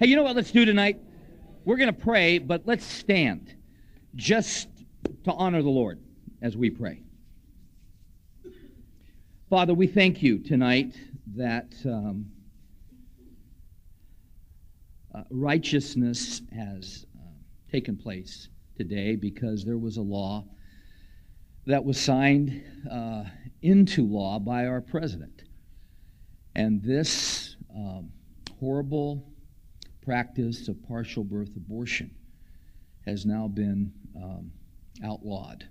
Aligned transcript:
Hey, 0.00 0.06
you 0.06 0.14
know 0.14 0.22
what 0.22 0.36
let's 0.36 0.52
do 0.52 0.64
tonight? 0.64 1.00
We're 1.64 1.76
going 1.76 1.92
to 1.92 2.00
pray, 2.00 2.38
but 2.38 2.62
let's 2.66 2.84
stand 2.84 3.52
just 4.14 4.68
to 5.24 5.32
honor 5.32 5.60
the 5.60 5.70
Lord 5.70 5.98
as 6.40 6.56
we 6.56 6.70
pray. 6.70 7.02
Father, 9.50 9.74
we 9.74 9.88
thank 9.88 10.22
you 10.22 10.38
tonight 10.38 10.94
that 11.34 11.74
um, 11.84 12.26
uh, 15.12 15.24
righteousness 15.30 16.42
has 16.54 17.04
uh, 17.18 17.32
taken 17.72 17.96
place 17.96 18.50
today 18.76 19.16
because 19.16 19.64
there 19.64 19.78
was 19.78 19.96
a 19.96 20.02
law 20.02 20.44
that 21.66 21.84
was 21.84 21.98
signed 21.98 22.62
uh, 22.88 23.24
into 23.62 24.06
law 24.06 24.38
by 24.38 24.66
our 24.66 24.80
president. 24.80 25.42
And 26.54 26.80
this 26.84 27.56
um, 27.74 28.10
horrible 28.60 29.24
practice 30.08 30.68
of 30.68 30.82
partial 30.88 31.22
birth 31.22 31.54
abortion 31.54 32.10
has 33.04 33.26
now 33.26 33.46
been 33.46 33.92
um, 34.16 34.50
outlawed. 35.04 35.68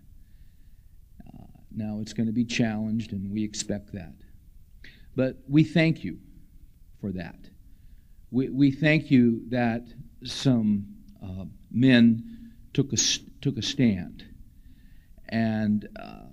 Uh, 1.26 1.48
now 1.76 1.98
it's 2.00 2.14
going 2.14 2.28
to 2.28 2.32
be 2.32 2.46
challenged, 2.46 3.14
and 3.14 3.32
we 3.32 3.44
expect 3.44 3.92
that. 3.92 4.14
But 5.16 5.38
we 5.50 5.64
thank 5.64 6.04
you 6.04 6.20
for 7.02 7.12
that. 7.14 7.50
We, 8.30 8.50
we 8.50 8.70
thank 8.70 9.10
you 9.10 9.42
that 9.50 9.88
some 10.24 10.86
uh, 11.24 11.46
men 11.72 12.52
took 12.76 12.94
a, 12.94 12.98
took 13.42 13.58
a 13.58 13.64
stand 13.64 14.24
and 15.30 15.90
uh, 16.00 16.28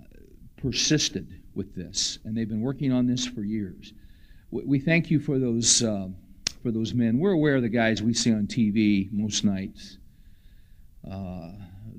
persisted 0.57 1.41
with 1.55 1.73
this, 1.75 2.19
and 2.23 2.37
they've 2.37 2.47
been 2.47 2.61
working 2.61 2.91
on 2.91 3.07
this 3.07 3.25
for 3.25 3.41
years. 3.41 3.93
We, 4.51 4.63
we 4.63 4.79
thank 4.79 5.09
you 5.09 5.19
for 5.19 5.39
those, 5.39 5.81
uh, 5.81 6.09
for 6.65 6.71
those 6.71 6.95
men. 6.95 7.19
We're 7.19 7.33
aware 7.33 7.57
of 7.57 7.61
the 7.61 7.69
guys 7.69 8.01
we 8.01 8.15
see 8.15 8.33
on 8.33 8.47
TV 8.47 9.07
most 9.13 9.45
nights. 9.45 9.99
Uh, 11.07 11.51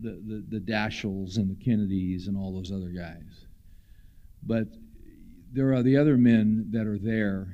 the, 0.03 0.21
the, 0.51 0.59
the 0.59 1.37
and 1.37 1.49
the 1.49 1.65
Kennedys 1.65 2.27
and 2.27 2.37
all 2.37 2.53
those 2.53 2.73
other 2.73 2.89
guys. 2.89 3.47
But 4.43 4.67
there 5.53 5.73
are 5.73 5.85
the 5.85 5.97
other 5.97 6.17
men 6.17 6.67
that 6.73 6.85
are 6.85 6.99
there 6.99 7.47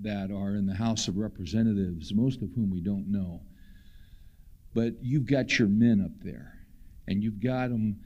that 0.00 0.30
are 0.30 0.56
in 0.56 0.64
the 0.64 0.74
House 0.74 1.06
of 1.06 1.18
Representatives, 1.18 2.14
most 2.14 2.40
of 2.40 2.50
whom 2.54 2.70
we 2.70 2.80
don't 2.80 3.12
know. 3.12 3.42
But 4.72 4.94
you've 5.02 5.26
got 5.26 5.58
your 5.58 5.68
men 5.68 6.00
up 6.02 6.18
there, 6.24 6.60
and 7.08 7.22
you've 7.22 7.42
got 7.42 7.68
them 7.68 8.00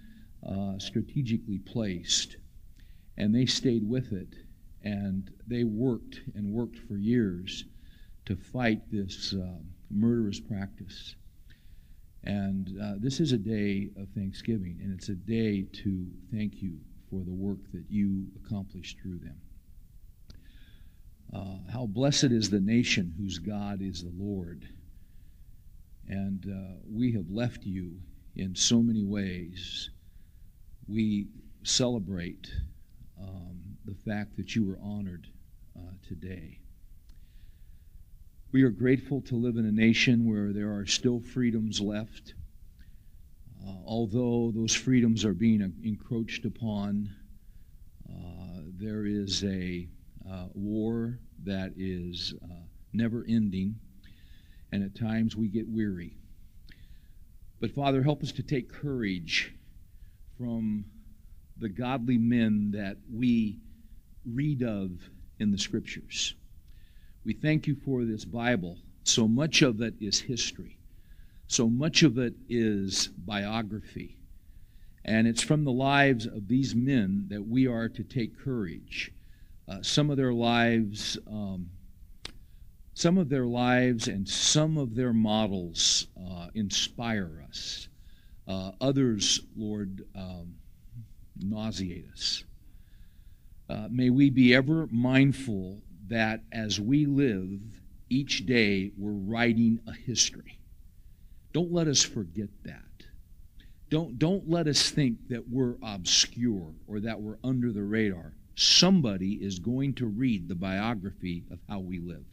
uh, 0.45 0.81
strategically 0.81 1.61
placed, 1.61 2.39
and 3.17 3.33
they 3.33 3.47
stayed 3.47 3.89
with 3.89 4.13
it, 4.13 4.35
and 4.83 5.31
they 5.47 5.63
worked 5.63 6.23
and 6.35 6.53
worked 6.53 6.79
for 6.89 6.97
years 6.97 7.63
to 8.27 8.37
fight 8.37 8.81
this 8.91 9.35
uh, 9.35 9.59
murderous 9.91 10.41
practice. 10.41 11.15
And 12.25 12.77
uh, 12.83 12.95
this 12.99 13.21
is 13.21 13.33
a 13.33 13.39
day 13.39 13.89
of 13.97 14.09
thanksgiving, 14.11 14.79
and 14.83 14.93
it's 14.93 15.09
a 15.09 15.15
day 15.15 15.63
to 15.85 16.07
thank 16.33 16.61
you 16.61 16.77
for 17.09 17.23
the 17.23 17.33
work 17.33 17.61
that 17.73 17.85
you 17.89 18.27
accomplished 18.45 18.99
through 19.01 19.19
them. 19.19 19.37
Uh, 21.33 21.71
how 21.73 21.87
blessed 21.87 22.25
is 22.25 22.51
the 22.51 22.61
nation 22.61 23.15
whose 23.17 23.39
God 23.39 23.81
is 23.81 24.03
the 24.03 24.13
Lord. 24.17 24.69
And 26.09 26.47
uh, 26.47 26.77
we 26.89 27.13
have 27.13 27.31
left 27.31 27.65
you 27.65 27.95
in 28.37 28.55
so 28.55 28.81
many 28.81 29.05
ways. 29.05 29.91
We 30.89 31.27
celebrate 31.63 32.51
um, 33.21 33.59
the 33.85 33.95
fact 33.95 34.37
that 34.37 34.55
you 34.55 34.65
were 34.65 34.79
honored 34.83 35.27
uh, 35.77 35.93
today. 36.07 36.61
We 38.57 38.63
are 38.63 38.71
grateful 38.71 39.21
to 39.21 39.37
live 39.37 39.59
in 39.59 39.67
a 39.67 39.71
nation 39.71 40.25
where 40.25 40.51
there 40.51 40.75
are 40.75 40.87
still 40.87 41.21
freedoms 41.21 41.79
left. 41.79 42.33
Uh, 43.63 43.75
although 43.85 44.51
those 44.51 44.75
freedoms 44.75 45.27
are 45.27 45.35
being 45.35 45.75
encroached 45.85 46.47
upon, 46.47 47.11
uh, 48.09 48.63
there 48.79 49.05
is 49.05 49.45
a 49.45 49.87
uh, 50.27 50.47
war 50.55 51.19
that 51.45 51.75
is 51.77 52.33
uh, 52.43 52.65
never 52.95 53.27
ending, 53.29 53.79
and 54.73 54.83
at 54.83 54.99
times 54.99 55.37
we 55.37 55.49
get 55.49 55.69
weary. 55.69 56.17
But 57.61 57.73
Father, 57.73 58.03
help 58.03 58.23
us 58.23 58.33
to 58.33 58.43
take 58.43 58.73
courage 58.73 59.53
from 60.39 60.87
the 61.59 61.69
godly 61.69 62.17
men 62.17 62.71
that 62.71 62.97
we 63.13 63.61
read 64.25 64.63
of 64.63 64.93
in 65.39 65.51
the 65.51 65.59
Scriptures. 65.59 66.35
We 67.27 67.33
thank 67.33 67.67
you 67.67 67.75
for 67.75 68.05
this 68.05 68.25
Bible. 68.25 68.79
So 69.03 69.27
much 69.27 69.61
of 69.61 69.81
it 69.81 69.95
is 70.01 70.21
history, 70.21 70.79
so 71.49 71.69
much 71.69 72.05
of 72.05 72.19
it 72.19 72.35
is 72.49 73.09
biography. 73.09 74.17
And 75.05 75.27
it's 75.27 75.43
from 75.43 75.65
the 75.65 75.73
lives 75.73 76.27
of 76.27 76.47
these 76.47 76.77
men 76.77 77.27
that 77.31 77.45
we 77.45 77.67
are 77.67 77.89
to 77.89 78.05
take 78.05 78.39
courage. 78.39 79.13
Uh, 79.69 79.83
some 79.83 80.09
of 80.09 80.17
their 80.17 80.33
lives, 80.33 81.19
um, 81.27 81.71
some 82.95 83.19
of 83.19 83.29
their 83.29 83.47
lives, 83.47 84.07
and 84.07 84.29
some 84.29 84.79
of 84.79 84.95
their 84.95 85.13
models 85.13 86.07
uh, 86.17 86.47
inspire 86.55 87.45
us. 87.49 87.89
Uh, 88.47 88.71
others, 88.81 89.41
Lord, 89.57 90.05
um, 90.15 90.55
nauseate 91.41 92.07
us. 92.13 92.45
Uh, 93.69 93.89
may 93.91 94.11
we 94.11 94.31
be 94.31 94.55
ever 94.55 94.87
mindful 94.93 95.83
that 96.09 96.43
as 96.53 96.81
we 96.81 97.07
live 97.07 97.61
each 98.09 98.47
day, 98.47 98.93
we're 98.97 99.11
writing 99.11 99.81
a 99.87 99.93
history. 99.93 100.59
Don't 101.53 101.73
let 101.73 101.89
us 101.89 102.03
forget 102.03 102.49
that. 102.65 102.83
Don't, 103.89 104.19
don't 104.19 104.49
let 104.49 104.67
us 104.67 104.91
think 104.91 105.29
that 105.29 105.49
we're 105.49 105.77
obscure 105.83 106.75
or 106.87 107.01
that 107.01 107.21
we're 107.21 107.39
under 107.45 107.73
the 107.73 107.83
radar. 107.83 108.35
Somebody 108.57 109.35
is 109.35 109.59
going 109.59 109.95
to 109.95 110.07
read 110.07 110.49
the 110.49 110.55
biography 110.55 111.45
of 111.51 111.59
how 111.69 111.81
we 111.81 111.99
live. 111.99 112.25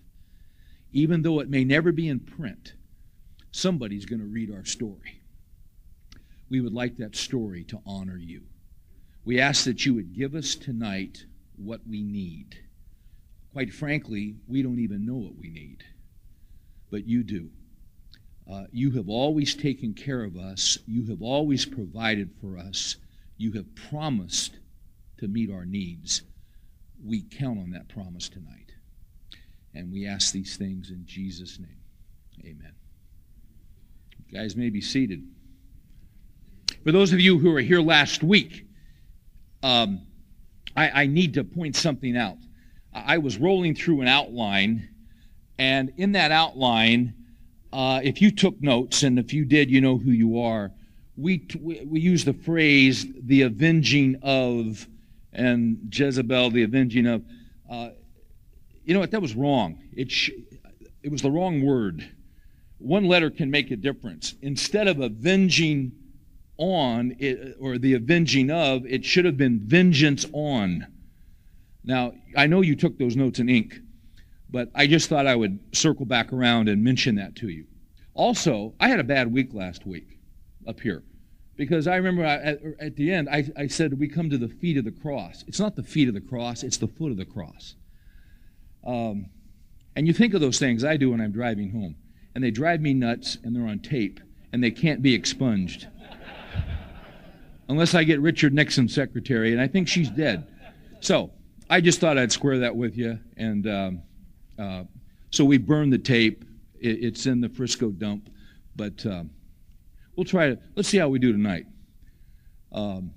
Even 0.91 1.21
though 1.21 1.39
it 1.39 1.49
may 1.49 1.63
never 1.63 1.91
be 1.91 2.07
in 2.07 2.19
print, 2.19 2.73
somebody's 3.51 4.05
going 4.05 4.19
to 4.19 4.25
read 4.25 4.51
our 4.51 4.65
story. 4.65 5.21
We 6.49 6.61
would 6.61 6.73
like 6.73 6.97
that 6.97 7.15
story 7.15 7.63
to 7.65 7.81
honor 7.85 8.17
you. 8.17 8.43
We 9.25 9.39
ask 9.39 9.65
that 9.65 9.85
you 9.85 9.93
would 9.95 10.13
give 10.13 10.35
us 10.35 10.55
tonight 10.55 11.25
what 11.55 11.81
we 11.87 12.03
need. 12.03 12.57
Quite 13.53 13.71
frankly, 13.71 14.35
we 14.47 14.63
don't 14.63 14.79
even 14.79 15.05
know 15.05 15.15
what 15.15 15.35
we 15.37 15.49
need, 15.49 15.83
but 16.89 17.07
you 17.07 17.23
do. 17.23 17.49
Uh, 18.51 18.63
you 18.71 18.91
have 18.91 19.07
always 19.07 19.55
taken 19.55 19.93
care 19.93 20.23
of 20.23 20.35
us. 20.35 20.79
You 20.87 21.05
have 21.07 21.21
always 21.21 21.65
provided 21.65 22.31
for 22.41 22.57
us. 22.57 22.97
You 23.37 23.51
have 23.53 23.65
promised 23.89 24.57
to 25.19 25.27
meet 25.27 25.51
our 25.51 25.65
needs. 25.65 26.23
We 27.05 27.21
count 27.21 27.59
on 27.59 27.71
that 27.71 27.87
promise 27.89 28.27
tonight. 28.27 28.71
And 29.73 29.91
we 29.91 30.07
ask 30.07 30.33
these 30.33 30.57
things 30.57 30.89
in 30.89 31.05
Jesus' 31.05 31.59
name. 31.59 31.79
Amen. 32.41 32.73
You 34.27 34.37
guys 34.37 34.55
may 34.55 34.69
be 34.69 34.81
seated. 34.81 35.23
For 36.83 36.91
those 36.91 37.13
of 37.13 37.19
you 37.19 37.37
who 37.37 37.51
were 37.51 37.61
here 37.61 37.81
last 37.81 38.23
week, 38.23 38.65
um, 39.61 40.01
I, 40.75 41.03
I 41.03 41.05
need 41.05 41.35
to 41.35 41.43
point 41.43 41.75
something 41.75 42.17
out. 42.17 42.37
I 42.93 43.17
was 43.17 43.37
rolling 43.37 43.75
through 43.75 44.01
an 44.01 44.07
outline, 44.07 44.89
and 45.57 45.93
in 45.97 46.13
that 46.13 46.31
outline, 46.31 47.13
uh, 47.71 48.01
if 48.03 48.21
you 48.21 48.31
took 48.31 48.61
notes, 48.61 49.03
and 49.03 49.17
if 49.17 49.33
you 49.33 49.45
did, 49.45 49.71
you 49.71 49.81
know 49.81 49.97
who 49.97 50.11
you 50.11 50.39
are. 50.41 50.71
We, 51.17 51.47
we, 51.59 51.83
we 51.85 51.99
use 51.99 52.23
the 52.25 52.33
phrase 52.33 53.05
the 53.23 53.43
avenging 53.43 54.17
of, 54.21 54.87
and 55.31 55.89
Jezebel, 55.91 56.51
the 56.51 56.63
avenging 56.63 57.07
of. 57.07 57.23
Uh, 57.69 57.89
you 58.85 58.93
know 58.93 58.99
what? 58.99 59.11
That 59.11 59.21
was 59.21 59.35
wrong. 59.35 59.79
It, 59.95 60.11
sh- 60.11 60.31
it 61.01 61.11
was 61.11 61.21
the 61.21 61.31
wrong 61.31 61.65
word. 61.65 62.07
One 62.77 63.05
letter 63.05 63.29
can 63.29 63.49
make 63.49 63.71
a 63.71 63.75
difference. 63.75 64.35
Instead 64.41 64.87
of 64.87 64.99
avenging 64.99 65.93
on, 66.57 67.15
it, 67.19 67.55
or 67.59 67.77
the 67.77 67.93
avenging 67.93 68.51
of, 68.51 68.85
it 68.85 69.05
should 69.05 69.25
have 69.25 69.37
been 69.37 69.59
vengeance 69.59 70.25
on. 70.33 70.87
Now, 71.83 72.13
I 72.35 72.47
know 72.47 72.61
you 72.61 72.75
took 72.75 72.97
those 72.97 73.15
notes 73.15 73.39
in 73.39 73.49
ink, 73.49 73.79
but 74.49 74.69
I 74.75 74.87
just 74.87 75.09
thought 75.09 75.27
I 75.27 75.35
would 75.35 75.59
circle 75.73 76.05
back 76.05 76.31
around 76.31 76.69
and 76.69 76.83
mention 76.83 77.15
that 77.15 77.35
to 77.37 77.49
you. 77.49 77.65
Also, 78.13 78.73
I 78.79 78.87
had 78.87 78.99
a 78.99 79.03
bad 79.03 79.33
week 79.33 79.53
last 79.53 79.85
week 79.85 80.19
up 80.67 80.79
here 80.79 81.03
because 81.55 81.87
I 81.87 81.95
remember 81.95 82.23
at, 82.23 82.59
at 82.79 82.95
the 82.95 83.11
end 83.11 83.29
I, 83.29 83.45
I 83.57 83.67
said 83.67 83.99
we 83.99 84.07
come 84.07 84.29
to 84.29 84.37
the 84.37 84.47
feet 84.47 84.77
of 84.77 84.85
the 84.85 84.91
cross. 84.91 85.43
It's 85.47 85.59
not 85.59 85.75
the 85.75 85.83
feet 85.83 86.07
of 86.07 86.13
the 86.13 86.21
cross, 86.21 86.63
it's 86.63 86.77
the 86.77 86.87
foot 86.87 87.11
of 87.11 87.17
the 87.17 87.25
cross. 87.25 87.75
Um, 88.85 89.27
and 89.95 90.07
you 90.07 90.13
think 90.13 90.33
of 90.33 90.41
those 90.41 90.59
things 90.59 90.83
I 90.83 90.97
do 90.97 91.11
when 91.11 91.21
I'm 91.21 91.31
driving 91.31 91.71
home, 91.71 91.95
and 92.35 92.43
they 92.43 92.51
drive 92.51 92.81
me 92.81 92.93
nuts, 92.93 93.37
and 93.43 93.55
they're 93.55 93.67
on 93.67 93.79
tape, 93.79 94.19
and 94.51 94.63
they 94.63 94.71
can't 94.71 95.01
be 95.01 95.13
expunged. 95.13 95.87
Unless 97.69 97.93
I 97.93 98.03
get 98.03 98.19
Richard 98.19 98.53
Nixon's 98.53 98.93
secretary, 98.93 99.51
and 99.51 99.61
I 99.61 99.67
think 99.67 99.87
she's 99.87 100.09
dead. 100.09 100.47
So, 100.99 101.31
I 101.69 101.81
just 101.81 101.99
thought 101.99 102.17
I'd 102.17 102.31
square 102.31 102.59
that 102.59 102.75
with 102.75 102.97
you. 102.97 103.19
And 103.37 103.67
um, 103.67 104.01
uh, 104.59 104.83
so 105.31 105.45
we 105.45 105.57
burned 105.57 105.93
the 105.93 105.97
tape. 105.97 106.45
it's 106.79 107.25
in 107.25 107.41
the 107.41 107.49
Frisco 107.49 107.89
dump, 107.89 108.29
but 108.75 109.05
um, 109.05 109.31
we'll 110.15 110.25
try 110.25 110.49
to. 110.49 110.59
Let's 110.75 110.89
see 110.89 110.97
how 110.97 111.09
we 111.09 111.19
do 111.19 111.31
tonight. 111.31 111.65
Um, 112.71 113.11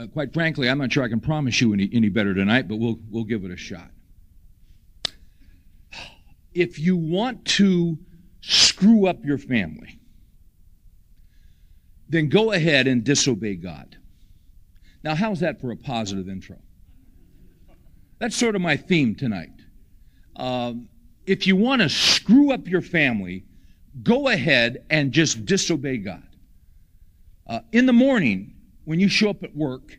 uh, 0.00 0.06
quite 0.08 0.32
frankly, 0.32 0.68
I'm 0.68 0.78
not 0.78 0.92
sure 0.92 1.04
I 1.04 1.08
can 1.08 1.20
promise 1.20 1.60
you 1.60 1.72
any, 1.72 1.88
any 1.92 2.08
better 2.08 2.34
tonight, 2.34 2.66
but 2.68 2.76
we'll 2.76 2.98
we'll 3.10 3.24
give 3.24 3.44
it 3.44 3.50
a 3.50 3.56
shot. 3.56 3.90
If 6.52 6.78
you 6.78 6.96
want 6.96 7.44
to 7.46 7.98
screw 8.40 9.06
up 9.06 9.24
your 9.24 9.38
family, 9.38 9.98
then 12.08 12.28
go 12.28 12.52
ahead 12.52 12.86
and 12.86 13.02
disobey 13.02 13.56
God. 13.56 13.96
Now, 15.02 15.14
how's 15.14 15.40
that 15.40 15.60
for 15.60 15.70
a 15.70 15.76
positive 15.76 16.28
intro? 16.28 16.56
That's 18.24 18.36
sort 18.36 18.56
of 18.56 18.62
my 18.62 18.78
theme 18.78 19.14
tonight. 19.14 19.52
Um, 20.36 20.88
if 21.26 21.46
you 21.46 21.56
want 21.56 21.82
to 21.82 21.90
screw 21.90 22.54
up 22.54 22.66
your 22.66 22.80
family, 22.80 23.44
go 24.02 24.28
ahead 24.28 24.86
and 24.88 25.12
just 25.12 25.44
disobey 25.44 25.98
God. 25.98 26.26
Uh, 27.46 27.60
in 27.72 27.84
the 27.84 27.92
morning, 27.92 28.54
when 28.86 28.98
you 28.98 29.10
show 29.10 29.28
up 29.28 29.42
at 29.42 29.54
work 29.54 29.98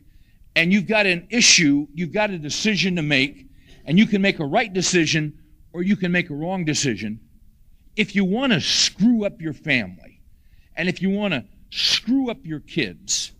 and 0.56 0.72
you've 0.72 0.88
got 0.88 1.06
an 1.06 1.28
issue, 1.30 1.86
you've 1.94 2.10
got 2.10 2.30
a 2.30 2.38
decision 2.38 2.96
to 2.96 3.02
make, 3.02 3.46
and 3.84 3.96
you 3.96 4.06
can 4.08 4.20
make 4.22 4.40
a 4.40 4.44
right 4.44 4.72
decision 4.72 5.38
or 5.72 5.84
you 5.84 5.94
can 5.94 6.10
make 6.10 6.28
a 6.28 6.34
wrong 6.34 6.64
decision. 6.64 7.20
If 7.94 8.16
you 8.16 8.24
want 8.24 8.52
to 8.52 8.60
screw 8.60 9.24
up 9.24 9.40
your 9.40 9.54
family, 9.54 10.20
and 10.74 10.88
if 10.88 11.00
you 11.00 11.10
want 11.10 11.32
to 11.32 11.44
screw 11.70 12.28
up 12.28 12.38
your 12.42 12.58
kids, 12.58 13.30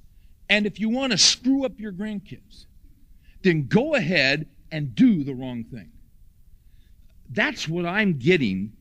and 0.48 0.64
if 0.64 0.78
you 0.78 0.88
want 0.88 1.10
to 1.10 1.18
screw 1.18 1.64
up 1.64 1.80
your 1.80 1.90
grandkids, 1.90 2.66
then 3.42 3.66
go 3.66 3.96
ahead 3.96 4.46
and 4.70 4.94
do 4.94 5.24
the 5.24 5.34
wrong 5.34 5.64
thing. 5.64 5.90
That's 7.30 7.68
what 7.68 7.86
I'm 7.86 8.18
getting 8.18 8.72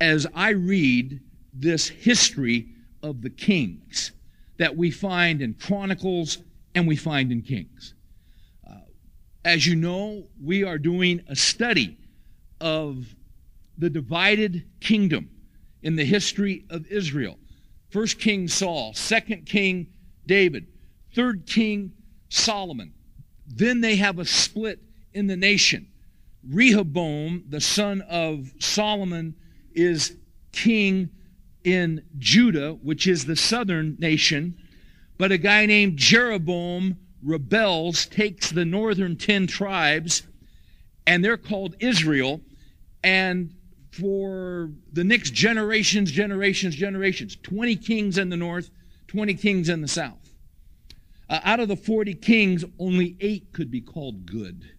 as 0.00 0.26
I 0.34 0.50
read 0.50 1.20
this 1.52 1.88
history 1.88 2.68
of 3.02 3.22
the 3.22 3.30
kings 3.30 4.12
that 4.58 4.76
we 4.76 4.90
find 4.90 5.42
in 5.42 5.54
Chronicles 5.54 6.38
and 6.74 6.86
we 6.86 6.96
find 6.96 7.32
in 7.32 7.42
Kings. 7.42 7.94
Uh, 8.68 8.74
as 9.44 9.66
you 9.66 9.76
know, 9.76 10.24
we 10.42 10.64
are 10.64 10.78
doing 10.78 11.22
a 11.28 11.36
study 11.36 11.96
of 12.60 13.06
the 13.78 13.90
divided 13.90 14.64
kingdom 14.80 15.30
in 15.82 15.96
the 15.96 16.04
history 16.04 16.64
of 16.70 16.86
Israel. 16.86 17.38
First 17.90 18.18
King 18.18 18.48
Saul, 18.48 18.94
second 18.94 19.46
King 19.46 19.88
David, 20.26 20.66
third 21.14 21.46
King 21.46 21.92
Solomon. 22.28 22.92
Then 23.46 23.80
they 23.80 23.96
have 23.96 24.18
a 24.18 24.24
split 24.24 24.80
in 25.14 25.26
the 25.26 25.36
nation. 25.36 25.88
Rehoboam, 26.46 27.44
the 27.48 27.60
son 27.60 28.02
of 28.02 28.52
Solomon, 28.58 29.34
is 29.72 30.16
king 30.52 31.10
in 31.64 32.04
Judah, 32.18 32.72
which 32.82 33.06
is 33.06 33.24
the 33.24 33.36
southern 33.36 33.96
nation. 33.98 34.56
But 35.16 35.32
a 35.32 35.38
guy 35.38 35.66
named 35.66 35.96
Jeroboam 35.96 36.98
rebels, 37.24 38.06
takes 38.06 38.50
the 38.50 38.64
northern 38.64 39.16
10 39.16 39.46
tribes, 39.46 40.22
and 41.06 41.24
they're 41.24 41.38
called 41.38 41.74
Israel. 41.80 42.40
And 43.02 43.54
for 43.90 44.70
the 44.92 45.04
next 45.04 45.32
generations, 45.32 46.10
generations, 46.10 46.74
generations, 46.74 47.36
20 47.42 47.76
kings 47.76 48.18
in 48.18 48.28
the 48.28 48.36
north, 48.36 48.70
20 49.08 49.34
kings 49.34 49.68
in 49.68 49.80
the 49.80 49.88
south. 49.88 50.34
Uh, 51.30 51.40
out 51.44 51.60
of 51.60 51.68
the 51.68 51.76
40 51.76 52.14
kings, 52.14 52.64
only 52.78 53.16
eight 53.20 53.52
could 53.52 53.70
be 53.70 53.80
called 53.80 54.26
good. 54.26 54.70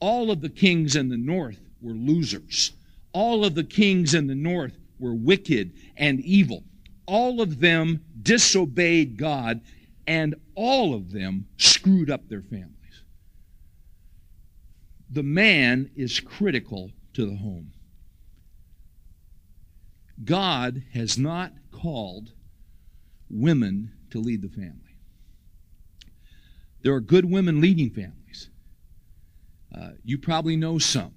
All 0.00 0.30
of 0.30 0.40
the 0.40 0.48
kings 0.48 0.96
in 0.96 1.08
the 1.08 1.16
north 1.16 1.60
were 1.80 1.94
losers. 1.94 2.72
All 3.12 3.44
of 3.44 3.54
the 3.54 3.64
kings 3.64 4.14
in 4.14 4.26
the 4.26 4.34
north 4.34 4.76
were 4.98 5.14
wicked 5.14 5.72
and 5.96 6.20
evil. 6.20 6.64
All 7.06 7.40
of 7.40 7.60
them 7.60 8.04
disobeyed 8.22 9.16
God, 9.16 9.60
and 10.06 10.34
all 10.54 10.94
of 10.94 11.12
them 11.12 11.46
screwed 11.56 12.10
up 12.10 12.28
their 12.28 12.42
families. 12.42 12.72
The 15.10 15.22
man 15.22 15.90
is 15.94 16.20
critical 16.20 16.90
to 17.14 17.24
the 17.24 17.36
home. 17.36 17.72
God 20.24 20.82
has 20.92 21.16
not 21.16 21.52
called 21.70 22.32
women 23.30 23.92
to 24.10 24.18
lead 24.18 24.42
the 24.42 24.48
family. 24.48 24.96
There 26.82 26.94
are 26.94 27.00
good 27.00 27.24
women 27.24 27.60
leading 27.60 27.90
families. 27.90 28.48
Uh, 29.78 29.90
you 30.04 30.18
probably 30.18 30.56
know 30.56 30.78
some. 30.78 31.12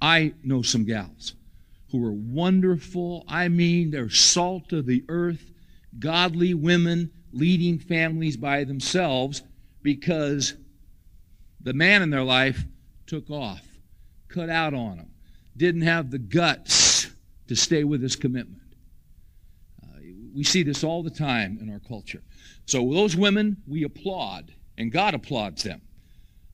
I 0.00 0.34
know 0.42 0.62
some 0.62 0.84
gals 0.84 1.34
who 1.90 2.04
are 2.04 2.12
wonderful. 2.12 3.24
I 3.28 3.48
mean, 3.48 3.90
they're 3.90 4.10
salt 4.10 4.72
of 4.72 4.86
the 4.86 5.04
earth, 5.08 5.50
godly 5.98 6.54
women 6.54 7.10
leading 7.32 7.78
families 7.78 8.36
by 8.36 8.64
themselves 8.64 9.42
because 9.82 10.54
the 11.60 11.72
man 11.72 12.02
in 12.02 12.10
their 12.10 12.22
life 12.22 12.64
took 13.06 13.30
off, 13.30 13.62
cut 14.28 14.50
out 14.50 14.74
on 14.74 14.96
them, 14.96 15.10
didn't 15.56 15.82
have 15.82 16.10
the 16.10 16.18
guts 16.18 17.08
to 17.48 17.54
stay 17.54 17.84
with 17.84 18.02
his 18.02 18.16
commitment. 18.16 18.62
Uh, 19.82 19.98
we 20.34 20.42
see 20.42 20.62
this 20.62 20.82
all 20.82 21.02
the 21.02 21.10
time 21.10 21.58
in 21.60 21.70
our 21.70 21.80
culture. 21.80 22.22
So, 22.66 22.78
those 22.92 23.16
women, 23.16 23.58
we 23.66 23.84
applaud, 23.84 24.52
and 24.76 24.90
God 24.90 25.14
applauds 25.14 25.62
them. 25.62 25.80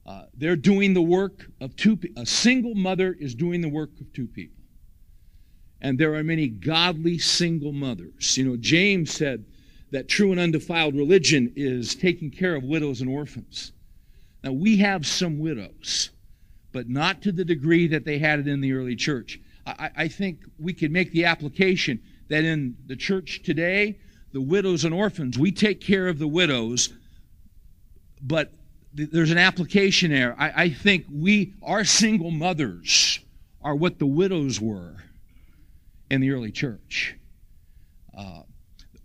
Uh, 0.05 0.25
they're 0.35 0.57
doing 0.57 0.95
the 0.95 1.03
work 1.03 1.47
of 1.61 1.77
two 1.77 1.97
people. 1.97 2.23
A 2.23 2.27
single 2.27 2.75
mother 2.75 3.17
is 3.19 3.35
doing 3.35 3.61
the 3.61 3.69
work 3.69 3.91
of 4.01 4.13
two 4.13 4.27
people. 4.27 4.63
And 5.81 5.99
there 5.99 6.15
are 6.15 6.23
many 6.23 6.49
godly 6.49 7.19
single 7.19 7.73
mothers. 7.73 8.37
You 8.37 8.45
know, 8.45 8.57
James 8.57 9.13
said 9.13 9.45
that 9.91 10.09
true 10.09 10.31
and 10.31 10.41
undefiled 10.41 10.95
religion 10.95 11.53
is 11.55 11.95
taking 11.95 12.31
care 12.31 12.55
of 12.55 12.65
widows 12.65 13.01
and 13.01 13.11
orphans. 13.11 13.73
Now, 14.43 14.53
we 14.53 14.79
have 14.79 15.07
some 15.07 15.39
widows, 15.39 16.11
but 16.73 16.89
not 16.89 17.23
to 17.23 17.33
the 17.33 17.45
degree 17.45 17.87
that 17.89 18.05
they 18.05 18.19
had 18.19 18.41
it 18.41 18.49
in 18.49 18.61
the 18.61 18.73
early 18.73 18.97
church. 18.97 19.39
I, 19.67 19.91
I 19.97 20.09
think 20.09 20.41
we 20.59 20.73
could 20.73 20.91
make 20.91 21.13
the 21.13 21.27
application 21.27 22.01
that 22.29 22.45
in 22.45 22.77
the 22.87 22.97
church 22.97 23.43
today, 23.45 23.99
the 24.33 24.41
widows 24.41 24.85
and 24.85 24.95
orphans, 24.95 25.39
we 25.39 25.53
take 25.53 25.81
care 25.81 26.09
of 26.09 26.19
the 26.19 26.27
widows, 26.27 26.89
but 28.23 28.53
there's 28.95 29.31
an 29.31 29.39
application 29.39 30.11
there. 30.11 30.35
I, 30.39 30.65
I 30.65 30.71
think 30.71 31.07
we, 31.11 31.55
our 31.63 31.85
single 31.85 32.31
mothers, 32.31 33.21
are 33.63 33.75
what 33.75 33.99
the 33.99 34.07
widows 34.07 34.61
were 34.61 34.97
in 36.11 36.21
the 36.21 36.31
early 36.31 36.53
church. 36.53 37.17
Uh, 38.17 38.43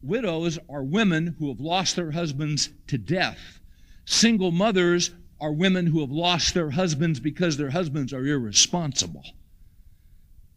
widows 0.01 0.59
are 0.69 0.83
women 0.83 1.35
who 1.39 1.49
have 1.49 1.59
lost 1.59 1.95
their 1.95 2.11
husbands 2.11 2.69
to 2.87 2.97
death. 2.97 3.59
Single 4.05 4.51
mothers 4.51 5.11
are 5.39 5.53
women 5.53 5.85
who 5.85 6.01
have 6.01 6.11
lost 6.11 6.53
their 6.53 6.71
husbands 6.71 7.19
because 7.19 7.57
their 7.57 7.69
husbands 7.69 8.13
are 8.13 8.25
irresponsible. 8.25 9.23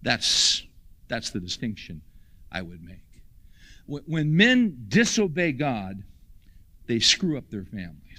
That's, 0.03 0.67
that's 1.09 1.31
the 1.31 1.41
distinction 1.41 2.01
I 2.51 2.63
would 2.63 2.83
make. 2.83 2.97
When 3.87 4.37
men 4.37 4.85
disobey 4.89 5.53
God, 5.53 6.03
they 6.87 7.01
screw 7.01 7.37
up 7.37 7.51
their 7.51 7.65
families. 7.65 8.10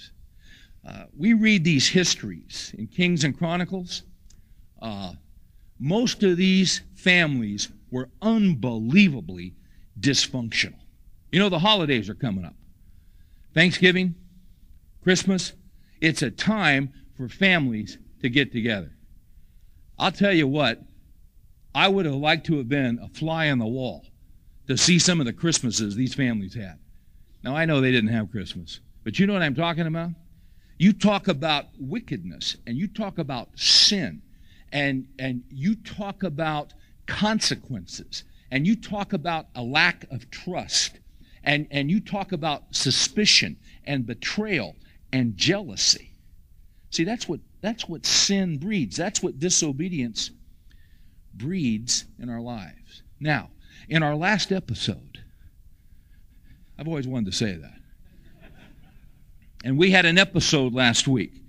Uh, 0.88 1.06
we 1.16 1.34
read 1.34 1.64
these 1.64 1.90
histories 1.90 2.74
in 2.78 2.88
Kings 2.88 3.24
and 3.24 3.38
Chronicles. 3.38 4.04
Uh, 4.82 5.14
most 5.80 6.24
of 6.24 6.38
these 6.38 6.82
families 6.96 7.70
were 7.92 8.10
unbelievably 8.22 9.54
dysfunctional. 10.00 10.80
You 11.32 11.40
know, 11.40 11.50
the 11.50 11.60
holidays 11.60 12.10
are 12.10 12.16
coming 12.16 12.46
up 12.46 12.56
Thanksgiving, 13.54 14.16
Christmas. 15.04 15.54
It's 16.00 16.22
a 16.22 16.32
time 16.32 16.94
for 17.16 17.30
families 17.30 17.98
to 18.22 18.30
get 18.30 18.52
together. 18.52 18.92
I'll 20.00 20.12
tell 20.12 20.34
you 20.34 20.48
what, 20.48 20.82
I 21.76 21.88
would 21.88 22.06
have 22.06 22.16
liked 22.16 22.48
to 22.48 22.58
have 22.58 22.68
been 22.68 23.00
a 23.00 23.08
fly 23.08 23.50
on 23.50 23.60
the 23.60 23.66
wall 23.66 24.06
to 24.68 24.78
see 24.78 25.00
some 25.00 25.20
of 25.20 25.26
the 25.26 25.34
Christmases 25.34 25.96
these 25.96 26.14
families 26.14 26.56
had. 26.56 26.80
Now, 27.44 27.56
I 27.56 27.66
know 27.66 27.82
they 27.82 27.92
didn't 27.92 28.12
have 28.12 28.32
Christmas, 28.32 28.80
but 29.04 29.20
you 29.20 29.28
know 29.28 29.34
what 29.34 29.42
I'm 29.42 29.56
talking 29.56 29.88
about? 29.88 30.12
You 30.82 30.94
talk 30.94 31.28
about 31.28 31.68
wickedness 31.80 32.58
and 32.66 32.76
you 32.76 32.88
talk 32.88 33.20
about 33.20 33.50
sin 33.54 34.24
and, 34.72 35.08
and 35.20 35.44
you 35.52 35.76
talk 35.76 36.24
about 36.24 36.74
consequences 37.06 38.24
and 38.50 38.66
you 38.66 38.76
talk 38.76 39.14
about 39.14 39.46
a 39.54 39.62
lack 39.62 40.08
of 40.10 40.32
trust 40.32 40.98
and, 41.44 41.68
and 41.70 41.92
you 41.92 42.00
talk 42.00 42.32
about 42.32 42.64
suspicion 42.72 43.58
and 43.86 44.08
betrayal 44.08 44.76
and 45.14 45.38
jealousy. 45.38 46.14
See, 46.90 47.04
that's 47.04 47.30
what, 47.30 47.42
that's 47.62 47.88
what 47.88 48.04
sin 48.04 48.58
breeds. 48.58 48.98
That's 48.98 49.22
what 49.22 49.38
disobedience 49.38 50.32
breeds 51.36 52.06
in 52.18 52.28
our 52.28 52.42
lives. 52.42 53.04
Now, 53.20 53.52
in 53.88 54.02
our 54.02 54.16
last 54.16 54.52
episode, 54.52 55.20
I've 56.80 56.88
always 56.88 57.08
wanted 57.08 57.28
to 57.28 57.38
say 57.38 57.54
that. 57.54 57.81
And 59.64 59.78
we 59.78 59.92
had 59.92 60.06
an 60.06 60.18
episode 60.18 60.74
last 60.74 61.08
week. 61.08 61.44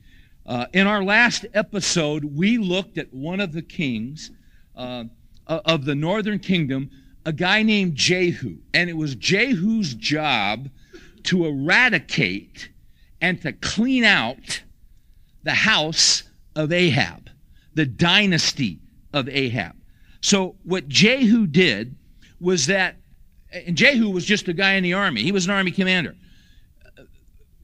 Uh, 0.44 0.66
in 0.72 0.86
our 0.86 1.02
last 1.02 1.46
episode, 1.54 2.24
we 2.24 2.58
looked 2.58 2.98
at 2.98 3.12
one 3.12 3.40
of 3.40 3.52
the 3.52 3.62
kings. 3.62 4.30
Uh, 4.74 5.04
of 5.46 5.84
the 5.84 5.94
northern 5.94 6.38
kingdom 6.38 6.90
a 7.24 7.32
guy 7.32 7.62
named 7.62 7.94
Jehu. 7.94 8.56
And 8.74 8.90
it 8.90 8.96
was 8.96 9.14
Jehu's 9.14 9.94
job 9.94 10.68
to 11.24 11.46
eradicate 11.46 12.70
and 13.20 13.40
to 13.42 13.52
clean 13.52 14.04
out 14.04 14.62
the 15.44 15.54
house 15.54 16.24
of 16.56 16.72
Ahab, 16.72 17.30
the 17.74 17.86
dynasty 17.86 18.80
of 19.12 19.28
Ahab. 19.28 19.76
So 20.20 20.56
what 20.64 20.88
Jehu 20.88 21.46
did 21.46 21.96
was 22.40 22.66
that, 22.66 22.96
and 23.52 23.76
Jehu 23.76 24.10
was 24.10 24.24
just 24.24 24.48
a 24.48 24.52
guy 24.52 24.72
in 24.72 24.82
the 24.82 24.94
army. 24.94 25.22
He 25.22 25.32
was 25.32 25.44
an 25.44 25.52
army 25.52 25.70
commander. 25.70 26.16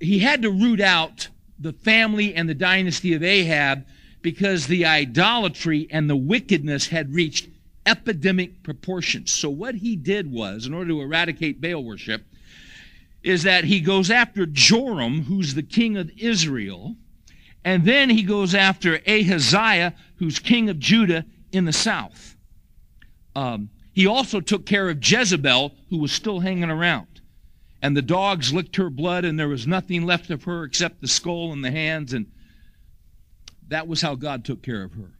He 0.00 0.20
had 0.20 0.42
to 0.42 0.50
root 0.50 0.80
out 0.80 1.28
the 1.58 1.72
family 1.72 2.34
and 2.34 2.48
the 2.48 2.54
dynasty 2.54 3.14
of 3.14 3.22
Ahab 3.22 3.84
because 4.22 4.66
the 4.66 4.86
idolatry 4.86 5.88
and 5.90 6.08
the 6.08 6.16
wickedness 6.16 6.88
had 6.88 7.14
reached 7.14 7.48
epidemic 7.86 8.62
proportions. 8.62 9.32
So 9.32 9.50
what 9.50 9.76
he 9.76 9.96
did 9.96 10.30
was, 10.30 10.66
in 10.66 10.74
order 10.74 10.90
to 10.90 11.00
eradicate 11.00 11.60
Baal 11.60 11.82
worship, 11.82 12.22
is 13.22 13.42
that 13.42 13.64
he 13.64 13.80
goes 13.80 14.10
after 14.10 14.46
Joram, 14.46 15.22
who's 15.22 15.54
the 15.54 15.62
king 15.62 15.96
of 15.96 16.10
Israel, 16.16 16.94
and 17.64 17.84
then 17.84 18.10
he 18.10 18.22
goes 18.22 18.54
after 18.54 19.00
Ahaziah, 19.06 19.94
who's 20.16 20.38
king 20.38 20.68
of 20.68 20.78
Judah 20.78 21.24
in 21.50 21.64
the 21.64 21.72
south. 21.72 22.36
Um, 23.34 23.70
he 23.92 24.06
also 24.06 24.40
took 24.40 24.64
care 24.64 24.88
of 24.88 25.04
Jezebel, 25.04 25.74
who 25.90 25.98
was 25.98 26.12
still 26.12 26.40
hanging 26.40 26.70
around. 26.70 27.07
And 27.80 27.96
the 27.96 28.02
dogs 28.02 28.52
licked 28.52 28.76
her 28.76 28.90
blood, 28.90 29.24
and 29.24 29.38
there 29.38 29.48
was 29.48 29.66
nothing 29.66 30.04
left 30.04 30.30
of 30.30 30.44
her 30.44 30.64
except 30.64 31.00
the 31.00 31.08
skull 31.08 31.52
and 31.52 31.64
the 31.64 31.70
hands, 31.70 32.12
and 32.12 32.26
that 33.68 33.86
was 33.86 34.00
how 34.00 34.14
God 34.14 34.44
took 34.44 34.62
care 34.62 34.82
of 34.82 34.94
her. 34.94 35.12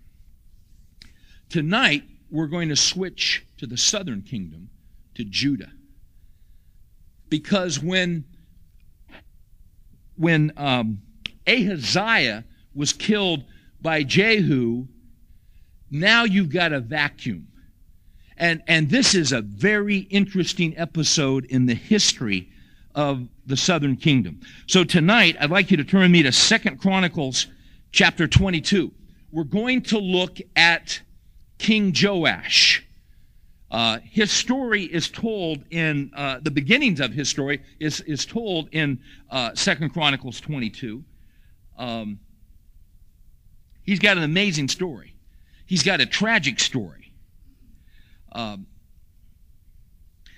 Tonight, 1.48 2.02
we're 2.30 2.46
going 2.46 2.68
to 2.68 2.76
switch 2.76 3.46
to 3.58 3.66
the 3.66 3.76
southern 3.76 4.22
kingdom, 4.22 4.70
to 5.14 5.24
Judah. 5.24 5.70
Because 7.28 7.80
when, 7.80 8.24
when 10.16 10.52
um, 10.56 11.00
Ahaziah 11.46 12.44
was 12.74 12.92
killed 12.92 13.44
by 13.80 14.02
Jehu, 14.02 14.86
now 15.90 16.24
you've 16.24 16.50
got 16.50 16.72
a 16.72 16.80
vacuum. 16.80 17.48
And, 18.38 18.62
and 18.68 18.88
this 18.88 19.14
is 19.16 19.32
a 19.32 19.42
very 19.42 19.98
interesting 19.98 20.78
episode 20.78 21.44
in 21.46 21.66
the 21.66 21.74
history 21.74 22.48
of 22.94 23.28
the 23.46 23.56
southern 23.56 23.96
kingdom. 23.96 24.40
So 24.68 24.84
tonight, 24.84 25.36
I'd 25.40 25.50
like 25.50 25.72
you 25.72 25.76
to 25.76 25.84
turn 25.84 26.12
me 26.12 26.22
to 26.22 26.30
Second 26.30 26.80
Chronicles 26.80 27.48
chapter 27.90 28.28
22. 28.28 28.92
We're 29.32 29.42
going 29.42 29.82
to 29.82 29.98
look 29.98 30.38
at 30.54 31.00
King 31.58 31.92
Joash. 32.00 32.86
Uh, 33.72 33.98
his 34.04 34.30
story 34.30 34.84
is 34.84 35.10
told 35.10 35.64
in 35.70 36.12
uh, 36.14 36.38
the 36.40 36.50
beginnings 36.50 37.00
of 37.00 37.12
his 37.12 37.28
story 37.28 37.60
is, 37.80 38.00
is 38.02 38.24
told 38.24 38.68
in 38.70 39.00
uh, 39.30 39.52
Second 39.54 39.90
Chronicles 39.90 40.40
22. 40.40 41.02
Um, 41.76 42.20
he's 43.82 43.98
got 43.98 44.16
an 44.16 44.22
amazing 44.22 44.68
story. 44.68 45.14
He's 45.66 45.82
got 45.82 46.00
a 46.00 46.06
tragic 46.06 46.60
story. 46.60 47.07
Um, 48.32 48.66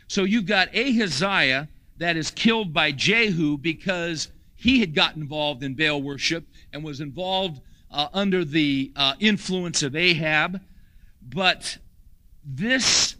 so 0.08 0.24
you've 0.24 0.46
got 0.46 0.74
Ahaziah 0.74 1.68
that 1.98 2.16
is 2.16 2.30
killed 2.30 2.72
by 2.72 2.92
Jehu 2.92 3.58
because 3.58 4.28
he 4.56 4.80
had 4.80 4.94
gotten 4.94 5.22
involved 5.22 5.62
in 5.62 5.74
Baal 5.74 6.02
worship 6.02 6.46
and 6.72 6.82
was 6.82 7.00
involved 7.00 7.60
uh, 7.90 8.08
under 8.12 8.44
the 8.44 8.92
uh, 8.96 9.14
influence 9.20 9.82
of 9.82 9.94
Ahab. 9.94 10.60
But 11.22 11.78
this, 12.44 13.16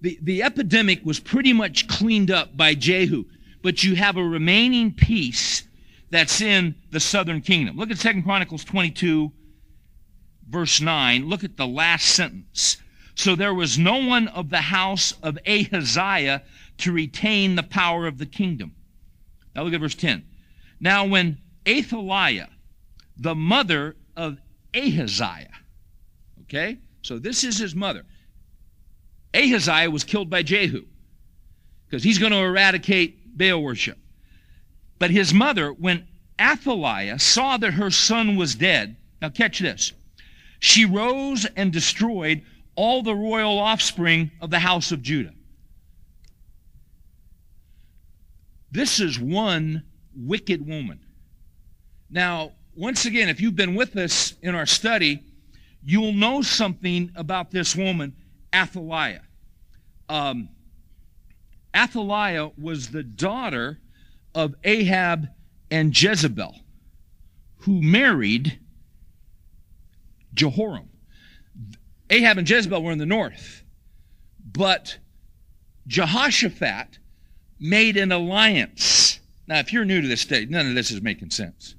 the, 0.00 0.18
the 0.22 0.42
epidemic 0.42 1.04
was 1.04 1.20
pretty 1.20 1.52
much 1.52 1.88
cleaned 1.88 2.30
up 2.30 2.56
by 2.56 2.74
Jehu. 2.74 3.24
But 3.62 3.82
you 3.82 3.96
have 3.96 4.16
a 4.16 4.24
remaining 4.24 4.92
piece 4.92 5.64
that's 6.10 6.40
in 6.40 6.74
the 6.90 7.00
southern 7.00 7.40
kingdom. 7.40 7.76
Look 7.76 7.90
at 7.90 7.98
Second 7.98 8.22
Chronicles 8.22 8.64
22, 8.64 9.32
verse 10.48 10.80
9. 10.80 11.28
Look 11.28 11.44
at 11.44 11.56
the 11.56 11.66
last 11.66 12.06
sentence. 12.06 12.76
So 13.16 13.34
there 13.34 13.54
was 13.54 13.78
no 13.78 14.06
one 14.06 14.28
of 14.28 14.50
the 14.50 14.60
house 14.60 15.12
of 15.22 15.38
Ahaziah 15.46 16.42
to 16.78 16.92
retain 16.92 17.56
the 17.56 17.62
power 17.62 18.06
of 18.06 18.18
the 18.18 18.26
kingdom. 18.26 18.74
Now 19.54 19.64
look 19.64 19.74
at 19.74 19.80
verse 19.80 19.94
10. 19.94 20.24
Now 20.78 21.06
when 21.06 21.38
Athaliah, 21.66 22.50
the 23.16 23.34
mother 23.34 23.96
of 24.16 24.38
Ahaziah, 24.74 25.48
Okay? 26.46 26.78
So 27.02 27.18
this 27.18 27.44
is 27.44 27.58
his 27.58 27.74
mother. 27.74 28.04
Ahaziah 29.34 29.90
was 29.90 30.04
killed 30.04 30.30
by 30.30 30.42
Jehu 30.42 30.84
because 31.86 32.02
he's 32.02 32.18
going 32.18 32.32
to 32.32 32.38
eradicate 32.38 33.36
Baal 33.36 33.62
worship. 33.62 33.98
But 34.98 35.10
his 35.10 35.34
mother, 35.34 35.72
when 35.72 36.06
Athaliah 36.40 37.18
saw 37.18 37.56
that 37.58 37.74
her 37.74 37.90
son 37.90 38.36
was 38.36 38.54
dead, 38.54 38.96
now 39.20 39.28
catch 39.28 39.58
this, 39.58 39.92
she 40.58 40.84
rose 40.84 41.44
and 41.56 41.72
destroyed 41.72 42.42
all 42.76 43.02
the 43.02 43.14
royal 43.14 43.58
offspring 43.58 44.30
of 44.40 44.50
the 44.50 44.58
house 44.58 44.92
of 44.92 45.02
Judah. 45.02 45.32
This 48.70 49.00
is 49.00 49.18
one 49.18 49.82
wicked 50.14 50.66
woman. 50.66 51.00
Now, 52.10 52.52
once 52.74 53.06
again, 53.06 53.28
if 53.28 53.40
you've 53.40 53.56
been 53.56 53.74
with 53.74 53.96
us 53.96 54.34
in 54.42 54.54
our 54.54 54.66
study, 54.66 55.22
you'll 55.82 56.12
know 56.12 56.42
something 56.42 57.10
about 57.16 57.50
this 57.50 57.74
woman, 57.74 58.14
Athaliah. 58.54 59.22
Um, 60.08 60.50
Athaliah 61.74 62.50
was 62.58 62.88
the 62.88 63.02
daughter 63.02 63.80
of 64.34 64.54
Ahab 64.64 65.28
and 65.70 66.00
Jezebel, 66.00 66.54
who 67.60 67.82
married 67.82 68.58
Jehoram. 70.34 70.90
Ahab 72.10 72.38
and 72.38 72.48
Jezebel 72.48 72.82
were 72.82 72.92
in 72.92 72.98
the 72.98 73.06
north, 73.06 73.62
but 74.52 74.98
Jehoshaphat 75.86 76.98
made 77.58 77.96
an 77.96 78.12
alliance. 78.12 79.20
Now, 79.46 79.58
if 79.58 79.72
you're 79.72 79.84
new 79.84 80.00
to 80.00 80.08
this 80.08 80.20
state, 80.20 80.50
none 80.50 80.66
of 80.68 80.74
this 80.74 80.90
is 80.90 81.02
making 81.02 81.30
sense. 81.30 81.74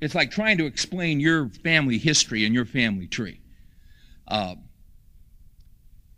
It's 0.00 0.14
like 0.14 0.30
trying 0.30 0.58
to 0.58 0.66
explain 0.66 1.20
your 1.20 1.48
family 1.62 1.98
history 1.98 2.44
and 2.46 2.54
your 2.54 2.64
family 2.64 3.06
tree. 3.06 3.40
Uh, 4.26 4.54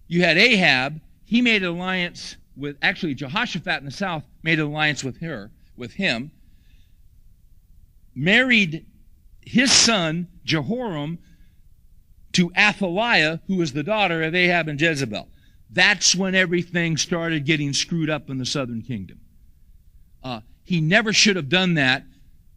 you 0.07 0.23
had 0.23 0.39
Ahab. 0.39 1.01
He 1.25 1.41
made 1.41 1.63
an 1.63 1.69
alliance 1.71 2.37
with, 2.57 2.77
actually, 2.83 3.15
Jehoshaphat 3.15 3.79
in 3.79 3.87
the 3.87 3.91
south 3.91 4.25
made 4.43 4.61
an 4.61 4.67
alliance 4.67 5.03
with 5.03 5.21
her, 5.21 5.51
with 5.77 5.95
him, 5.95 6.31
married 8.15 8.87
his 9.41 9.73
son, 9.73 10.29
Jehoram, 10.45 11.19
to 12.33 12.51
Athaliah, 12.57 13.41
who 13.47 13.57
was 13.57 13.73
the 13.73 13.83
daughter 13.83 14.23
of 14.23 14.35
Ahab 14.35 14.69
and 14.69 14.81
Jezebel. 14.81 15.29
That's 15.71 16.15
when 16.15 16.35
everything 16.35 16.97
started 16.97 17.47
getting 17.47 17.73
screwed 17.73 18.11
up 18.11 18.29
in 18.29 18.39
the 18.39 18.47
southern 18.47 18.83
kingdom. 18.83 19.21
Uh, 20.23 20.41
he 20.65 20.81
never 20.81 21.13
should 21.13 21.37
have 21.37 21.49
done 21.49 21.75
that, 21.75 22.05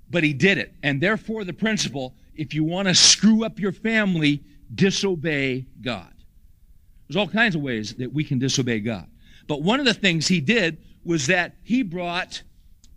but 0.09 0.23
he 0.23 0.33
did 0.33 0.57
it. 0.57 0.73
And 0.83 1.01
therefore, 1.01 1.43
the 1.43 1.53
principle 1.53 2.15
if 2.35 2.53
you 2.53 2.63
want 2.63 2.87
to 2.87 2.95
screw 2.95 3.45
up 3.45 3.59
your 3.59 3.71
family, 3.71 4.43
disobey 4.73 5.65
God. 5.81 6.13
There's 7.07 7.15
all 7.15 7.27
kinds 7.27 7.55
of 7.55 7.61
ways 7.61 7.93
that 7.95 8.11
we 8.11 8.23
can 8.23 8.39
disobey 8.39 8.79
God. 8.79 9.07
But 9.47 9.61
one 9.61 9.79
of 9.79 9.85
the 9.85 9.93
things 9.93 10.27
he 10.27 10.41
did 10.41 10.77
was 11.03 11.27
that 11.27 11.55
he 11.63 11.83
brought 11.83 12.41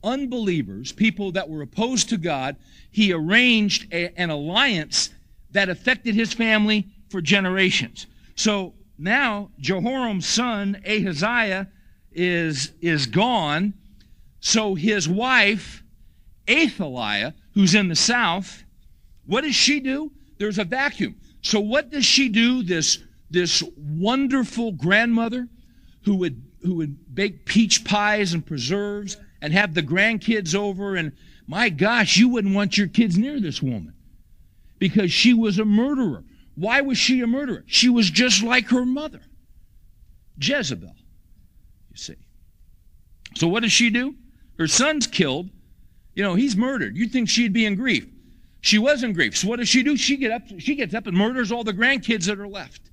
unbelievers, 0.02 0.92
people 0.92 1.32
that 1.32 1.48
were 1.48 1.62
opposed 1.62 2.08
to 2.08 2.16
God, 2.16 2.56
he 2.90 3.12
arranged 3.12 3.92
a, 3.92 4.18
an 4.18 4.30
alliance 4.30 5.10
that 5.52 5.68
affected 5.68 6.14
his 6.14 6.32
family 6.32 6.88
for 7.08 7.20
generations. 7.20 8.06
So 8.34 8.74
now 8.98 9.50
Jehoram's 9.60 10.26
son 10.26 10.80
Ahaziah 10.86 11.68
is, 12.12 12.72
is 12.80 13.06
gone. 13.06 13.74
So 14.40 14.74
his 14.74 15.08
wife, 15.08 15.82
Athaliah, 16.48 17.34
who's 17.54 17.74
in 17.74 17.88
the 17.88 17.96
south, 17.96 18.64
what 19.26 19.42
does 19.42 19.54
she 19.54 19.80
do? 19.80 20.12
There's 20.38 20.58
a 20.58 20.64
vacuum. 20.64 21.16
So 21.42 21.60
what 21.60 21.90
does 21.90 22.04
she 22.04 22.28
do? 22.28 22.62
This, 22.62 22.98
this 23.30 23.62
wonderful 23.76 24.72
grandmother 24.72 25.48
who 26.04 26.16
would, 26.16 26.42
who 26.62 26.74
would 26.76 27.14
bake 27.14 27.44
peach 27.44 27.84
pies 27.84 28.32
and 28.32 28.44
preserves 28.44 29.16
and 29.40 29.52
have 29.52 29.74
the 29.74 29.82
grandkids 29.82 30.54
over 30.54 30.96
and 30.96 31.12
my 31.50 31.70
gosh, 31.70 32.18
you 32.18 32.28
wouldn't 32.28 32.54
want 32.54 32.76
your 32.76 32.88
kids 32.88 33.16
near 33.16 33.40
this 33.40 33.62
woman 33.62 33.94
because 34.78 35.12
she 35.12 35.34
was 35.34 35.58
a 35.58 35.64
murderer. 35.64 36.24
Why 36.54 36.80
was 36.80 36.98
she 36.98 37.20
a 37.20 37.26
murderer? 37.26 37.64
She 37.66 37.88
was 37.88 38.10
just 38.10 38.42
like 38.42 38.68
her 38.68 38.84
mother, 38.84 39.20
Jezebel, 40.40 40.94
you 41.90 41.96
see. 41.96 42.16
So 43.36 43.46
what 43.46 43.62
does 43.62 43.72
she 43.72 43.90
do? 43.90 44.14
Her 44.58 44.66
son's 44.66 45.06
killed. 45.06 45.50
You 46.14 46.24
know, 46.24 46.34
he's 46.34 46.56
murdered. 46.56 46.96
You'd 46.96 47.12
think 47.12 47.28
she'd 47.28 47.52
be 47.52 47.64
in 47.64 47.76
grief. 47.76 48.08
She 48.60 48.78
was 48.78 49.04
in 49.04 49.12
grief. 49.12 49.36
So 49.36 49.46
what 49.48 49.60
does 49.60 49.68
she 49.68 49.84
do? 49.84 49.96
She 49.96 50.16
get 50.16 50.32
up, 50.32 50.42
she 50.58 50.74
gets 50.74 50.94
up 50.94 51.06
and 51.06 51.16
murders 51.16 51.52
all 51.52 51.62
the 51.62 51.72
grandkids 51.72 52.26
that 52.26 52.40
are 52.40 52.48
left. 52.48 52.90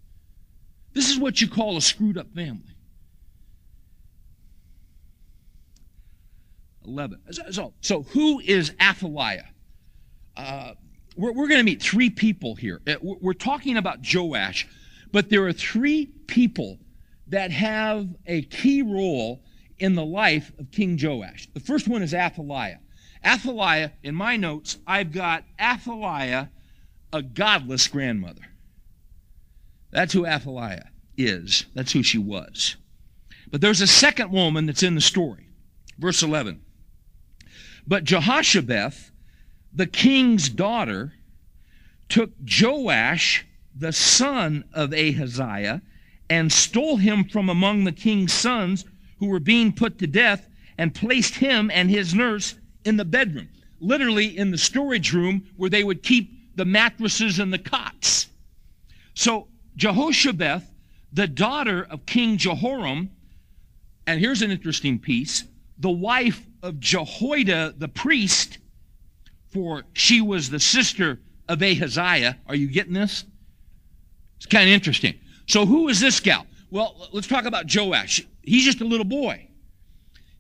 This 0.94 1.10
is 1.10 1.20
what 1.20 1.42
you 1.42 1.48
call 1.48 1.76
a 1.76 1.82
screwed 1.82 2.18
up 2.18 2.34
family. 2.36 2.76
11. 6.86 7.20
So, 7.52 7.74
so 7.82 8.04
who 8.04 8.40
is 8.40 8.74
Athaliah? 8.80 9.48
Uh, 10.38 10.74
we're, 11.16 11.32
we're 11.32 11.48
going 11.48 11.60
to 11.60 11.64
meet 11.64 11.82
three 11.82 12.10
people 12.10 12.56
here. 12.56 12.82
Uh, 12.88 12.96
we're 13.02 13.34
talking 13.34 13.78
about 13.78 14.00
Joash, 14.14 14.68
but 15.12 15.30
there 15.30 15.46
are 15.46 15.54
three 15.54 16.08
people 16.28 16.80
that 17.28 17.52
have 17.52 18.08
a 18.26 18.44
key 18.44 18.82
role 18.82 19.42
in 19.80 19.96
the 19.96 20.06
life 20.06 20.52
of 20.60 20.72
King 20.72 21.00
Joash. 21.02 21.48
The 21.54 21.60
first 21.60 21.88
one 21.88 22.02
is 22.02 22.14
Athaliah. 22.14 22.80
Athaliah, 23.26 23.92
in 24.04 24.14
my 24.16 24.38
notes, 24.38 24.78
I've 24.86 25.12
got 25.12 25.44
Athaliah, 25.60 26.50
a 27.12 27.22
godless 27.22 27.88
grandmother. 27.88 28.42
That's 29.92 30.14
who 30.14 30.26
Athaliah 30.26 30.90
is. 31.18 31.66
That's 31.74 31.94
who 31.94 32.04
she 32.04 32.18
was. 32.18 32.76
But 33.50 33.62
there's 33.62 33.82
a 33.82 33.88
second 33.88 34.32
woman 34.32 34.66
that's 34.66 34.84
in 34.84 34.96
the 34.96 35.02
story. 35.02 35.48
Verse 35.98 36.22
11. 36.22 36.62
But 37.88 38.04
Jehoshabeth, 38.04 39.12
the 39.76 39.86
king's 39.86 40.50
daughter, 40.50 41.14
took 42.08 42.32
Joash, 42.62 43.46
the 43.76 43.92
son 43.92 44.64
of 44.74 44.94
Ahaziah, 44.94 45.82
and 46.30 46.52
stole 46.52 46.98
him 46.98 47.26
from 47.26 47.50
among 47.50 47.84
the 47.84 47.92
king's 47.92 48.34
sons 48.34 48.86
who 49.20 49.28
were 49.28 49.40
being 49.40 49.74
put 49.74 50.00
to 50.00 50.08
death 50.08 50.48
and 50.78 50.96
placed 50.96 51.36
him 51.36 51.70
and 51.72 51.90
his 51.90 52.14
nurse 52.14 52.56
in 52.86 52.98
the 52.98 53.06
bedroom, 53.06 53.50
literally 53.80 54.38
in 54.38 54.52
the 54.52 54.58
storage 54.58 55.14
room 55.14 55.46
where 55.58 55.70
they 55.70 55.84
would 55.84 56.04
keep 56.04 56.56
the 56.56 56.66
mattresses 56.66 57.40
and 57.40 57.52
the 57.52 57.60
cots. 57.60 58.28
So 59.14 59.48
Jehoshabeth, 59.78 60.64
the 61.12 61.28
daughter 61.28 61.84
of 61.90 62.06
King 62.06 62.38
Jehoram, 62.38 63.10
and 64.08 64.20
here's 64.20 64.42
an 64.42 64.52
interesting 64.52 65.00
piece 65.00 65.44
the 65.78 65.90
wife 65.90 66.46
of 66.64 66.80
Jehoiada 66.80 67.76
the 67.78 67.90
priest, 67.90 68.60
for 69.56 69.86
she 69.94 70.20
was 70.20 70.50
the 70.50 70.60
sister 70.60 71.18
of 71.48 71.62
Ahaziah. 71.62 72.38
Are 72.46 72.56
you 72.56 72.68
getting 72.68 72.92
this? 72.92 73.24
It's 74.36 74.46
kind 74.46 74.68
of 74.68 74.74
interesting. 74.74 75.18
So, 75.48 75.66
who 75.66 75.88
is 75.88 76.02
this 76.02 76.20
gal? 76.20 76.46
Well, 76.72 77.08
let's 77.14 77.28
talk 77.28 77.46
about 77.46 77.74
Joash. 77.74 78.22
He's 78.42 78.66
just 78.66 78.82
a 78.82 78.86
little 78.86 79.06
boy. 79.06 79.48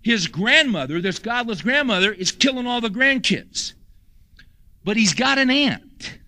His 0.02 0.28
grandmother, 0.28 1.00
this 1.00 1.18
godless 1.18 1.62
grandmother, 1.62 2.12
is 2.12 2.34
killing 2.34 2.68
all 2.68 2.82
the 2.82 2.90
grandkids. 2.90 3.72
But 4.84 4.98
he's 4.98 5.14
got 5.14 5.38
an 5.38 5.50
aunt, 5.50 6.20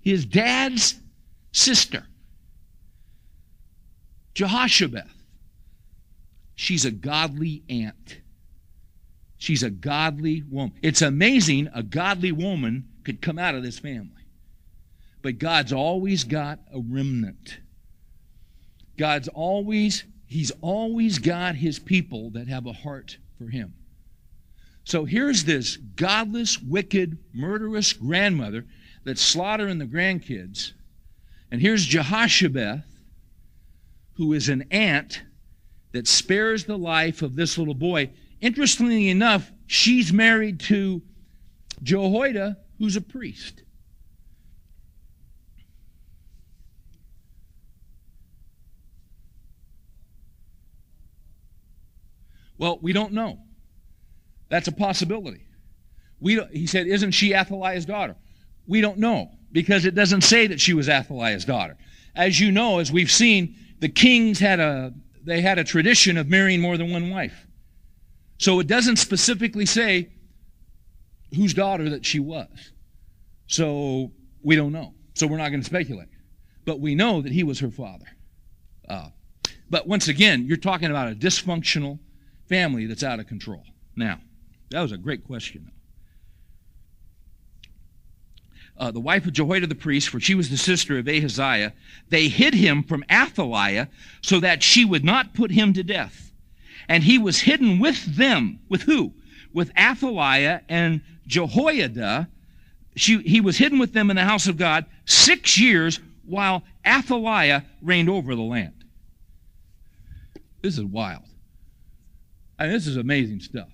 his 0.00 0.26
dad's 0.26 1.00
sister, 1.50 2.04
Jehoshabeth. 4.34 5.08
She's 6.56 6.84
a 6.84 6.90
godly 6.90 7.62
aunt. 7.70 8.21
She's 9.42 9.64
a 9.64 9.70
godly 9.70 10.44
woman. 10.48 10.76
It's 10.82 11.02
amazing 11.02 11.68
a 11.74 11.82
godly 11.82 12.30
woman 12.30 12.86
could 13.02 13.20
come 13.20 13.40
out 13.40 13.56
of 13.56 13.64
this 13.64 13.76
family. 13.76 14.22
But 15.20 15.40
God's 15.40 15.72
always 15.72 16.22
got 16.22 16.60
a 16.72 16.78
remnant. 16.78 17.58
God's 18.96 19.26
always, 19.26 20.04
He's 20.28 20.52
always 20.60 21.18
got 21.18 21.56
His 21.56 21.80
people 21.80 22.30
that 22.30 22.46
have 22.46 22.66
a 22.66 22.72
heart 22.72 23.16
for 23.36 23.48
Him. 23.48 23.74
So 24.84 25.06
here's 25.06 25.42
this 25.42 25.76
godless, 25.76 26.62
wicked, 26.62 27.18
murderous 27.34 27.92
grandmother 27.94 28.64
that's 29.02 29.22
slaughtering 29.22 29.78
the 29.78 29.86
grandkids. 29.86 30.70
And 31.50 31.60
here's 31.60 31.84
Jehoshabeth, 31.84 32.84
who 34.14 34.34
is 34.34 34.48
an 34.48 34.66
aunt 34.70 35.20
that 35.90 36.06
spares 36.06 36.64
the 36.64 36.78
life 36.78 37.22
of 37.22 37.34
this 37.34 37.58
little 37.58 37.74
boy. 37.74 38.10
Interestingly 38.42 39.08
enough, 39.08 39.52
she's 39.68 40.12
married 40.12 40.58
to 40.60 41.00
Jehoiada, 41.82 42.58
who's 42.78 42.96
a 42.96 43.00
priest. 43.00 43.62
Well, 52.58 52.78
we 52.82 52.92
don't 52.92 53.12
know. 53.12 53.38
That's 54.48 54.68
a 54.68 54.72
possibility. 54.72 55.46
We 56.20 56.40
he 56.52 56.66
said, 56.66 56.86
Isn't 56.86 57.12
she 57.12 57.34
Athaliah's 57.34 57.86
daughter? 57.86 58.16
We 58.66 58.80
don't 58.80 58.98
know 58.98 59.30
because 59.52 59.84
it 59.84 59.94
doesn't 59.94 60.22
say 60.22 60.48
that 60.48 60.60
she 60.60 60.74
was 60.74 60.88
Athaliah's 60.88 61.44
daughter. 61.44 61.76
As 62.14 62.38
you 62.38 62.52
know, 62.52 62.80
as 62.80 62.92
we've 62.92 63.10
seen, 63.10 63.56
the 63.78 63.88
kings 63.88 64.40
had 64.40 64.58
a 64.58 64.92
they 65.24 65.40
had 65.40 65.58
a 65.58 65.64
tradition 65.64 66.16
of 66.16 66.28
marrying 66.28 66.60
more 66.60 66.76
than 66.76 66.90
one 66.90 67.10
wife. 67.10 67.46
So 68.38 68.60
it 68.60 68.66
doesn't 68.66 68.96
specifically 68.96 69.66
say 69.66 70.10
whose 71.34 71.54
daughter 71.54 71.90
that 71.90 72.04
she 72.04 72.18
was. 72.18 72.48
So 73.46 74.12
we 74.42 74.56
don't 74.56 74.72
know. 74.72 74.94
So 75.14 75.26
we're 75.26 75.38
not 75.38 75.50
going 75.50 75.60
to 75.60 75.66
speculate. 75.66 76.08
But 76.64 76.80
we 76.80 76.94
know 76.94 77.22
that 77.22 77.32
he 77.32 77.42
was 77.42 77.60
her 77.60 77.70
father. 77.70 78.06
Uh, 78.88 79.08
but 79.70 79.86
once 79.86 80.08
again, 80.08 80.46
you're 80.46 80.56
talking 80.56 80.90
about 80.90 81.10
a 81.10 81.14
dysfunctional 81.14 81.98
family 82.48 82.86
that's 82.86 83.02
out 83.02 83.20
of 83.20 83.26
control. 83.26 83.64
Now, 83.96 84.20
that 84.70 84.80
was 84.80 84.92
a 84.92 84.96
great 84.96 85.24
question. 85.24 85.70
Uh, 88.76 88.90
the 88.90 89.00
wife 89.00 89.26
of 89.26 89.32
Jehoiada 89.32 89.66
the 89.66 89.74
priest, 89.74 90.08
for 90.08 90.18
she 90.18 90.34
was 90.34 90.50
the 90.50 90.56
sister 90.56 90.98
of 90.98 91.06
Ahaziah, 91.06 91.72
they 92.08 92.28
hid 92.28 92.54
him 92.54 92.82
from 92.82 93.04
Athaliah 93.10 93.88
so 94.22 94.40
that 94.40 94.62
she 94.62 94.84
would 94.84 95.04
not 95.04 95.34
put 95.34 95.50
him 95.50 95.72
to 95.74 95.82
death. 95.82 96.31
And 96.88 97.02
he 97.04 97.18
was 97.18 97.40
hidden 97.40 97.78
with 97.78 98.16
them. 98.16 98.60
With 98.68 98.82
who? 98.82 99.12
With 99.52 99.70
Athaliah 99.78 100.62
and 100.68 101.02
Jehoiada. 101.26 102.28
She, 102.96 103.18
he 103.22 103.40
was 103.40 103.56
hidden 103.56 103.78
with 103.78 103.92
them 103.92 104.10
in 104.10 104.16
the 104.16 104.24
house 104.24 104.46
of 104.46 104.56
God 104.56 104.86
six 105.04 105.58
years 105.58 106.00
while 106.24 106.62
Athaliah 106.86 107.64
reigned 107.80 108.08
over 108.08 108.34
the 108.34 108.42
land. 108.42 108.84
This 110.62 110.78
is 110.78 110.84
wild. 110.84 111.24
I 112.58 112.64
mean, 112.64 112.72
this 112.72 112.86
is 112.86 112.96
amazing 112.96 113.40
stuff. 113.40 113.68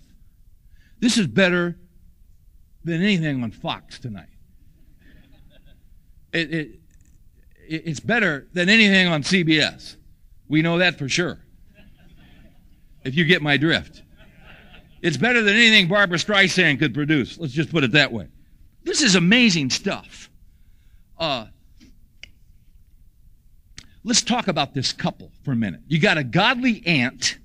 This 1.00 1.18
is 1.18 1.26
better 1.26 1.76
than 2.84 3.02
anything 3.02 3.42
on 3.42 3.50
Fox 3.50 3.98
tonight. 3.98 4.28
It, 6.32 6.54
it, 6.54 6.80
it's 7.68 8.00
better 8.00 8.48
than 8.52 8.68
anything 8.68 9.08
on 9.08 9.22
CBS. 9.22 9.96
We 10.48 10.62
know 10.62 10.78
that 10.78 10.98
for 10.98 11.08
sure 11.08 11.40
if 13.04 13.14
you 13.14 13.24
get 13.24 13.42
my 13.42 13.56
drift. 13.56 14.02
It's 15.00 15.16
better 15.16 15.42
than 15.42 15.54
anything 15.54 15.88
Barbra 15.88 16.18
Streisand 16.18 16.78
could 16.78 16.94
produce. 16.94 17.38
Let's 17.38 17.52
just 17.52 17.70
put 17.70 17.84
it 17.84 17.92
that 17.92 18.12
way. 18.12 18.28
This 18.82 19.02
is 19.02 19.14
amazing 19.14 19.70
stuff. 19.70 20.28
Uh, 21.18 21.46
let's 24.04 24.22
talk 24.22 24.48
about 24.48 24.74
this 24.74 24.92
couple 24.92 25.30
for 25.44 25.52
a 25.52 25.56
minute. 25.56 25.80
You 25.86 26.00
got 26.00 26.18
a 26.18 26.24
godly 26.24 26.82
aunt 26.86 27.38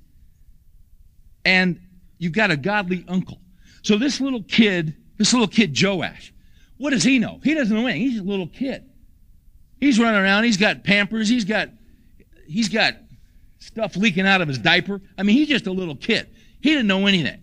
and 1.45 1.79
you've 2.17 2.33
got 2.33 2.51
a 2.51 2.57
godly 2.57 3.05
uncle. 3.07 3.39
So 3.81 3.97
this 3.97 4.21
little 4.21 4.43
kid, 4.43 4.95
this 5.17 5.33
little 5.33 5.47
kid 5.47 5.79
Joash, 5.79 6.33
what 6.77 6.91
does 6.91 7.03
he 7.03 7.19
know? 7.19 7.39
He 7.43 7.53
doesn't 7.53 7.75
know 7.75 7.85
anything. 7.85 8.09
He's 8.09 8.19
a 8.19 8.23
little 8.23 8.47
kid. 8.47 8.83
He's 9.79 9.99
running 9.99 10.21
around. 10.21 10.45
He's 10.45 10.57
got 10.57 10.83
pampers. 10.83 11.27
He's 11.27 11.45
got, 11.45 11.69
he's 12.47 12.69
got 12.69 12.95
stuff 13.63 13.95
leaking 13.95 14.27
out 14.27 14.41
of 14.41 14.47
his 14.47 14.59
diaper. 14.59 15.01
I 15.17 15.23
mean, 15.23 15.37
he's 15.37 15.47
just 15.47 15.67
a 15.67 15.71
little 15.71 15.95
kid. 15.95 16.29
He 16.61 16.69
didn't 16.71 16.87
know 16.87 17.07
anything. 17.07 17.41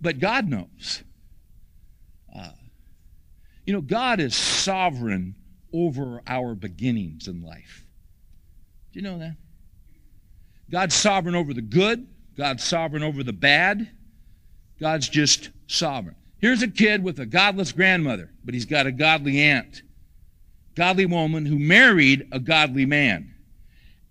But 0.00 0.18
God 0.18 0.48
knows. 0.48 1.02
Uh, 2.34 2.50
you 3.64 3.72
know, 3.72 3.80
God 3.80 4.20
is 4.20 4.34
sovereign 4.34 5.36
over 5.72 6.22
our 6.26 6.54
beginnings 6.54 7.28
in 7.28 7.42
life. 7.42 7.86
Do 8.92 8.98
you 8.98 9.04
know 9.04 9.18
that? 9.18 9.36
God's 10.70 10.94
sovereign 10.94 11.36
over 11.36 11.54
the 11.54 11.62
good, 11.62 12.06
God's 12.36 12.64
sovereign 12.64 13.02
over 13.02 13.22
the 13.22 13.32
bad. 13.32 13.90
God's 14.80 15.08
just 15.08 15.50
sovereign. 15.68 16.16
Here's 16.38 16.62
a 16.62 16.68
kid 16.68 17.02
with 17.02 17.18
a 17.20 17.26
godless 17.26 17.72
grandmother, 17.72 18.30
but 18.44 18.52
he's 18.52 18.66
got 18.66 18.86
a 18.86 18.92
godly 18.92 19.40
aunt, 19.40 19.82
godly 20.74 21.06
woman 21.06 21.46
who 21.46 21.58
married 21.58 22.28
a 22.32 22.40
godly 22.40 22.84
man 22.84 23.35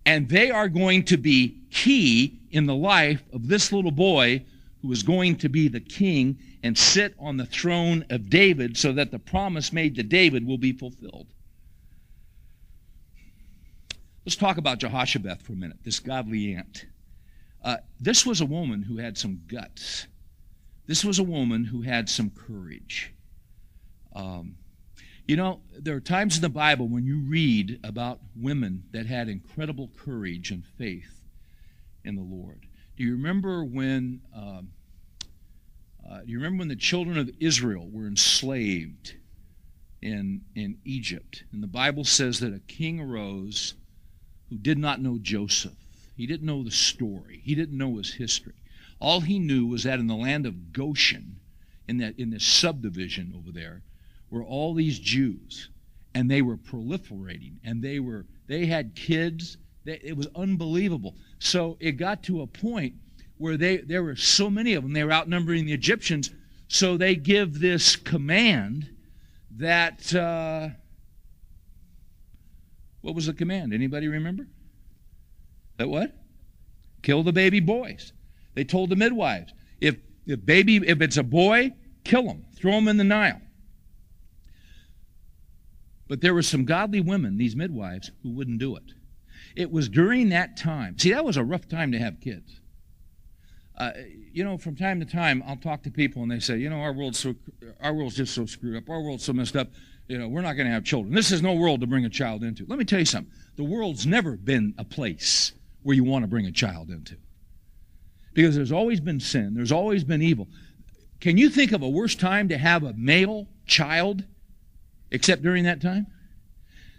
and 0.06 0.28
they 0.28 0.50
are 0.50 0.68
going 0.68 1.02
to 1.04 1.16
be 1.16 1.58
key 1.70 2.38
in 2.52 2.64
the 2.66 2.74
life 2.74 3.22
of 3.32 3.48
this 3.48 3.72
little 3.72 3.90
boy 3.90 4.42
who 4.80 4.92
is 4.92 5.02
going 5.02 5.36
to 5.36 5.48
be 5.48 5.66
the 5.66 5.80
king 5.80 6.38
and 6.62 6.78
sit 6.78 7.14
on 7.18 7.36
the 7.36 7.44
throne 7.44 8.04
of 8.08 8.30
David 8.30 8.76
so 8.76 8.92
that 8.92 9.10
the 9.10 9.18
promise 9.18 9.72
made 9.72 9.96
to 9.96 10.04
David 10.04 10.46
will 10.46 10.58
be 10.58 10.72
fulfilled. 10.72 11.26
Let's 14.24 14.36
talk 14.36 14.58
about 14.58 14.80
Jehoshabeth 14.80 15.42
for 15.42 15.52
a 15.52 15.56
minute, 15.56 15.78
this 15.84 15.98
godly 16.00 16.54
aunt. 16.54 16.86
Uh, 17.62 17.78
this 18.00 18.24
was 18.24 18.40
a 18.40 18.46
woman 18.46 18.82
who 18.82 18.98
had 18.98 19.18
some 19.18 19.40
guts. 19.48 20.06
This 20.86 21.04
was 21.04 21.18
a 21.18 21.24
woman 21.24 21.64
who 21.64 21.82
had 21.82 22.08
some 22.08 22.30
courage. 22.30 23.12
Um, 24.14 24.56
You 25.26 25.34
know, 25.34 25.60
there 25.76 25.96
are 25.96 26.00
times 26.00 26.36
in 26.36 26.42
the 26.42 26.48
Bible 26.48 26.86
when 26.86 27.04
you 27.04 27.18
read 27.18 27.80
about 27.82 28.20
women 28.36 28.84
that 28.92 29.06
had 29.06 29.28
incredible 29.28 29.90
courage 29.96 30.52
and 30.52 30.64
faith 30.78 31.20
in 32.04 32.14
the 32.14 32.22
Lord. 32.22 32.60
Do 32.96 33.02
you 33.02 33.12
remember 33.12 33.64
when? 33.64 34.20
Um, 34.32 34.68
uh, 36.08 36.20
do 36.20 36.30
you 36.30 36.38
remember 36.38 36.60
when 36.60 36.68
the 36.68 36.76
children 36.76 37.18
of 37.18 37.28
Israel 37.40 37.88
were 37.90 38.06
enslaved 38.06 39.14
in 40.00 40.42
in 40.54 40.78
Egypt? 40.84 41.42
And 41.50 41.60
the 41.60 41.66
Bible 41.66 42.04
says 42.04 42.38
that 42.38 42.54
a 42.54 42.60
king 42.60 43.00
arose 43.00 43.74
who 44.48 44.56
did 44.56 44.78
not 44.78 45.00
know 45.00 45.18
Joseph. 45.20 45.74
He 46.16 46.28
didn't 46.28 46.46
know 46.46 46.62
the 46.62 46.70
story. 46.70 47.40
He 47.42 47.56
didn't 47.56 47.76
know 47.76 47.96
his 47.96 48.14
history. 48.14 48.54
All 49.00 49.20
he 49.20 49.40
knew 49.40 49.66
was 49.66 49.82
that 49.82 49.98
in 49.98 50.06
the 50.06 50.14
land 50.14 50.46
of 50.46 50.72
Goshen, 50.72 51.40
in 51.88 51.98
that 51.98 52.16
in 52.16 52.30
this 52.30 52.46
subdivision 52.46 53.34
over 53.36 53.50
there, 53.50 53.82
were 54.30 54.44
all 54.44 54.74
these 54.74 54.98
Jews, 54.98 55.70
and 56.14 56.30
they 56.30 56.42
were 56.42 56.56
proliferating, 56.56 57.54
and 57.64 57.82
they 57.82 58.00
were 58.00 58.26
they 58.46 58.66
had 58.66 58.94
kids. 58.94 59.58
They, 59.84 60.00
it 60.02 60.16
was 60.16 60.28
unbelievable. 60.34 61.14
So 61.38 61.76
it 61.80 61.92
got 61.92 62.22
to 62.24 62.42
a 62.42 62.46
point 62.46 62.94
where 63.38 63.56
they 63.56 63.78
there 63.78 64.02
were 64.02 64.16
so 64.16 64.50
many 64.50 64.74
of 64.74 64.82
them, 64.82 64.92
they 64.92 65.04
were 65.04 65.12
outnumbering 65.12 65.66
the 65.66 65.72
Egyptians. 65.72 66.30
So 66.68 66.96
they 66.96 67.14
give 67.14 67.60
this 67.60 67.94
command 67.94 68.90
that 69.52 70.14
uh, 70.14 70.70
what 73.02 73.14
was 73.14 73.26
the 73.26 73.32
command? 73.32 73.72
Anybody 73.72 74.08
remember? 74.08 74.46
That 75.76 75.88
what? 75.88 76.12
Kill 77.02 77.22
the 77.22 77.32
baby 77.32 77.60
boys. 77.60 78.12
They 78.54 78.64
told 78.64 78.90
the 78.90 78.96
midwives, 78.96 79.52
if 79.80 79.96
if 80.26 80.44
baby 80.44 80.76
if 80.76 81.00
it's 81.00 81.16
a 81.16 81.22
boy, 81.22 81.72
kill 82.04 82.24
him, 82.24 82.44
throw 82.56 82.72
him 82.72 82.88
in 82.88 82.96
the 82.96 83.04
Nile. 83.04 83.40
But 86.08 86.20
there 86.20 86.34
were 86.34 86.42
some 86.42 86.64
godly 86.64 87.00
women, 87.00 87.36
these 87.36 87.56
midwives, 87.56 88.10
who 88.22 88.30
wouldn't 88.30 88.60
do 88.60 88.76
it. 88.76 88.92
It 89.56 89.70
was 89.70 89.88
during 89.88 90.28
that 90.28 90.56
time. 90.56 90.98
See, 90.98 91.12
that 91.12 91.24
was 91.24 91.36
a 91.36 91.44
rough 91.44 91.68
time 91.68 91.92
to 91.92 91.98
have 91.98 92.20
kids. 92.20 92.60
Uh, 93.76 93.92
you 94.32 94.44
know, 94.44 94.56
from 94.56 94.76
time 94.76 95.00
to 95.00 95.06
time, 95.06 95.42
I'll 95.46 95.56
talk 95.56 95.82
to 95.82 95.90
people 95.90 96.22
and 96.22 96.30
they 96.30 96.38
say, 96.38 96.56
you 96.58 96.70
know, 96.70 96.80
our 96.80 96.92
world's 96.92 97.18
so, 97.18 97.34
our 97.80 97.92
world's 97.92 98.16
just 98.16 98.34
so 98.34 98.46
screwed 98.46 98.76
up. 98.76 98.88
Our 98.88 99.02
world's 99.02 99.24
so 99.24 99.32
messed 99.32 99.56
up. 99.56 99.68
You 100.08 100.18
know, 100.18 100.28
we're 100.28 100.42
not 100.42 100.54
going 100.54 100.66
to 100.66 100.72
have 100.72 100.84
children. 100.84 101.14
This 101.14 101.32
is 101.32 101.42
no 101.42 101.54
world 101.54 101.80
to 101.80 101.86
bring 101.86 102.04
a 102.04 102.10
child 102.10 102.42
into. 102.44 102.64
Let 102.68 102.78
me 102.78 102.84
tell 102.84 103.00
you 103.00 103.04
something. 103.04 103.32
The 103.56 103.64
world's 103.64 104.06
never 104.06 104.36
been 104.36 104.74
a 104.78 104.84
place 104.84 105.52
where 105.82 105.96
you 105.96 106.04
want 106.04 106.22
to 106.22 106.28
bring 106.28 106.46
a 106.46 106.52
child 106.52 106.90
into, 106.90 107.16
because 108.34 108.54
there's 108.54 108.72
always 108.72 109.00
been 109.00 109.20
sin. 109.20 109.54
There's 109.54 109.72
always 109.72 110.04
been 110.04 110.22
evil. 110.22 110.48
Can 111.20 111.38
you 111.38 111.48
think 111.50 111.72
of 111.72 111.82
a 111.82 111.88
worse 111.88 112.14
time 112.14 112.48
to 112.48 112.58
have 112.58 112.82
a 112.82 112.92
male 112.94 113.48
child 113.66 114.24
except 115.10 115.42
during 115.42 115.64
that 115.64 115.80
time? 115.80 116.06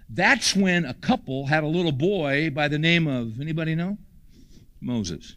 That's 0.10 0.56
when 0.56 0.86
a 0.86 0.94
couple 0.94 1.48
had 1.48 1.64
a 1.64 1.68
little 1.68 1.92
boy 1.92 2.50
by 2.50 2.68
the 2.68 2.80
name 2.80 3.08
of, 3.08 3.42
anybody 3.42 3.76
know? 3.76 3.98
Moses. 4.80 5.36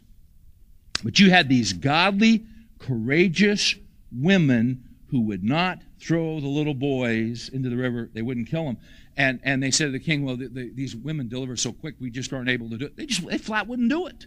But 1.03 1.19
you 1.19 1.29
had 1.29 1.49
these 1.49 1.73
godly, 1.73 2.45
courageous 2.79 3.75
women 4.11 4.83
who 5.09 5.21
would 5.21 5.43
not 5.43 5.79
throw 5.99 6.39
the 6.39 6.47
little 6.47 6.73
boys 6.73 7.49
into 7.49 7.69
the 7.69 7.75
river. 7.75 8.09
They 8.13 8.21
wouldn't 8.21 8.47
kill 8.47 8.65
them. 8.65 8.77
And, 9.17 9.39
and 9.43 9.61
they 9.61 9.71
said 9.71 9.85
to 9.85 9.91
the 9.91 9.99
king, 9.99 10.23
well, 10.23 10.37
the, 10.37 10.47
the, 10.47 10.71
these 10.73 10.95
women 10.95 11.27
deliver 11.27 11.57
so 11.57 11.73
quick, 11.73 11.95
we 11.99 12.09
just 12.09 12.31
aren't 12.31 12.49
able 12.49 12.69
to 12.69 12.77
do 12.77 12.85
it. 12.85 12.95
They 12.95 13.05
just, 13.05 13.27
they 13.27 13.37
flat 13.37 13.67
wouldn't 13.67 13.89
do 13.89 14.07
it. 14.07 14.25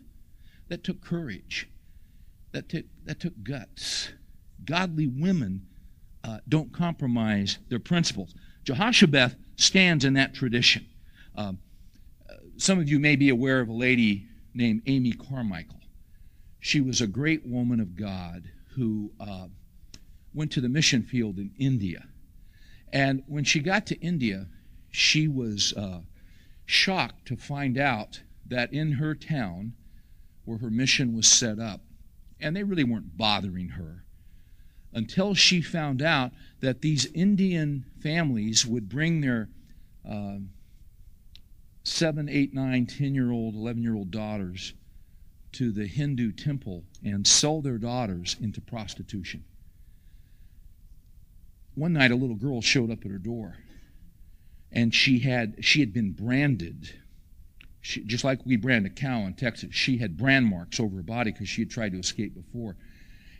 That 0.69 0.85
took 0.85 1.01
courage. 1.01 1.69
That 2.53 2.69
took, 2.69 2.85
that 3.05 3.21
took 3.21 3.33
guts. 3.43 4.11
Godly 4.65 5.07
women 5.07 5.67
uh, 6.25 6.39
don't 6.49 6.73
compromise 6.73 7.59
their 7.69 7.79
principles. 7.79 8.35
Jehoshabeth 8.65 9.37
stands 9.57 10.05
in 10.05 10.15
that 10.15 10.35
tradition. 10.35 10.87
Um, 11.37 11.59
some 12.57 12.79
of 12.79 12.89
you 12.89 12.99
may 12.99 13.17
be 13.17 13.29
aware 13.29 13.61
of 13.61 13.69
a 13.69 13.73
lady 13.73 14.27
named 14.55 14.83
Amy 14.87 15.13
Carmichael. 15.13 15.81
She 16.61 16.81
was 16.81 17.01
a 17.01 17.07
great 17.07 17.45
woman 17.45 17.79
of 17.79 17.95
God 17.95 18.45
who 18.75 19.11
uh, 19.21 19.49
went 20.33 20.51
to 20.53 20.61
the 20.61 20.69
mission 20.69 21.03
field 21.03 21.39
in 21.39 21.53
India. 21.59 22.07
And 22.93 23.23
when 23.27 23.45
she 23.45 23.61
got 23.61 23.87
to 23.87 24.01
India, 24.01 24.47
she 24.91 25.29
was 25.29 25.75
uh, 25.77 26.01
shocked 26.65 27.27
to 27.27 27.37
find 27.37 27.77
out 27.77 28.23
that 28.47 28.73
in 28.73 28.93
her 28.93 29.15
town, 29.15 29.75
where 30.45 30.59
her 30.59 30.71
mission 30.71 31.15
was 31.15 31.27
set 31.27 31.59
up, 31.59 31.81
and 32.41 32.55
they 32.55 32.63
really 32.63 32.85
weren't 32.85 33.17
bothering 33.17 33.71
her, 33.71 34.04
until 34.95 35.35
she 35.35 35.61
found 35.61 36.01
out 36.01 36.33
that 36.61 36.81
these 36.81 37.07
Indian 37.13 37.85
families 38.01 38.65
would 38.65 38.89
bring 38.89 39.21
their 39.21 39.49
uh, 40.09 40.37
seven, 41.83 42.29
eight, 42.29 42.55
nine, 42.55 42.87
ten 42.87 43.15
year 43.15 43.31
old, 43.31 43.55
11 43.55 43.83
year 43.83 43.95
old 43.95 44.11
daughters 44.11 44.73
to 45.53 45.71
the 45.73 45.87
Hindu 45.87 46.33
temple 46.33 46.85
and 47.05 47.27
sell 47.27 47.61
their 47.61 47.79
daughters 47.79 48.37
into 48.41 48.61
prostitution. 48.61 49.45
One 51.75 51.93
night, 51.93 52.13
a 52.13 52.17
little 52.17 52.37
girl 52.37 52.61
showed 52.61 52.91
up 52.91 53.05
at 53.05 53.11
her 53.11 53.19
door, 53.19 53.57
and 54.71 54.95
she 54.95 55.19
had 55.19 55.65
she 55.65 55.81
had 55.81 55.93
been 55.93 56.13
branded, 56.13 56.89
she, 57.81 58.05
just 58.05 58.23
like 58.23 58.47
we 58.47 58.57
brand 58.57 58.87
a 58.87 58.91
cow 58.91 59.23
in 59.27 59.35
Texas. 59.35 59.75
She 59.75 59.99
had 59.99 60.17
brand 60.17 60.47
marks 60.47 60.79
over 60.79 60.97
her 60.97 61.03
body 61.03 61.33
because 61.33 61.49
she 61.49 61.63
had 61.63 61.71
tried 61.71 61.93
to 61.93 61.99
escape 61.99 62.35
before. 62.35 62.77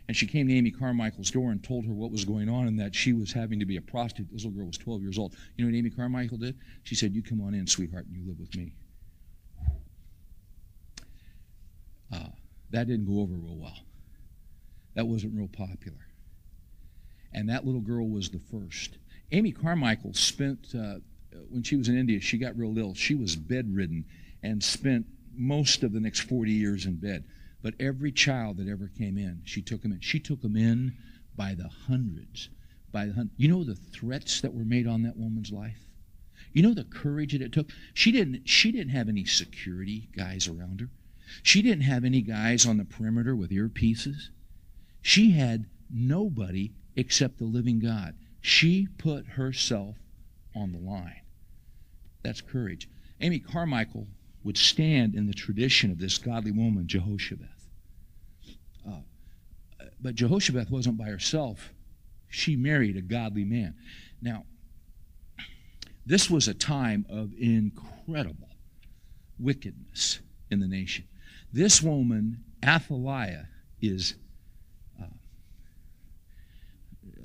And 0.07 0.15
she 0.15 0.27
came 0.27 0.47
to 0.47 0.53
Amy 0.53 0.71
Carmichael's 0.71 1.31
door 1.31 1.51
and 1.51 1.63
told 1.63 1.85
her 1.85 1.93
what 1.93 2.11
was 2.11 2.25
going 2.25 2.47
on 2.47 2.67
and 2.67 2.79
that 2.79 2.93
she 2.93 3.13
was 3.13 3.31
having 3.33 3.59
to 3.59 3.65
be 3.65 3.77
a 3.77 3.81
prostitute. 3.81 4.27
This 4.31 4.43
little 4.45 4.57
girl 4.57 4.67
was 4.67 4.77
12 4.77 5.01
years 5.01 5.17
old. 5.17 5.35
You 5.55 5.65
know 5.65 5.71
what 5.71 5.77
Amy 5.77 5.89
Carmichael 5.89 6.37
did? 6.37 6.55
She 6.83 6.93
said, 6.93 7.15
You 7.15 7.23
come 7.23 7.41
on 7.41 7.55
in, 7.55 7.65
sweetheart, 7.65 8.05
and 8.05 8.15
you 8.15 8.27
live 8.27 8.39
with 8.39 8.55
me. 8.55 8.73
Uh, 12.13 12.29
that 12.69 12.87
didn't 12.87 13.05
go 13.05 13.21
over 13.21 13.33
real 13.33 13.57
well. 13.57 13.77
That 14.93 15.07
wasn't 15.07 15.35
real 15.35 15.47
popular. 15.47 15.97
And 17.33 17.49
that 17.49 17.65
little 17.65 17.81
girl 17.81 18.07
was 18.07 18.29
the 18.29 18.39
first. 18.51 18.97
Amy 19.31 19.51
Carmichael 19.51 20.13
spent, 20.13 20.67
uh, 20.73 20.95
when 21.49 21.63
she 21.63 21.75
was 21.75 21.89
in 21.89 21.97
India, 21.97 22.19
she 22.21 22.37
got 22.37 22.57
real 22.57 22.77
ill. 22.77 22.93
She 22.93 23.15
was 23.15 23.35
bedridden 23.35 24.05
and 24.43 24.63
spent 24.63 25.05
most 25.35 25.83
of 25.83 25.91
the 25.91 25.99
next 25.99 26.21
40 26.21 26.51
years 26.51 26.85
in 26.85 26.95
bed. 26.95 27.25
But 27.65 27.73
every 27.79 28.11
child 28.11 28.57
that 28.57 28.67
ever 28.67 28.91
came 28.95 29.17
in, 29.17 29.41
she 29.43 29.63
took 29.63 29.81
them 29.81 29.91
in. 29.91 29.99
She 29.99 30.19
took 30.19 30.43
them 30.43 30.55
in 30.55 30.95
by 31.35 31.55
the 31.55 31.67
hundreds. 31.67 32.49
By 32.91 33.07
the 33.07 33.13
hun- 33.13 33.31
you 33.37 33.47
know 33.47 33.63
the 33.63 33.73
threats 33.73 34.39
that 34.41 34.53
were 34.53 34.63
made 34.63 34.85
on 34.85 35.01
that 35.01 35.17
woman's 35.17 35.51
life. 35.51 35.89
You 36.53 36.61
know 36.61 36.75
the 36.75 36.83
courage 36.83 37.31
that 37.31 37.41
it 37.41 37.51
took. 37.51 37.71
She 37.95 38.11
didn't. 38.11 38.47
She 38.47 38.71
didn't 38.71 38.91
have 38.91 39.09
any 39.09 39.25
security 39.25 40.09
guys 40.15 40.47
around 40.47 40.79
her. 40.79 40.91
She 41.41 41.63
didn't 41.63 41.85
have 41.85 42.05
any 42.05 42.21
guys 42.21 42.67
on 42.67 42.77
the 42.77 42.85
perimeter 42.85 43.35
with 43.35 43.49
earpieces. 43.49 44.29
She 45.01 45.31
had 45.31 45.65
nobody 45.89 46.71
except 46.95 47.39
the 47.39 47.45
living 47.45 47.79
God. 47.79 48.13
She 48.41 48.89
put 48.99 49.25
herself 49.25 49.97
on 50.53 50.71
the 50.71 50.77
line. 50.77 51.21
That's 52.21 52.41
courage. 52.41 52.87
Amy 53.21 53.39
Carmichael 53.39 54.07
would 54.43 54.55
stand 54.55 55.15
in 55.15 55.25
the 55.25 55.33
tradition 55.33 55.89
of 55.89 55.97
this 55.97 56.19
godly 56.19 56.51
woman, 56.51 56.85
Jehoshabeth. 56.85 57.54
Uh, 58.87 58.99
but 60.01 60.15
Jehoshabeth 60.15 60.69
wasn't 60.69 60.97
by 60.97 61.05
herself. 61.05 61.71
She 62.29 62.55
married 62.55 62.97
a 62.97 63.01
godly 63.01 63.45
man. 63.45 63.75
Now, 64.21 64.45
this 66.05 66.29
was 66.29 66.47
a 66.47 66.53
time 66.53 67.05
of 67.09 67.31
incredible 67.37 68.49
wickedness 69.39 70.19
in 70.51 70.59
the 70.59 70.67
nation. 70.67 71.05
This 71.51 71.81
woman, 71.81 72.43
Athaliah, 72.63 73.47
is 73.81 74.15
uh, 75.01 75.07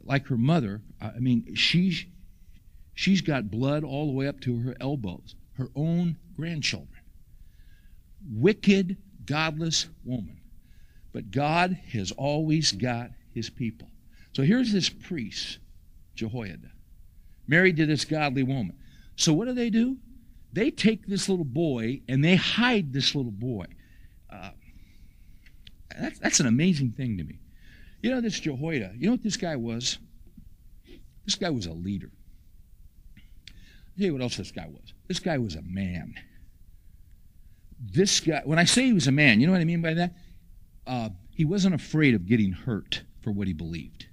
like 0.04 0.26
her 0.28 0.38
mother. 0.38 0.80
I 1.00 1.18
mean, 1.18 1.54
she's, 1.54 2.04
she's 2.94 3.20
got 3.20 3.50
blood 3.50 3.84
all 3.84 4.06
the 4.06 4.12
way 4.12 4.26
up 4.26 4.40
to 4.42 4.58
her 4.60 4.76
elbows, 4.80 5.34
her 5.54 5.68
own 5.74 6.16
grandchildren. 6.36 7.02
Wicked, 8.32 8.96
godless 9.26 9.88
woman. 10.04 10.39
But 11.12 11.30
God 11.30 11.78
has 11.92 12.12
always 12.12 12.72
got 12.72 13.10
his 13.34 13.50
people. 13.50 13.88
So 14.32 14.42
here's 14.42 14.72
this 14.72 14.88
priest, 14.88 15.58
Jehoiada, 16.14 16.70
married 17.48 17.76
to 17.78 17.86
this 17.86 18.04
godly 18.04 18.42
woman. 18.42 18.76
So 19.16 19.32
what 19.32 19.46
do 19.46 19.52
they 19.54 19.70
do? 19.70 19.96
They 20.52 20.70
take 20.70 21.06
this 21.06 21.28
little 21.28 21.44
boy 21.44 22.02
and 22.08 22.24
they 22.24 22.36
hide 22.36 22.92
this 22.92 23.14
little 23.14 23.32
boy. 23.32 23.66
Uh, 24.32 24.50
that's, 25.98 26.18
that's 26.18 26.40
an 26.40 26.46
amazing 26.46 26.92
thing 26.92 27.18
to 27.18 27.24
me. 27.24 27.38
You 28.02 28.10
know, 28.10 28.20
this 28.20 28.40
Jehoiada, 28.40 28.92
you 28.96 29.06
know 29.06 29.12
what 29.12 29.22
this 29.22 29.36
guy 29.36 29.56
was? 29.56 29.98
This 31.24 31.34
guy 31.34 31.50
was 31.50 31.66
a 31.66 31.72
leader. 31.72 32.10
I'll 33.16 33.96
tell 33.98 34.06
you 34.06 34.12
what 34.14 34.22
else 34.22 34.36
this 34.36 34.52
guy 34.52 34.66
was. 34.66 34.94
This 35.08 35.18
guy 35.18 35.38
was 35.38 35.54
a 35.54 35.62
man. 35.62 36.14
This 37.78 38.20
guy, 38.20 38.42
when 38.44 38.58
I 38.58 38.64
say 38.64 38.86
he 38.86 38.92
was 38.92 39.06
a 39.08 39.12
man, 39.12 39.40
you 39.40 39.46
know 39.46 39.52
what 39.52 39.60
I 39.60 39.64
mean 39.64 39.82
by 39.82 39.94
that? 39.94 40.14
Uh, 40.86 41.10
he 41.30 41.44
wasn't 41.44 41.74
afraid 41.74 42.14
of 42.14 42.26
getting 42.26 42.52
hurt 42.52 43.02
for 43.20 43.30
what 43.30 43.46
he 43.46 43.52
believed. 43.52 44.06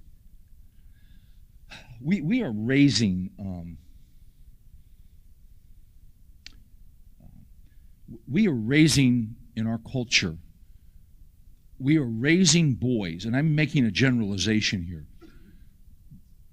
we, 2.00 2.20
we 2.20 2.42
are 2.42 2.52
raising 2.52 3.30
um, 3.38 3.78
we 8.26 8.46
are 8.48 8.54
raising 8.54 9.36
in 9.56 9.66
our 9.66 9.80
culture 9.90 10.36
we 11.78 11.98
are 11.98 12.04
raising 12.04 12.74
boys 12.74 13.24
and 13.24 13.36
i'm 13.36 13.54
making 13.54 13.84
a 13.84 13.90
generalization 13.90 14.82
here 14.82 15.04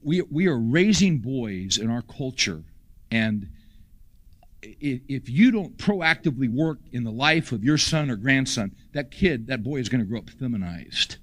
we, 0.02 0.22
we 0.22 0.48
are 0.48 0.60
raising 0.60 1.18
boys 1.18 1.78
in 1.78 1.90
our 1.90 2.04
culture 2.04 2.64
and 3.10 3.50
if 4.80 5.30
you 5.30 5.52
don't 5.52 5.78
proactively 5.78 6.52
work 6.52 6.80
in 6.92 7.04
the 7.04 7.12
life 7.12 7.52
of 7.52 7.64
your 7.64 7.78
son 7.78 8.10
or 8.10 8.16
grandson 8.16 8.76
that 8.94 9.12
kid 9.12 9.48
that 9.48 9.64
boy 9.64 9.78
is 9.78 9.90
going 9.90 10.02
to 10.02 10.08
grow 10.08 10.20
up 10.20 10.30
feminized 10.30 11.18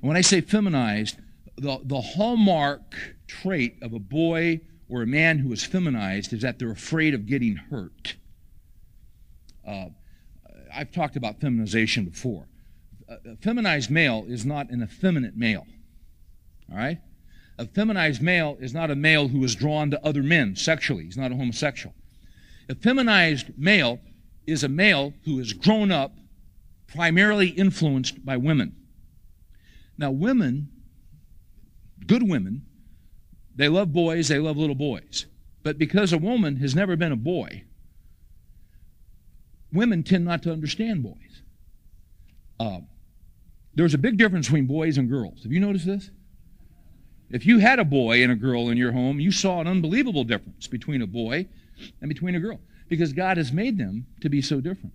and 0.00 0.08
when 0.08 0.16
i 0.16 0.20
say 0.20 0.40
feminized 0.40 1.16
the, 1.56 1.80
the 1.84 2.00
hallmark 2.00 3.16
trait 3.26 3.76
of 3.82 3.92
a 3.92 3.98
boy 3.98 4.60
or 4.88 5.02
a 5.02 5.06
man 5.06 5.38
who 5.38 5.52
is 5.52 5.64
feminized 5.64 6.32
is 6.32 6.42
that 6.42 6.58
they're 6.58 6.70
afraid 6.70 7.14
of 7.14 7.26
getting 7.26 7.56
hurt. 7.56 8.16
Uh, 9.66 9.86
I've 10.72 10.92
talked 10.92 11.16
about 11.16 11.40
feminization 11.40 12.06
before. 12.06 12.46
A 13.08 13.36
feminized 13.36 13.90
male 13.90 14.24
is 14.28 14.44
not 14.46 14.70
an 14.70 14.82
effeminate 14.82 15.36
male. 15.36 15.66
All 16.70 16.76
right? 16.76 16.98
A 17.58 17.66
feminized 17.66 18.22
male 18.22 18.56
is 18.60 18.72
not 18.72 18.90
a 18.90 18.94
male 18.94 19.28
who 19.28 19.42
is 19.44 19.54
drawn 19.54 19.90
to 19.90 20.06
other 20.06 20.22
men 20.22 20.56
sexually. 20.56 21.04
He's 21.04 21.16
not 21.16 21.32
a 21.32 21.36
homosexual. 21.36 21.94
A 22.68 22.74
feminized 22.74 23.58
male 23.58 24.00
is 24.46 24.62
a 24.62 24.68
male 24.68 25.14
who 25.24 25.38
has 25.38 25.52
grown 25.52 25.90
up 25.90 26.12
primarily 26.86 27.48
influenced 27.48 28.24
by 28.24 28.36
women. 28.36 28.74
Now, 29.96 30.10
women 30.10 30.68
good 32.06 32.28
women, 32.28 32.62
they 33.54 33.68
love 33.68 33.92
boys, 33.92 34.28
they 34.28 34.38
love 34.38 34.56
little 34.56 34.74
boys. 34.74 35.26
But 35.62 35.78
because 35.78 36.12
a 36.12 36.18
woman 36.18 36.56
has 36.56 36.74
never 36.74 36.96
been 36.96 37.12
a 37.12 37.16
boy, 37.16 37.64
women 39.72 40.02
tend 40.02 40.24
not 40.24 40.42
to 40.44 40.52
understand 40.52 41.02
boys. 41.02 41.42
Uh, 42.58 42.80
there's 43.74 43.94
a 43.94 43.98
big 43.98 44.16
difference 44.16 44.46
between 44.46 44.66
boys 44.66 44.98
and 44.98 45.08
girls. 45.08 45.42
Have 45.42 45.52
you 45.52 45.60
noticed 45.60 45.86
this? 45.86 46.10
If 47.30 47.44
you 47.44 47.58
had 47.58 47.78
a 47.78 47.84
boy 47.84 48.22
and 48.22 48.32
a 48.32 48.36
girl 48.36 48.70
in 48.70 48.78
your 48.78 48.92
home, 48.92 49.20
you 49.20 49.30
saw 49.30 49.60
an 49.60 49.66
unbelievable 49.66 50.24
difference 50.24 50.66
between 50.66 51.02
a 51.02 51.06
boy 51.06 51.46
and 52.00 52.08
between 52.08 52.34
a 52.34 52.40
girl 52.40 52.60
because 52.88 53.12
God 53.12 53.36
has 53.36 53.52
made 53.52 53.78
them 53.78 54.06
to 54.20 54.28
be 54.28 54.42
so 54.42 54.60
different. 54.60 54.94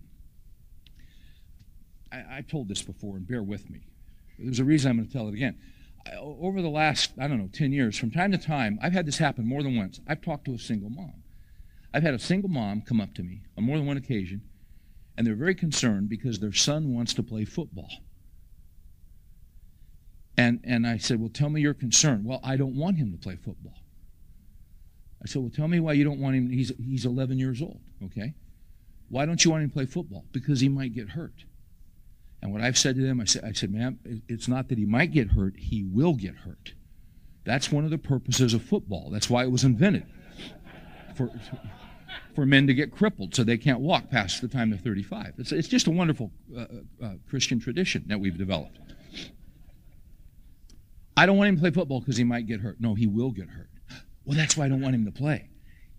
I, 2.12 2.36
have 2.36 2.48
told 2.48 2.68
this 2.68 2.82
before, 2.82 3.18
and 3.18 3.28
bear 3.28 3.42
with 3.42 3.70
me. 3.70 3.82
There's 4.38 4.60
a 4.60 4.64
reason 4.64 4.92
I'm 4.92 4.98
going 4.98 5.08
to 5.08 5.14
tell 5.14 5.28
it 5.28 5.34
again 5.34 5.58
over 6.22 6.62
the 6.62 6.70
last, 6.70 7.12
I 7.20 7.28
don't 7.28 7.38
know, 7.38 7.50
10 7.52 7.72
years, 7.72 7.98
from 7.98 8.12
time 8.12 8.32
to 8.32 8.38
time, 8.38 8.80
I've 8.82 8.94
had 8.94 9.06
this 9.06 9.18
happen 9.18 9.48
more 9.48 9.64
than 9.64 9.76
once. 9.76 10.00
I've 10.08 10.22
talked 10.22 10.46
to 10.46 10.54
a 10.54 10.60
single 10.60 10.90
mom. 10.90 11.24
I've 11.94 12.04
had 12.04 12.14
a 12.14 12.20
single 12.20 12.50
mom 12.50 12.82
come 12.82 13.00
up 13.00 13.14
to 13.16 13.24
me 13.24 13.44
on 13.58 13.64
more 13.64 13.78
than 13.78 13.86
one 13.86 13.98
occasion, 13.98 14.42
and 15.18 15.26
they're 15.26 15.36
very 15.36 15.56
concerned 15.56 16.10
because 16.10 16.40
their 16.40 16.54
son 16.54 16.94
wants 16.94 17.14
to 17.16 17.24
play 17.24 17.46
football. 17.46 17.90
And, 20.36 20.60
and 20.64 20.88
I 20.88 20.98
said, 20.98 21.20
Well, 21.20 21.30
tell 21.30 21.50
me 21.50 21.62
your 21.62 21.76
concern. 21.76 22.24
Well, 22.24 22.40
I 22.44 22.58
don't 22.58 22.76
want 22.76 22.98
him 22.98 23.12
to 23.12 23.18
play 23.18 23.36
football. 23.36 23.83
I 25.24 25.28
said, 25.28 25.42
Well, 25.42 25.52
tell 25.52 25.68
me 25.68 25.80
why 25.80 25.94
you 25.94 26.04
don't 26.04 26.20
want 26.20 26.36
him. 26.36 26.50
He's, 26.50 26.72
he's 26.78 27.06
11 27.06 27.40
years 27.40 27.62
old, 27.62 27.80
okay? 28.06 28.34
Why 29.10 29.26
don't 29.26 29.44
you 29.44 29.52
want 29.52 29.64
him 29.64 29.70
to 29.70 29.74
play 29.74 29.86
football? 29.86 30.26
Because 30.32 30.60
he 30.60 30.70
might 30.70 30.94
get 30.94 31.10
hurt. 31.10 31.46
And 32.42 32.52
what 32.52 32.62
I've 32.62 32.78
said 32.78 32.96
to 32.96 33.02
them, 33.02 33.22
I 33.22 33.26
said, 33.26 33.44
I 33.46 33.54
said, 33.54 33.72
ma'am, 33.72 34.00
it's 34.28 34.48
not 34.48 34.68
that 34.68 34.78
he 34.78 34.86
might 34.86 35.12
get 35.12 35.30
hurt, 35.32 35.56
he 35.58 35.84
will 35.84 36.14
get 36.14 36.36
hurt. 36.36 36.74
That's 37.46 37.72
one 37.72 37.86
of 37.86 37.90
the 37.90 37.98
purposes 37.98 38.54
of 38.54 38.62
football. 38.64 39.10
That's 39.10 39.30
why 39.30 39.44
it 39.44 39.52
was 39.52 39.64
invented. 39.64 40.06
For, 41.16 41.30
for 42.36 42.46
men 42.46 42.68
to 42.68 42.74
get 42.74 42.92
crippled 42.92 43.36
so 43.36 43.44
they 43.44 43.58
can't 43.58 43.80
walk 43.80 44.10
past 44.10 44.42
the 44.42 44.48
time 44.48 44.72
they're 44.72 44.80
35. 44.80 45.36
It's, 45.38 45.52
it's 45.52 45.68
just 45.68 45.88
a 45.88 45.92
wonderful 45.92 46.32
uh, 46.58 46.66
uh, 47.02 47.14
Christian 47.30 47.60
tradition 47.60 48.04
that 48.08 48.20
we've 48.20 48.38
developed. 48.38 48.80
I 51.16 51.26
don't 51.26 51.38
want 51.38 51.50
him 51.50 51.56
to 51.56 51.62
play 51.62 51.72
football 51.72 52.00
because 52.00 52.18
he 52.18 52.24
might 52.24 52.48
get 52.48 52.62
hurt. 52.62 52.82
No, 52.82 52.96
he 52.96 53.08
will 53.08 53.32
get 53.32 53.50
hurt. 53.50 53.70
Well, 54.26 54.38
that's 54.38 54.56
why 54.56 54.66
I 54.66 54.70
don't 54.70 54.82
want 54.82 54.96
him 54.96 55.06
to 55.06 55.12
play. 55.12 55.50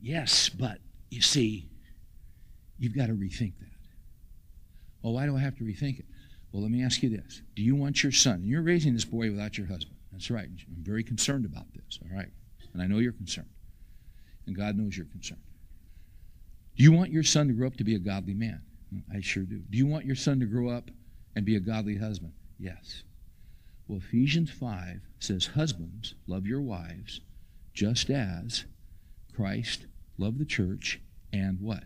Yes, 0.00 0.48
but 0.48 0.78
you 1.10 1.20
see, 1.20 1.68
you've 2.78 2.96
got 2.96 3.06
to 3.06 3.12
rethink 3.12 3.58
that. 3.58 3.68
Well, 5.02 5.12
why 5.12 5.26
do 5.26 5.37
I 5.37 5.40
have 5.40 5.56
to 5.58 5.64
rethink 5.64 5.98
it? 5.98 6.06
Well, 6.52 6.62
let 6.62 6.70
me 6.70 6.82
ask 6.82 7.02
you 7.02 7.10
this. 7.10 7.42
Do 7.56 7.62
you 7.62 7.74
want 7.74 8.02
your 8.02 8.12
son, 8.12 8.34
and 8.37 8.46
you're 8.46 8.62
raising 8.62 8.94
this 8.94 9.04
boy 9.04 9.30
without 9.30 9.58
your 9.58 9.66
husband. 9.66 9.96
That's 10.12 10.30
right. 10.30 10.44
I'm 10.46 10.84
very 10.84 11.02
concerned 11.02 11.44
about 11.44 11.66
this, 11.74 11.98
all 12.02 12.16
right? 12.16 12.28
And 12.72 12.80
I 12.80 12.87
know 12.87 12.98
you're 12.98 13.12
concerned. 13.12 13.48
And 14.46 14.56
God 14.56 14.76
knows 14.76 14.96
you're 14.96 15.06
concerned. 15.06 15.40
Do 16.76 16.82
you 16.82 16.92
want 16.92 17.10
your 17.10 17.22
son 17.22 17.48
to 17.48 17.54
grow 17.54 17.66
up 17.66 17.76
to 17.76 17.84
be 17.84 17.94
a 17.94 17.98
godly 17.98 18.34
man? 18.34 18.60
I 19.12 19.20
sure 19.20 19.42
do. 19.42 19.58
Do 19.70 19.78
you 19.78 19.87
want 19.87 20.04
your 20.04 20.16
son 20.16 20.38
to 20.40 20.46
grow 20.46 20.68
up 20.68 20.90
and 21.34 21.44
be 21.44 21.56
a 21.56 21.60
godly 21.60 21.96
husband? 21.96 22.32
Yes. 22.58 23.02
Well, 23.88 23.98
Ephesians 23.98 24.50
5 24.50 25.00
says, 25.18 25.46
Husbands, 25.46 26.14
love 26.26 26.46
your 26.46 26.60
wives 26.60 27.20
just 27.74 28.08
as 28.08 28.64
Christ 29.34 29.87
loved 30.16 30.38
the 30.38 30.44
church 30.44 31.00
and 31.32 31.60
what? 31.60 31.84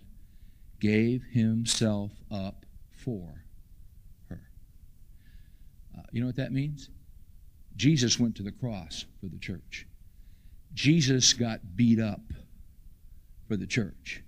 Gave 0.81 1.24
himself 1.33 2.12
up 2.31 2.66
for 2.92 3.42
uh, 5.98 6.03
you 6.12 6.20
know 6.20 6.27
what 6.27 6.37
that 6.37 6.53
means? 6.53 6.90
Jesus 7.77 8.18
went 8.18 8.37
to 8.37 8.42
the 8.42 8.53
cross 8.53 9.05
for 9.20 9.27
the 9.27 9.38
church. 9.38 9.87
Jesus 10.74 11.33
got 11.33 11.77
beat 11.77 12.01
up 12.01 12.20
for 13.48 13.57
the 13.57 13.66
church. 13.66 14.22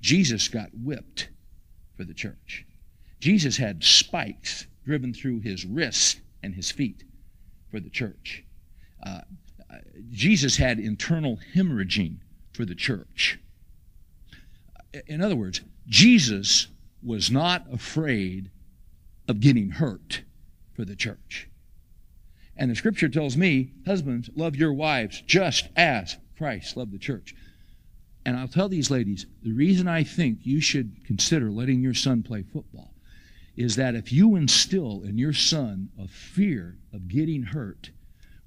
Jesus 0.00 0.48
got 0.48 0.68
whipped 0.74 1.28
for 1.96 2.04
the 2.04 2.14
church. 2.14 2.66
Jesus 3.20 3.56
had 3.56 3.82
spikes 3.82 4.66
driven 4.84 5.14
through 5.14 5.40
his 5.40 5.64
wrists 5.64 6.20
and 6.42 6.54
his 6.54 6.70
feet 6.70 7.04
for 7.70 7.80
the 7.80 7.90
church. 7.90 8.44
Uh 9.04 9.20
Jesus 10.10 10.56
had 10.56 10.78
internal 10.78 11.38
hemorrhaging 11.54 12.16
for 12.52 12.64
the 12.64 12.74
church. 12.74 13.38
In 15.06 15.20
other 15.20 15.36
words, 15.36 15.60
Jesus 15.86 16.68
was 17.02 17.30
not 17.30 17.66
afraid 17.72 18.50
of 19.28 19.40
getting 19.40 19.70
hurt 19.70 20.22
for 20.74 20.84
the 20.84 20.96
church. 20.96 21.48
And 22.56 22.70
the 22.70 22.76
scripture 22.76 23.08
tells 23.08 23.36
me, 23.36 23.72
husbands, 23.86 24.30
love 24.36 24.56
your 24.56 24.72
wives 24.72 25.22
just 25.26 25.68
as 25.76 26.16
Christ 26.36 26.76
loved 26.76 26.92
the 26.92 26.98
church. 26.98 27.34
And 28.24 28.36
I'll 28.36 28.48
tell 28.48 28.68
these 28.68 28.90
ladies, 28.90 29.26
the 29.42 29.52
reason 29.52 29.88
I 29.88 30.04
think 30.04 30.40
you 30.42 30.60
should 30.60 31.04
consider 31.06 31.50
letting 31.50 31.82
your 31.82 31.94
son 31.94 32.22
play 32.22 32.42
football 32.42 32.94
is 33.56 33.76
that 33.76 33.94
if 33.94 34.12
you 34.12 34.36
instill 34.36 35.02
in 35.02 35.18
your 35.18 35.32
son 35.32 35.88
a 35.98 36.06
fear 36.08 36.76
of 36.92 37.08
getting 37.08 37.42
hurt, 37.42 37.90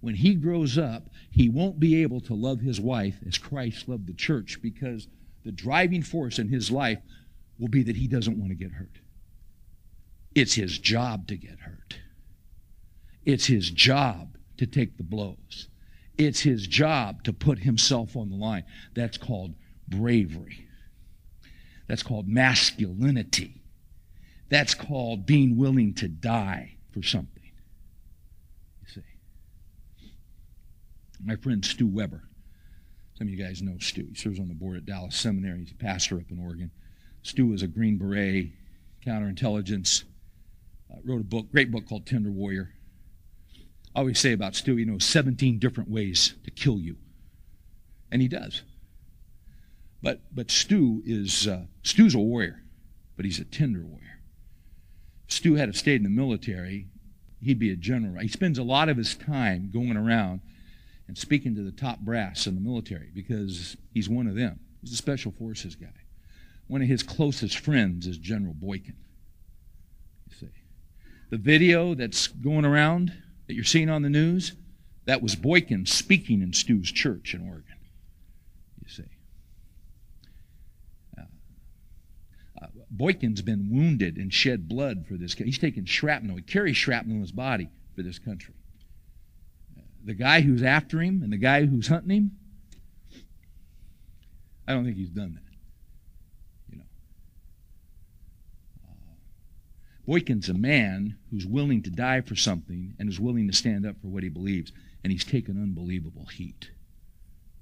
when 0.06 0.15
he 0.15 0.36
grows 0.36 0.78
up, 0.78 1.10
he 1.32 1.50
won't 1.50 1.80
be 1.80 2.04
able 2.04 2.22
to 2.22 2.36
love 2.36 2.60
his 2.60 2.80
wife 2.80 3.15
as 3.28 3.38
Christ 3.38 3.89
loved 3.89 4.06
the 4.06 4.13
church 4.13 4.60
because 4.62 5.08
the 5.44 5.52
driving 5.52 6.04
force 6.04 6.38
in 6.38 6.48
his 6.48 6.70
life 6.70 7.00
will 7.60 7.70
be 7.70 7.84
that 7.84 7.96
he 7.96 8.08
doesn't 8.08 8.38
want 8.38 8.52
to 8.52 8.56
get 8.56 8.72
hurt. 8.72 9.00
It's 10.36 10.54
his 10.54 10.78
job 10.78 11.28
to 11.30 11.36
get 11.36 11.60
hurt. 11.60 11.98
It's 13.26 13.48
his 13.48 13.70
job 13.72 14.38
to 14.58 14.68
take 14.68 14.98
the 14.98 15.04
blows. 15.04 15.70
It's 16.18 16.41
his 16.41 16.68
job 16.68 17.24
to 17.24 17.34
put 17.34 17.60
himself 17.60 18.15
on 18.15 18.30
the 18.30 18.36
line. 18.36 18.65
That's 18.94 19.18
called 19.18 19.56
bravery. 19.88 20.68
That's 21.88 22.04
called 22.04 22.28
masculinity. 22.28 23.62
That's 24.50 24.76
called 24.76 25.26
being 25.26 25.58
willing 25.58 25.96
to 25.96 26.08
die 26.08 26.76
for 26.91 27.02
something. 27.02 27.44
You 28.82 28.94
see. 28.94 29.02
My 31.23 31.36
friend 31.36 31.63
Stu 31.63 31.88
Weber. 31.88 32.23
Some 33.17 33.28
of 33.28 33.34
you 33.34 33.43
guys 33.43 33.62
know 33.62 33.78
Stu. 33.80 34.08
He 34.10 34.15
serves 34.15 34.39
on 34.39 34.49
the 34.49 34.54
board 34.54 34.78
at 34.78 34.86
Dallas 34.86 35.15
Seminary. 35.15 35.60
He's 35.60 35.71
a 35.71 35.75
pastor 35.75 36.17
up 36.17 36.30
in 36.30 36.39
Oregon. 36.39 36.71
Stu 37.23 37.54
is 37.54 37.63
a 37.63 37.67
Green 37.67 37.97
Beret, 37.97 38.51
counterintelligence. 39.06 40.04
Uh, 40.91 40.97
wrote 41.06 41.21
a 41.21 41.23
book, 41.23 41.51
great 41.51 41.71
book 41.71 41.88
called 41.88 42.06
Tender 42.06 42.30
Warrior. 42.30 42.71
I 43.95 43.99
always 43.99 44.19
say 44.19 44.34
about 44.34 44.56
Stu, 44.56 44.75
he 44.75 44.84
knows 44.84 45.06
17 45.06 45.58
different 45.58 45.89
ways 45.89 46.36
to 46.43 46.51
kill 46.51 46.80
you. 46.80 46.97
And 48.12 48.21
he 48.21 48.28
does. 48.28 48.63
But, 50.04 50.21
but 50.34 50.51
Stu 50.51 51.01
is, 51.06 51.47
uh, 51.47 51.63
Stu's 51.82 52.13
a 52.13 52.19
warrior, 52.19 52.62
but 53.15 53.25
he's 53.25 53.39
a 53.39 53.45
tender 53.45 53.84
warrior. 53.84 54.19
If 55.28 55.34
Stu 55.34 55.56
had 55.56 55.73
stayed 55.75 55.95
in 55.95 56.04
the 56.04 56.10
military, 56.10 56.88
he'd 57.41 57.58
be 57.58 57.71
a 57.71 57.75
general. 57.75 58.21
He 58.21 58.28
spends 58.28 58.60
a 58.60 58.63
lot 58.63 58.89
of 58.89 58.97
his 58.97 59.15
time 59.15 59.71
going 59.73 59.97
around 59.97 60.41
and 61.08 61.18
speaking 61.18 61.56
to 61.56 61.62
the 61.62 61.72
top 61.72 62.00
brass 62.00 62.48
in 62.48 62.56
the 62.56 62.62
military 62.62 63.10
because 63.13 63.78
he's 63.94 64.10
one 64.10 64.28
of 64.28 64.36
them. 64.36 64.60
He's 64.82 64.94
a 64.94 64.98
special 64.98 65.32
forces 65.32 65.76
guy. 65.76 65.88
One 66.68 66.82
of 66.82 66.88
his 66.88 67.04
closest 67.04 67.60
friends 67.60 68.08
is 68.08 68.18
General 68.18 68.54
Boykin. 68.54 68.96
You 70.30 70.36
see. 70.36 70.50
The 71.30 71.38
video 71.38 71.94
that's 71.94 72.28
going 72.28 72.65
around 72.65 73.13
that 73.48 73.54
you're 73.54 73.63
seeing 73.63 73.89
on 73.89 74.02
the 74.02 74.10
news, 74.10 74.54
That 75.06 75.22
was 75.22 75.36
Boykin 75.36 75.86
speaking 75.86 76.41
in 76.41 76.54
Stu's 76.54 76.91
church 76.91 77.36
in 77.36 77.41
Oregon. 77.48 77.78
You 78.84 78.89
see. 78.89 79.04
Uh, 81.18 81.26
uh, 82.62 82.68
Boykin's 82.89 83.44
been 83.44 83.70
wounded 83.72 84.18
and 84.18 84.34
shed 84.34 84.68
blood 84.68 85.06
for 85.08 85.13
this. 85.13 85.34
He's 85.34 85.60
taken 85.60 85.86
shrapnel. 85.86 86.38
He 86.38 86.41
carries 86.41 86.78
shrapnel 86.78 87.15
in 87.15 87.22
his 87.22 87.32
body 87.32 87.70
for 87.96 88.02
this 88.02 88.18
country. 88.18 88.56
The 90.06 90.13
guy 90.13 90.41
who's 90.41 90.62
after 90.62 91.02
him 91.02 91.24
and 91.24 91.34
the 91.34 91.38
guy 91.38 91.65
who's 91.65 91.88
hunting 91.88 92.15
him, 92.15 92.32
I 94.68 94.74
don't 94.74 94.86
think 94.86 94.98
he's 94.98 95.10
done 95.10 95.34
that. 95.34 96.72
You 96.72 96.78
know. 96.78 96.84
Uh, 98.88 99.15
Boykin's 100.08 100.48
a 100.48 100.54
man 100.54 101.18
who's 101.32 101.48
willing 101.48 101.82
to 101.84 101.89
die 101.89 102.22
for 102.22 102.36
something 102.36 102.94
and 103.00 103.10
is 103.10 103.20
willing 103.20 103.48
to 103.48 103.54
stand 103.54 103.86
up 103.86 103.96
for 104.00 104.08
what 104.08 104.22
he 104.22 104.30
believes, 104.30 104.72
and 105.04 105.12
he's 105.12 105.26
taken 105.26 105.62
unbelievable 105.62 106.26
heat. 106.26 106.70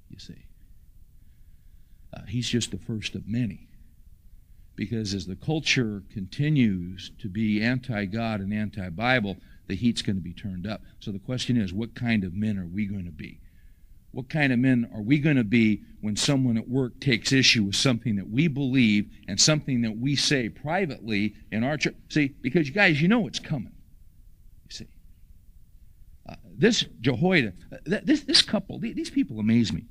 You 0.10 0.20
see. 0.20 0.46
Uh, 2.14 2.24
he's 2.28 2.50
just 2.50 2.72
the 2.72 2.78
first 2.78 3.16
of 3.16 3.28
many. 3.28 3.68
Because 4.76 5.14
as 5.14 5.26
the 5.26 5.36
culture 5.36 6.04
continues 6.12 7.12
to 7.20 7.30
be 7.30 7.62
anti 7.62 8.06
God 8.06 8.42
and 8.42 8.54
anti 8.54 8.90
Bible, 8.90 9.38
the 9.68 9.76
heat's 9.76 10.02
going 10.02 10.16
to 10.16 10.22
be 10.22 10.34
turned 10.34 10.68
up. 10.68 10.82
So 11.00 11.12
the 11.12 11.20
question 11.20 11.58
is, 11.58 11.74
what 11.74 11.96
kind 11.96 12.24
of 12.24 12.34
men 12.34 12.58
are 12.58 12.66
we 12.66 12.86
going 12.86 13.06
to 13.06 13.12
be? 13.12 13.40
What 14.12 14.30
kind 14.30 14.54
of 14.54 14.60
men 14.60 14.90
are 14.94 15.02
we 15.02 15.18
going 15.18 15.38
to 15.38 15.44
be 15.44 15.82
when 16.02 16.16
someone 16.16 16.58
at 16.58 16.70
work 16.70 17.00
takes 17.00 17.32
issue 17.32 17.64
with 17.64 17.76
something 17.76 18.16
that 18.18 18.30
we 18.30 18.48
believe 18.48 19.10
and 19.28 19.42
something 19.42 19.82
that 19.82 19.98
we 19.98 20.16
say 20.16 20.50
privately 20.50 21.34
in 21.52 21.64
our 21.64 21.78
church? 21.78 21.96
See, 22.10 22.28
because 22.42 22.68
you 22.68 22.74
guys, 22.74 23.02
you 23.02 23.08
know 23.08 23.22
what's 23.22 23.40
coming. 23.40 23.74
You 24.66 24.72
see. 24.72 24.88
Uh, 26.30 26.36
this 26.56 26.86
Jehoiada, 27.02 27.54
uh, 27.72 27.78
this, 28.04 28.22
this 28.22 28.44
couple, 28.44 28.78
these 28.80 29.10
people 29.10 29.40
amaze 29.40 29.74
me. 29.74 29.86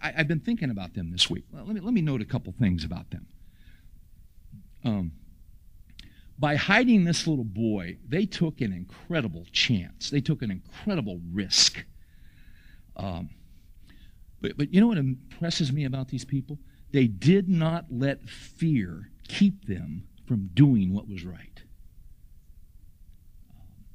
I, 0.00 0.12
have 0.12 0.28
been 0.28 0.40
thinking 0.40 0.70
about 0.70 0.94
them 0.94 1.12
this 1.12 1.28
week. 1.28 1.44
Well, 1.52 1.64
let, 1.66 1.74
me, 1.74 1.80
let 1.82 1.92
me 1.92 2.00
note 2.00 2.22
a 2.22 2.24
couple 2.24 2.54
things 2.58 2.84
about 2.84 3.10
them. 3.10 3.26
Um, 4.84 5.12
by 6.38 6.56
hiding 6.56 7.04
this 7.04 7.26
little 7.26 7.44
boy, 7.44 7.98
they 8.08 8.26
took 8.26 8.60
an 8.60 8.72
incredible 8.72 9.46
chance. 9.52 10.10
They 10.10 10.20
took 10.20 10.42
an 10.42 10.50
incredible 10.50 11.20
risk. 11.32 11.84
Um, 12.96 13.30
but, 14.40 14.56
but 14.56 14.74
you 14.74 14.80
know 14.80 14.88
what 14.88 14.98
impresses 14.98 15.72
me 15.72 15.84
about 15.84 16.08
these 16.08 16.24
people? 16.24 16.58
They 16.92 17.06
did 17.06 17.48
not 17.48 17.86
let 17.90 18.28
fear 18.28 19.10
keep 19.28 19.66
them 19.66 20.06
from 20.26 20.50
doing 20.54 20.92
what 20.92 21.08
was 21.08 21.24
right. 21.24 21.62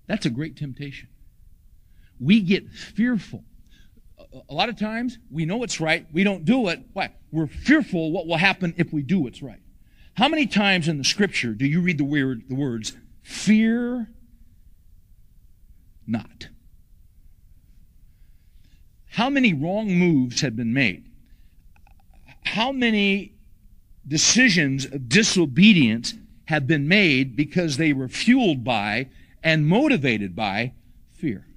That's 0.08 0.26
a 0.26 0.30
great 0.30 0.58
temptation. 0.58 1.10
We 2.20 2.42
get 2.42 2.70
fearful. 2.72 3.44
A 4.50 4.54
lot 4.54 4.70
of 4.70 4.78
times, 4.78 5.18
we 5.32 5.46
know 5.46 5.64
it's 5.64 5.80
right, 5.80 6.06
we 6.12 6.24
don't 6.24 6.46
do 6.46 6.68
it. 6.70 6.82
Why? 6.94 7.14
We're 7.32 7.48
fearful 7.48 8.12
what 8.12 8.28
will 8.28 8.38
happen 8.38 8.74
if 8.78 8.92
we 8.92 9.02
do 9.02 9.20
what's 9.20 9.42
right. 9.42 9.62
How 10.20 10.28
many 10.28 10.48
times 10.48 10.90
in 10.90 10.98
the 10.98 11.06
scripture 11.06 11.54
do 11.54 11.66
you 11.66 11.80
read 11.80 11.98
the, 11.98 12.42
the 12.50 12.54
words, 12.54 12.92
fear 13.22 14.10
not? 16.06 16.50
How 19.12 19.30
many 19.30 19.54
wrong 19.54 19.88
moves 19.88 20.42
have 20.42 20.58
been 20.58 20.74
made? 20.74 21.10
How 22.44 22.74
many 22.74 23.36
decisions 24.06 24.84
of 24.84 25.08
disobedience 25.08 26.16
have 26.50 26.68
been 26.68 26.90
made 26.90 27.38
because 27.38 27.78
they 27.78 27.94
were 27.94 28.10
fueled 28.10 28.66
by 28.66 29.08
and 29.42 29.70
motivated 29.70 30.36
by 30.36 30.74
fear? 31.14 31.48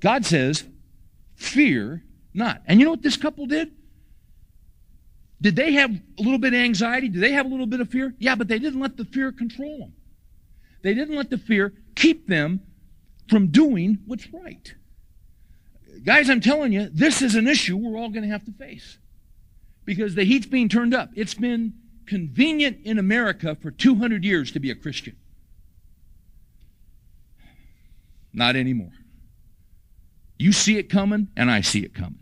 God 0.00 0.26
says, 0.26 0.64
fear 1.34 2.04
not. 2.34 2.60
And 2.66 2.78
you 2.78 2.84
know 2.84 2.90
what 2.90 3.00
this 3.00 3.16
couple 3.16 3.46
did? 3.46 3.72
Did 5.44 5.56
they 5.56 5.74
have 5.74 5.90
a 5.90 6.22
little 6.22 6.38
bit 6.38 6.54
of 6.54 6.60
anxiety? 6.60 7.10
Did 7.10 7.20
they 7.20 7.32
have 7.32 7.44
a 7.44 7.48
little 7.50 7.66
bit 7.66 7.80
of 7.80 7.90
fear? 7.90 8.14
Yeah, 8.18 8.34
but 8.34 8.48
they 8.48 8.58
didn't 8.58 8.80
let 8.80 8.96
the 8.96 9.04
fear 9.04 9.30
control 9.30 9.78
them. 9.78 9.92
They 10.80 10.94
didn't 10.94 11.16
let 11.16 11.28
the 11.28 11.36
fear 11.36 11.74
keep 11.94 12.26
them 12.26 12.62
from 13.28 13.48
doing 13.48 13.98
what's 14.06 14.26
right. 14.32 14.74
Guys, 16.02 16.30
I'm 16.30 16.40
telling 16.40 16.72
you, 16.72 16.88
this 16.90 17.20
is 17.20 17.34
an 17.34 17.46
issue 17.46 17.76
we're 17.76 17.98
all 17.98 18.08
going 18.08 18.22
to 18.22 18.30
have 18.30 18.46
to 18.46 18.52
face 18.52 18.96
because 19.84 20.14
the 20.14 20.24
heat's 20.24 20.46
being 20.46 20.70
turned 20.70 20.94
up. 20.94 21.10
It's 21.14 21.34
been 21.34 21.74
convenient 22.06 22.78
in 22.84 22.98
America 22.98 23.54
for 23.54 23.70
200 23.70 24.24
years 24.24 24.50
to 24.52 24.60
be 24.60 24.70
a 24.70 24.74
Christian. 24.74 25.14
Not 28.32 28.56
anymore. 28.56 28.92
You 30.38 30.52
see 30.52 30.78
it 30.78 30.88
coming, 30.88 31.28
and 31.36 31.50
I 31.50 31.60
see 31.60 31.80
it 31.80 31.92
coming. 31.92 32.20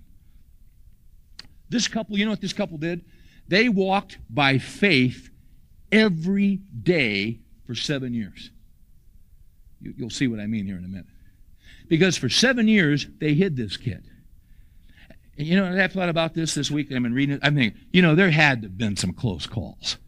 This 1.69 1.87
couple, 1.87 2.19
you 2.19 2.25
know 2.25 2.33
what 2.33 2.41
this 2.41 2.53
couple 2.53 2.79
did? 2.79 3.05
They 3.49 3.69
walked 3.69 4.19
by 4.31 4.59
faith 4.59 5.31
every 5.91 6.61
day 6.83 7.41
for 7.67 7.75
seven 7.75 8.15
years. 8.15 8.51
You'll 9.81 10.11
see 10.11 10.29
what 10.29 10.41
I 10.41 10.47
mean 10.47 10.67
here 10.67 10.77
in 10.77 10.85
a 10.85 10.89
minute. 10.89 11.07
Because 11.89 12.17
for 12.17 12.29
seven 12.29 12.69
years, 12.69 13.07
they 13.19 13.35
hid 13.35 13.57
this 13.57 13.77
kid. 13.77 14.05
And 15.37 15.47
you 15.47 15.57
know, 15.57 15.83
I 15.83 15.89
thought 15.89 16.09
about 16.09 16.35
this 16.35 16.55
this 16.55 16.71
week. 16.71 16.93
I've 16.93 17.03
been 17.03 17.15
reading 17.15 17.37
it. 17.37 17.41
I'm 17.43 17.55
thinking, 17.55 17.81
you 17.93 18.03
know, 18.03 18.15
there 18.15 18.31
had 18.31 18.63
to 18.63 18.69
have 18.69 18.79
been 18.79 18.97
some 18.97 19.13
close 19.13 19.47
calls. 19.47 19.99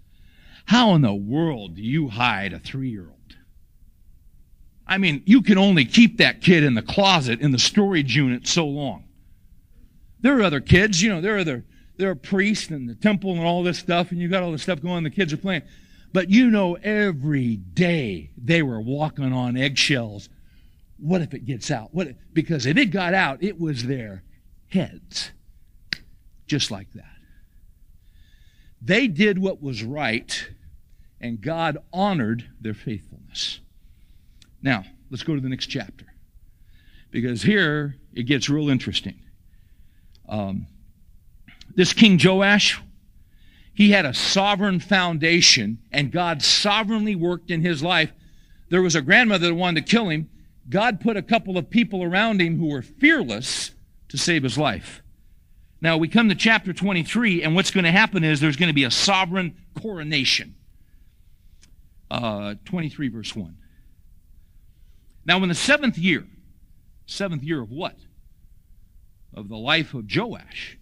How 0.67 0.95
in 0.95 1.03
the 1.03 1.15
world 1.15 1.77
do 1.77 1.83
you 1.83 2.09
hide 2.09 2.53
a 2.53 2.59
three 2.59 2.91
year 2.91 3.09
old? 3.09 3.37
I 4.87 4.99
mean, 4.99 5.23
you 5.27 5.43
can 5.43 5.59
only 5.59 5.85
keep 5.85 6.19
that 6.19 6.43
kid 6.43 6.63
in 6.63 6.75
the 6.75 6.83
closet 6.83 7.41
in 7.41 7.53
the 7.53 7.59
storage 7.59 8.15
unit 8.15 8.47
so 8.47 8.67
long. 8.67 9.05
There 10.21 10.39
are 10.39 10.43
other 10.43 10.61
kids, 10.61 11.03
you 11.03 11.11
know, 11.11 11.21
there 11.21 11.37
are 11.37 11.41
other, 11.41 11.65
there 11.97 12.11
are 12.11 12.15
priests 12.15 12.71
and 12.71 12.89
the 12.89 12.95
temple 12.95 13.33
and 13.33 13.41
all 13.41 13.63
this 13.63 13.79
stuff, 13.79 14.11
and 14.11 14.21
you 14.21 14.29
got 14.29 14.43
all 14.43 14.53
this 14.53 14.63
stuff 14.63 14.83
going, 14.83 15.05
the 15.05 15.11
kids 15.11 15.33
are 15.33 15.39
playing. 15.39 15.63
But 16.13 16.31
you 16.31 16.51
know, 16.51 16.75
every 16.75 17.57
day 17.57 18.31
they 18.37 18.63
were 18.63 18.81
walking 18.81 19.33
on 19.33 19.57
eggshells 19.57 20.29
what 20.99 21.21
if 21.21 21.35
it 21.35 21.45
gets 21.45 21.71
out? 21.71 21.93
What 21.93 22.09
if, 22.09 22.17
because 22.33 22.67
if 22.67 22.77
it 22.77 22.87
got 22.87 23.15
out, 23.15 23.43
it 23.43 23.61
was 23.61 23.85
their 23.85 24.23
heads. 24.69 25.33
Just 26.47 26.71
like 26.71 26.93
that. 26.95 27.05
They 28.81 29.07
did 29.09 29.39
what 29.39 29.63
was 29.63 29.83
right, 29.83 30.51
and 31.21 31.41
God 31.41 31.79
honored 31.93 32.49
their 32.61 32.75
faithfulness. 32.75 33.61
Now, 34.63 34.85
let's 35.11 35.23
go 35.23 35.35
to 35.35 35.41
the 35.41 35.49
next 35.49 35.67
chapter. 35.67 36.07
Because 37.11 37.43
here 37.43 37.97
it 38.13 38.25
gets 38.25 38.49
real 38.49 38.69
interesting. 38.69 39.21
Um, 40.29 40.67
this 41.75 41.93
King 41.93 42.21
Joash, 42.23 42.81
he 43.73 43.91
had 43.91 44.05
a 44.05 44.15
sovereign 44.15 44.81
foundation, 44.81 45.79
and 45.91 46.13
God 46.13 46.43
sovereignly 46.43 47.17
worked 47.17 47.51
in 47.51 47.63
his 47.63 47.83
life. 47.83 48.13
There 48.69 48.83
was 48.83 48.95
a 48.95 49.03
grandmother 49.03 49.49
that 49.49 49.55
wanted 49.55 49.87
to 49.87 49.91
kill 49.91 50.09
him, 50.09 50.31
God 50.69 51.01
put 51.01 51.17
a 51.17 51.23
couple 51.23 51.59
of 51.59 51.69
people 51.69 52.03
around 52.03 52.41
him 52.41 52.59
who 52.59 52.69
were 52.69 52.83
fearless 52.83 53.73
to 54.09 54.17
save 54.17 54.43
his 54.43 54.57
life. 54.57 55.03
Now 55.81 55.97
we 55.99 56.09
come 56.09 56.29
to 56.31 56.35
chapter 56.35 56.73
23, 56.73 57.43
and 57.43 57.55
what's 57.55 57.71
going 57.71 57.85
to 57.85 57.93
happen 57.93 58.25
is 58.25 58.41
there's 58.41 58.57
going 58.57 58.71
to 58.71 58.75
be 58.75 58.85
a 58.85 58.91
sovereign 58.91 59.57
coronation. 59.81 60.55
Uh, 62.11 62.55
23, 62.65 63.09
verse 63.09 63.37
1. 63.37 63.57
Now, 65.27 65.43
in 65.43 65.49
the 65.49 65.55
seventh 65.55 65.99
year, 65.99 66.27
seventh 67.07 67.43
year 67.43 67.61
of 67.61 67.71
what? 67.71 67.97
Of 69.35 69.49
the 69.49 69.57
life 69.57 69.95
of 69.95 70.05
Joash. 70.15 70.79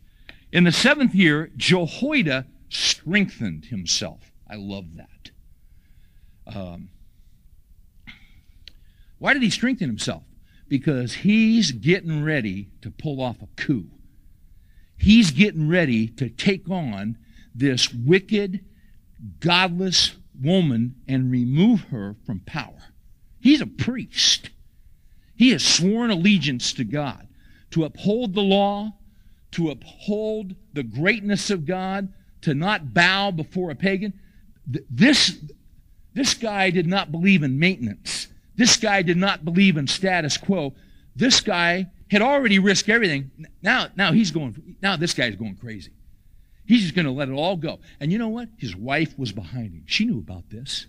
In 0.52 0.64
the 0.64 0.72
seventh 0.72 1.14
year, 1.14 1.50
Jehoiada 1.56 2.46
strengthened 2.68 3.66
himself. 3.66 4.32
I 4.48 4.56
love 4.56 4.96
that. 4.96 5.30
Um, 6.46 6.90
why 9.18 9.32
did 9.32 9.42
he 9.42 9.50
strengthen 9.50 9.88
himself? 9.88 10.24
Because 10.68 11.14
he's 11.14 11.72
getting 11.72 12.22
ready 12.22 12.68
to 12.82 12.90
pull 12.90 13.22
off 13.22 13.40
a 13.40 13.48
coup. 13.56 13.88
He's 14.98 15.30
getting 15.30 15.68
ready 15.68 16.06
to 16.08 16.28
take 16.28 16.68
on 16.68 17.16
this 17.54 17.92
wicked, 17.92 18.64
godless 19.40 20.16
woman 20.38 20.96
and 21.08 21.30
remove 21.30 21.84
her 21.84 22.16
from 22.26 22.40
power. 22.40 22.92
He's 23.40 23.60
a 23.60 23.66
priest. 23.66 24.50
He 25.34 25.50
has 25.50 25.64
sworn 25.64 26.10
allegiance 26.10 26.72
to 26.74 26.84
God, 26.84 27.26
to 27.70 27.84
uphold 27.84 28.34
the 28.34 28.42
law, 28.42 28.94
to 29.52 29.70
uphold 29.70 30.54
the 30.72 30.82
greatness 30.82 31.50
of 31.50 31.66
God, 31.66 32.12
to 32.42 32.54
not 32.54 32.92
bow 32.92 33.30
before 33.30 33.70
a 33.70 33.74
pagan. 33.74 34.12
This, 34.66 35.38
this 36.14 36.34
guy 36.34 36.70
did 36.70 36.86
not 36.86 37.12
believe 37.12 37.42
in 37.42 37.58
maintenance. 37.58 38.28
This 38.56 38.76
guy 38.76 39.02
did 39.02 39.16
not 39.16 39.44
believe 39.44 39.76
in 39.76 39.86
status 39.86 40.36
quo. 40.36 40.74
This 41.14 41.40
guy 41.40 41.86
had 42.10 42.22
already 42.22 42.58
risked 42.58 42.88
everything. 42.88 43.30
Now, 43.62 43.88
now 43.96 44.12
he's 44.12 44.30
going, 44.30 44.76
now 44.82 44.96
this 44.96 45.14
guy's 45.14 45.36
going 45.36 45.56
crazy. 45.56 45.92
He's 46.64 46.82
just 46.82 46.94
going 46.94 47.06
to 47.06 47.12
let 47.12 47.28
it 47.28 47.32
all 47.32 47.56
go. 47.56 47.80
And 48.00 48.12
you 48.12 48.18
know 48.18 48.28
what? 48.28 48.48
His 48.56 48.76
wife 48.76 49.18
was 49.18 49.32
behind 49.32 49.74
him. 49.74 49.84
She 49.86 50.04
knew 50.04 50.18
about 50.18 50.50
this. 50.50 50.86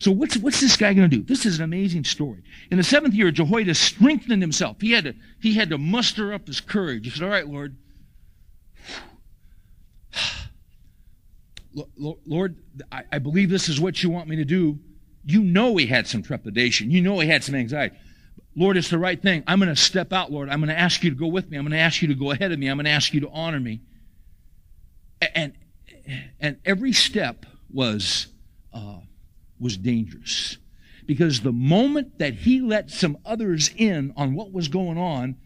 So 0.00 0.10
what's, 0.10 0.36
what's 0.38 0.60
this 0.60 0.76
guy 0.76 0.94
going 0.94 1.10
to 1.10 1.16
do? 1.16 1.22
This 1.22 1.44
is 1.44 1.58
an 1.58 1.64
amazing 1.64 2.04
story. 2.04 2.42
In 2.70 2.78
the 2.78 2.82
seventh 2.82 3.12
year, 3.12 3.30
Jehoiada 3.30 3.74
strengthened 3.74 4.42
himself. 4.42 4.78
He 4.80 4.92
had 4.92 5.04
to, 5.04 5.14
he 5.40 5.54
had 5.54 5.68
to 5.70 5.78
muster 5.78 6.32
up 6.32 6.46
his 6.46 6.58
courage. 6.58 7.04
He 7.04 7.10
said, 7.10 7.22
all 7.22 7.28
right, 7.28 7.46
Lord. 7.46 7.76
Lord, 12.26 12.56
I, 12.90 13.04
I 13.12 13.18
believe 13.18 13.50
this 13.50 13.68
is 13.68 13.78
what 13.78 14.02
you 14.02 14.08
want 14.08 14.26
me 14.26 14.36
to 14.36 14.44
do. 14.44 14.78
You 15.24 15.42
know 15.42 15.76
he 15.76 15.86
had 15.86 16.08
some 16.08 16.22
trepidation. 16.22 16.90
You 16.90 17.02
know 17.02 17.20
he 17.20 17.28
had 17.28 17.44
some 17.44 17.54
anxiety. 17.54 17.94
Lord, 18.56 18.78
it's 18.78 18.88
the 18.88 18.98
right 18.98 19.20
thing. 19.20 19.44
I'm 19.46 19.60
going 19.60 19.68
to 19.68 19.76
step 19.76 20.14
out, 20.14 20.32
Lord. 20.32 20.48
I'm 20.48 20.60
going 20.60 20.74
to 20.74 20.78
ask 20.78 21.04
you 21.04 21.10
to 21.10 21.16
go 21.16 21.26
with 21.26 21.50
me. 21.50 21.58
I'm 21.58 21.64
going 21.64 21.72
to 21.72 21.78
ask 21.78 22.00
you 22.00 22.08
to 22.08 22.14
go 22.14 22.30
ahead 22.30 22.52
of 22.52 22.58
me. 22.58 22.68
I'm 22.68 22.78
going 22.78 22.86
to 22.86 22.90
ask 22.90 23.12
you 23.12 23.20
to 23.20 23.30
honor 23.30 23.60
me. 23.60 23.82
And, 25.34 25.52
and 26.40 26.56
every 26.64 26.94
step 26.94 27.44
was 27.70 28.28
uh, 28.72 29.00
was 29.60 29.76
dangerous. 29.76 30.56
Because 31.06 31.40
the 31.40 31.52
moment 31.52 32.18
that 32.18 32.34
he 32.34 32.60
let 32.60 32.90
some 32.90 33.18
others 33.24 33.70
in 33.76 34.12
on 34.16 34.34
what 34.34 34.52
was 34.52 34.68
going 34.68 34.98
on, 34.98 35.36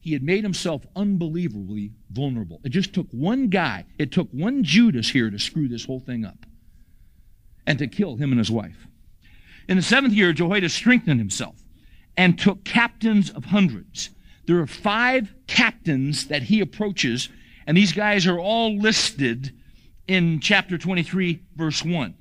he 0.00 0.12
had 0.12 0.22
made 0.22 0.44
himself 0.44 0.86
unbelievably 0.94 1.92
vulnerable. 2.10 2.60
It 2.64 2.70
just 2.70 2.92
took 2.92 3.08
one 3.10 3.48
guy, 3.48 3.84
it 3.98 4.12
took 4.12 4.28
one 4.30 4.62
Judas 4.62 5.10
here 5.10 5.30
to 5.30 5.38
screw 5.38 5.68
this 5.68 5.84
whole 5.84 6.00
thing 6.00 6.24
up 6.24 6.46
and 7.66 7.78
to 7.78 7.88
kill 7.88 8.16
him 8.16 8.30
and 8.30 8.38
his 8.38 8.50
wife. 8.50 8.86
In 9.68 9.76
the 9.76 9.82
seventh 9.82 10.14
year, 10.14 10.32
Jehoiada 10.32 10.68
strengthened 10.68 11.18
himself 11.18 11.56
and 12.16 12.38
took 12.38 12.64
captains 12.64 13.30
of 13.30 13.46
hundreds. 13.46 14.10
There 14.46 14.60
are 14.60 14.66
five 14.66 15.34
captains 15.48 16.28
that 16.28 16.44
he 16.44 16.60
approaches, 16.60 17.28
and 17.66 17.76
these 17.76 17.92
guys 17.92 18.26
are 18.26 18.38
all 18.38 18.78
listed 18.78 19.52
in 20.06 20.38
chapter 20.40 20.78
23, 20.78 21.42
verse 21.56 21.84
1. 21.84 22.14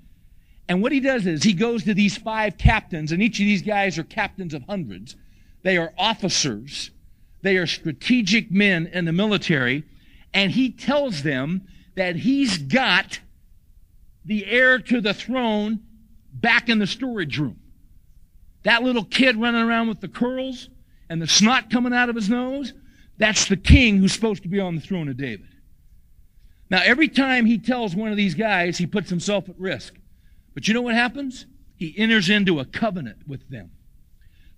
And 0.68 0.82
what 0.82 0.92
he 0.92 1.00
does 1.00 1.28
is 1.28 1.44
he 1.44 1.54
goes 1.54 1.84
to 1.84 1.94
these 1.94 2.18
five 2.18 2.58
captains, 2.58 3.12
and 3.12 3.22
each 3.22 3.40
of 3.40 3.46
these 3.46 3.62
guys 3.62 3.98
are 3.98 4.04
captains 4.04 4.54
of 4.54 4.64
hundreds. 4.64 5.16
They 5.64 5.78
are 5.78 5.94
officers, 5.98 6.92
they 7.42 7.58
are 7.58 7.68
strategic 7.68 8.52
men 8.52 8.88
in 8.88 9.06
the 9.06 9.14
military, 9.14 9.84
and 10.34 10.52
he 10.52 10.72
tells 10.72 11.24
them 11.24 11.68
that 11.96 12.16
he's 12.16 12.58
got 12.58 13.20
the 14.26 14.46
heir 14.46 14.80
to 14.80 15.02
the 15.02 15.14
throne 15.14 15.80
back 16.34 16.68
in 16.68 16.80
the 16.80 16.88
storage 16.88 17.38
room. 17.38 17.60
That 18.64 18.84
little 18.84 19.06
kid 19.06 19.38
running 19.38 19.62
around 19.62 19.88
with 19.88 20.02
the 20.02 20.08
curls 20.08 20.70
and 21.10 21.22
the 21.22 21.28
snot 21.28 21.70
coming 21.70 21.94
out 21.94 22.10
of 22.10 22.16
his 22.16 22.30
nose, 22.30 22.74
that's 23.18 23.46
the 23.46 23.58
king 23.58 23.98
who's 23.98 24.14
supposed 24.14 24.44
to 24.44 24.50
be 24.50 24.60
on 24.60 24.76
the 24.76 24.82
throne 24.82 25.08
of 25.08 25.18
David. 25.18 25.48
Now, 26.70 26.82
every 26.84 27.08
time 27.08 27.46
he 27.46 27.60
tells 27.60 27.96
one 27.96 28.10
of 28.10 28.18
these 28.18 28.34
guys, 28.34 28.78
he 28.78 28.88
puts 28.88 29.10
himself 29.10 29.48
at 29.48 29.60
risk. 29.60 29.94
But 30.56 30.68
you 30.68 30.74
know 30.74 30.82
what 30.82 30.96
happens? 30.96 31.46
He 31.76 31.94
enters 31.98 32.30
into 32.30 32.60
a 32.60 32.66
covenant 32.66 33.28
with 33.28 33.48
them. 33.50 33.70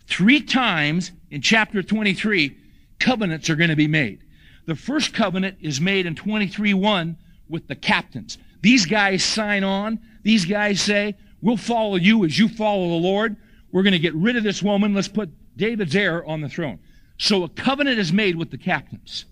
Three 0.05 0.41
times 0.41 1.11
in 1.29 1.41
chapter 1.41 1.83
23, 1.83 2.55
covenants 2.99 3.49
are 3.49 3.57
going 3.57 3.71
to 3.71 3.75
be 3.75 3.87
made. 3.87 4.21
The 4.67 4.75
first 4.75 5.13
covenant 5.13 5.57
is 5.59 5.81
made 5.81 6.05
in 6.05 6.15
23 6.15 6.73
1 6.73 7.17
with 7.49 7.67
the 7.67 7.75
captains. 7.75 8.37
These 8.61 8.85
guys 8.85 9.23
sign 9.23 9.63
on. 9.63 9.99
These 10.23 10.45
guys 10.45 10.79
say, 10.79 11.15
We'll 11.41 11.57
follow 11.57 11.95
you 11.95 12.25
as 12.25 12.37
you 12.37 12.47
follow 12.47 12.87
the 12.89 12.95
Lord. 12.95 13.35
We're 13.71 13.83
going 13.83 13.93
to 13.93 13.99
get 13.99 14.15
rid 14.15 14.37
of 14.37 14.43
this 14.43 14.63
woman. 14.63 14.93
Let's 14.93 15.07
put 15.07 15.29
David's 15.55 15.95
heir 15.95 16.25
on 16.25 16.41
the 16.41 16.49
throne. 16.49 16.79
So 17.17 17.43
a 17.43 17.49
covenant 17.49 17.99
is 17.99 18.13
made 18.13 18.35
with 18.35 18.51
the 18.51 18.57
captains. 18.57 19.25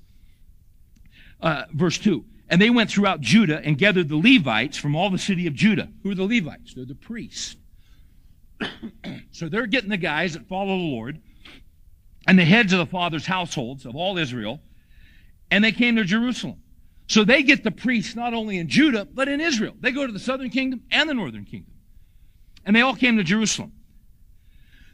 Uh, 1.42 1.64
verse 1.74 1.98
2 1.98 2.26
and 2.50 2.62
they 2.62 2.70
went 2.70 2.90
throughout 2.90 3.22
Judah 3.22 3.62
and 3.64 3.78
gathered 3.78 4.10
the 4.10 4.18
Levites 4.18 4.78
from 4.78 4.96
all 4.96 5.10
the 5.10 5.18
city 5.18 5.48
of 5.48 5.54
Judah. 5.54 5.90
Who 6.04 6.12
are 6.12 6.16
the 6.16 6.24
Levites? 6.24 6.74
They're 6.74 6.86
the 6.86 6.96
priests. 6.96 7.56
so 9.32 9.50
they're 9.50 9.66
getting 9.66 9.90
the 9.90 9.98
guys 9.98 10.34
that 10.34 10.48
follow 10.48 10.78
the 10.78 10.84
Lord 10.84 11.22
and 12.28 12.38
the 12.38 12.46
heads 12.46 12.74
of 12.74 12.80
the 12.80 12.86
fathers' 12.86 13.26
households 13.26 13.86
of 13.86 13.96
all 13.96 14.18
Israel, 14.18 14.62
and 15.52 15.64
they 15.64 15.72
came 15.72 15.96
to 15.96 16.04
Jerusalem. 16.04 16.62
So 17.08 17.24
they 17.24 17.44
get 17.44 17.64
the 17.64 17.72
priests 17.72 18.16
not 18.16 18.34
only 18.34 18.58
in 18.58 18.68
Judah, 18.68 19.06
but 19.06 19.28
in 19.28 19.40
Israel. 19.40 19.76
They 19.80 19.92
go 19.92 20.08
to 20.08 20.12
the 20.12 20.20
southern 20.20 20.50
kingdom 20.50 20.82
and 20.92 21.08
the 21.08 21.14
northern 21.14 21.46
kingdom. 21.46 21.74
And 22.66 22.76
they 22.76 22.82
all 22.82 22.96
came 22.96 23.18
to 23.18 23.24
Jerusalem. 23.24 23.74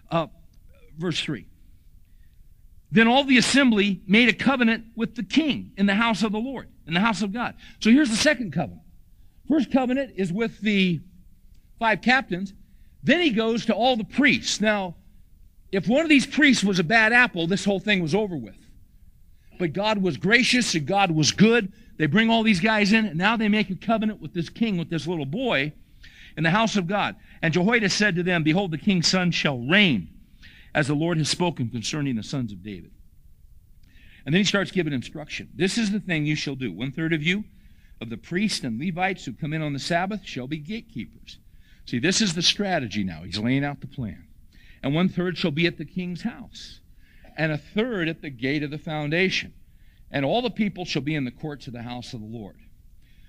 Uh, 0.10 0.28
verse 0.97 1.22
3. 1.22 1.47
Then 2.91 3.07
all 3.07 3.23
the 3.23 3.37
assembly 3.37 4.01
made 4.05 4.27
a 4.27 4.33
covenant 4.33 4.85
with 4.95 5.15
the 5.15 5.23
king 5.23 5.71
in 5.77 5.85
the 5.85 5.95
house 5.95 6.23
of 6.23 6.31
the 6.31 6.39
Lord 6.39 6.67
in 6.87 6.93
the 6.93 6.99
house 6.99 7.21
of 7.21 7.31
God. 7.31 7.55
So 7.79 7.89
here's 7.89 8.09
the 8.09 8.17
second 8.17 8.51
covenant. 8.51 8.81
First 9.47 9.71
covenant 9.71 10.13
is 10.17 10.31
with 10.31 10.59
the 10.59 10.99
five 11.79 12.01
captains. 12.01 12.53
Then 13.03 13.21
he 13.21 13.31
goes 13.31 13.65
to 13.67 13.73
all 13.73 13.95
the 13.95 14.03
priests. 14.03 14.59
Now, 14.59 14.95
if 15.71 15.87
one 15.87 16.03
of 16.03 16.09
these 16.09 16.25
priests 16.25 16.63
was 16.63 16.79
a 16.79 16.83
bad 16.83 17.13
apple, 17.13 17.47
this 17.47 17.65
whole 17.65 17.79
thing 17.79 18.01
was 18.01 18.13
over 18.13 18.35
with. 18.35 18.57
But 19.57 19.73
God 19.73 19.99
was 19.99 20.17
gracious 20.17 20.75
and 20.75 20.85
God 20.85 21.11
was 21.11 21.31
good. 21.31 21.71
They 21.97 22.07
bring 22.07 22.29
all 22.29 22.43
these 22.43 22.59
guys 22.59 22.93
in, 22.93 23.05
and 23.05 23.17
now 23.17 23.37
they 23.37 23.47
make 23.47 23.69
a 23.69 23.75
covenant 23.75 24.21
with 24.21 24.33
this 24.33 24.49
king, 24.49 24.77
with 24.77 24.89
this 24.89 25.07
little 25.07 25.25
boy, 25.25 25.71
in 26.35 26.43
the 26.43 26.49
house 26.49 26.75
of 26.75 26.87
God. 26.87 27.15
And 27.41 27.53
Jehoiada 27.53 27.89
said 27.89 28.15
to 28.15 28.23
them, 28.23 28.43
Behold, 28.43 28.71
the 28.71 28.77
king's 28.77 29.07
son 29.07 29.31
shall 29.31 29.59
reign, 29.59 30.09
as 30.74 30.88
the 30.88 30.93
Lord 30.95 31.17
has 31.17 31.30
spoken 31.30 31.69
concerning 31.69 32.15
the 32.15 32.24
sons 32.24 32.51
of 32.51 32.63
David. 32.63 32.91
And 34.26 34.34
then 34.34 34.41
he 34.41 34.45
starts 34.45 34.72
giving 34.72 34.93
instruction. 34.93 35.49
This 35.53 35.78
is 35.78 35.91
the 35.91 35.99
thing 35.99 36.26
you 36.26 36.36
shall 36.36 36.55
do. 36.55 36.72
One 36.72 36.91
third 36.91 37.13
of 37.13 37.24
you, 37.24 37.43
of 37.99 38.09
the 38.09 38.17
priests 38.17 38.63
and 38.63 38.80
Levites 38.80 39.26
who 39.26 39.34
come 39.34 39.53
in 39.53 39.61
on 39.61 39.74
the 39.74 39.80
Sabbath, 39.80 40.22
shall 40.24 40.47
be 40.47 40.57
gatekeepers. 40.57 41.39
See, 41.86 41.99
this 41.99 42.22
is 42.22 42.36
the 42.36 42.41
strategy 42.41 43.03
now. 43.03 43.24
He's 43.24 43.39
laying 43.39 43.65
out 43.65 43.82
the 43.82 43.88
plan. 43.88 44.28
And 44.84 44.93
one 44.93 45.09
third 45.09 45.38
shall 45.38 45.51
be 45.51 45.67
at 45.67 45.78
the 45.78 45.86
king's 45.86 46.24
house, 46.24 46.80
and 47.38 47.51
a 47.51 47.57
third 47.57 48.09
at 48.09 48.22
the 48.22 48.30
gate 48.30 48.63
of 48.63 48.72
the 48.72 48.78
foundation. 48.78 49.53
And 50.11 50.26
all 50.26 50.41
the 50.41 50.49
people 50.49 50.86
shall 50.86 51.01
be 51.01 51.15
in 51.15 51.26
the 51.26 51.32
courts 51.32 51.67
of 51.67 51.74
the 51.74 51.84
house 51.84 52.13
of 52.13 52.19
the 52.19 52.26
Lord. 52.26 52.57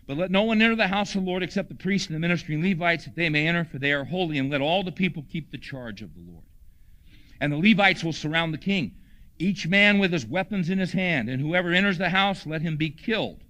But 0.07 0.16
let 0.16 0.30
no 0.30 0.43
one 0.43 0.61
enter 0.61 0.74
the 0.74 0.88
house 0.88 1.14
of 1.14 1.22
the 1.22 1.30
Lord 1.30 1.43
except 1.43 1.68
the 1.68 1.74
priests 1.74 2.09
and 2.09 2.16
the 2.16 2.20
ministering 2.20 2.62
Levites, 2.62 3.05
that 3.05 3.14
they 3.14 3.28
may 3.28 3.47
enter, 3.47 3.64
for 3.64 3.78
they 3.78 3.93
are 3.93 4.05
holy, 4.05 4.38
and 4.38 4.51
let 4.51 4.61
all 4.61 4.82
the 4.82 4.93
people 4.93 5.24
keep 5.30 5.51
the 5.51 5.59
charge 5.59 6.03
of 6.03 6.14
the 6.14 6.20
Lord. 6.20 6.45
And 7.43 7.53
the 7.53 7.59
Levites 7.59 8.03
will 8.03 8.12
surround 8.12 8.55
the 8.55 8.59
king 8.59 8.95
each 9.43 9.66
man 9.66 9.99
with 9.99 10.12
his 10.12 10.24
weapons 10.24 10.70
in 10.70 10.78
his 10.78 10.93
hand, 10.93 11.28
and 11.28 11.40
whoever 11.40 11.72
enters 11.72 11.99
the 11.99 12.09
house, 12.09 12.47
let 12.47 12.62
him 12.62 12.76
be 12.76 12.88
killed. 12.90 13.43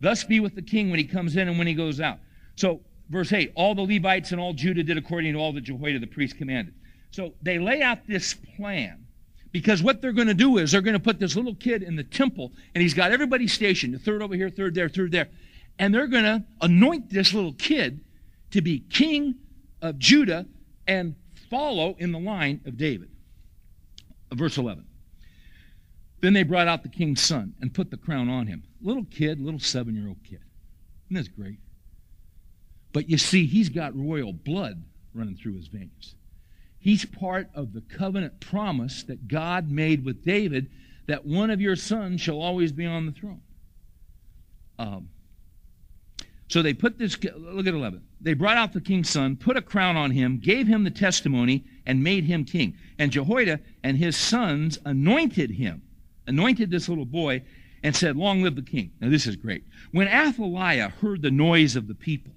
Thus 0.00 0.22
be 0.22 0.38
with 0.38 0.54
the 0.54 0.62
king 0.62 0.90
when 0.90 0.98
he 0.98 1.04
comes 1.04 1.36
in 1.36 1.48
and 1.48 1.58
when 1.58 1.66
he 1.66 1.74
goes 1.74 2.00
out. 2.00 2.18
So, 2.56 2.80
verse 3.08 3.32
8 3.32 3.52
all 3.54 3.74
the 3.74 3.82
Levites 3.82 4.32
and 4.32 4.40
all 4.40 4.52
Judah 4.52 4.82
did 4.82 4.98
according 4.98 5.32
to 5.32 5.38
all 5.38 5.52
that 5.52 5.62
Jehoiada 5.62 5.98
the 5.98 6.06
priest 6.06 6.36
commanded. 6.36 6.74
So, 7.10 7.32
they 7.42 7.58
lay 7.58 7.82
out 7.82 8.06
this 8.06 8.34
plan 8.56 9.06
because 9.52 9.82
what 9.82 10.00
they're 10.00 10.12
going 10.12 10.28
to 10.28 10.34
do 10.34 10.58
is 10.58 10.72
they're 10.72 10.82
going 10.82 10.94
to 10.94 11.00
put 11.00 11.18
this 11.18 11.34
little 11.34 11.54
kid 11.54 11.82
in 11.82 11.96
the 11.96 12.04
temple, 12.04 12.52
and 12.74 12.82
he's 12.82 12.94
got 12.94 13.10
everybody 13.10 13.48
stationed, 13.48 14.00
third 14.02 14.22
over 14.22 14.34
here, 14.34 14.50
third 14.50 14.74
there, 14.74 14.88
third 14.88 15.12
there. 15.12 15.28
And 15.78 15.94
they're 15.94 16.06
going 16.06 16.24
to 16.24 16.44
anoint 16.60 17.10
this 17.10 17.32
little 17.32 17.54
kid 17.54 18.00
to 18.50 18.60
be 18.60 18.80
king 18.90 19.36
of 19.80 19.98
Judah 19.98 20.46
and 20.86 21.14
follow 21.48 21.96
in 21.98 22.12
the 22.12 22.18
line 22.18 22.60
of 22.66 22.76
David. 22.76 23.08
Verse 24.32 24.58
11. 24.58 24.84
Then 26.20 26.34
they 26.34 26.42
brought 26.42 26.68
out 26.68 26.82
the 26.82 26.88
king's 26.88 27.20
son 27.20 27.54
and 27.60 27.72
put 27.72 27.90
the 27.90 27.96
crown 27.96 28.28
on 28.28 28.46
him. 28.46 28.64
Little 28.82 29.04
kid, 29.04 29.40
little 29.40 29.60
seven 29.60 29.94
year 29.96 30.08
old 30.08 30.22
kid. 30.22 30.40
Isn't 31.10 31.16
this 31.16 31.28
great? 31.28 31.58
But 32.92 33.08
you 33.08 33.18
see, 33.18 33.46
he's 33.46 33.68
got 33.68 33.96
royal 33.96 34.32
blood 34.32 34.84
running 35.14 35.36
through 35.36 35.56
his 35.56 35.68
veins. 35.68 36.14
He's 36.78 37.04
part 37.04 37.48
of 37.54 37.72
the 37.72 37.82
covenant 37.82 38.40
promise 38.40 39.02
that 39.04 39.28
God 39.28 39.70
made 39.70 40.04
with 40.04 40.24
David 40.24 40.70
that 41.06 41.26
one 41.26 41.50
of 41.50 41.60
your 41.60 41.76
sons 41.76 42.20
shall 42.20 42.40
always 42.40 42.72
be 42.72 42.86
on 42.86 43.06
the 43.06 43.12
throne. 43.12 43.42
Um, 44.78 45.08
so 46.50 46.60
they 46.60 46.74
put 46.74 46.98
this, 46.98 47.16
look 47.34 47.66
at 47.66 47.74
11. 47.74 48.02
They 48.20 48.34
brought 48.34 48.58
out 48.58 48.74
the 48.74 48.80
king's 48.82 49.08
son, 49.08 49.36
put 49.36 49.56
a 49.56 49.62
crown 49.62 49.96
on 49.96 50.10
him, 50.10 50.38
gave 50.38 50.66
him 50.66 50.84
the 50.84 50.90
testimony, 50.90 51.64
and 51.86 52.04
made 52.04 52.24
him 52.24 52.44
king. 52.44 52.76
And 52.98 53.10
Jehoiada 53.10 53.60
and 53.82 53.96
his 53.96 54.16
sons 54.16 54.78
anointed 54.84 55.52
him 55.52 55.82
anointed 56.30 56.70
this 56.70 56.88
little 56.88 57.04
boy, 57.04 57.42
and 57.82 57.94
said, 57.94 58.16
Long 58.16 58.42
live 58.42 58.56
the 58.56 58.62
king. 58.62 58.92
Now, 59.00 59.10
this 59.10 59.26
is 59.26 59.36
great. 59.36 59.64
When 59.90 60.08
Athaliah 60.08 60.90
heard 61.00 61.22
the 61.22 61.30
noise 61.30 61.76
of 61.76 61.88
the 61.88 61.94
people 61.94 62.32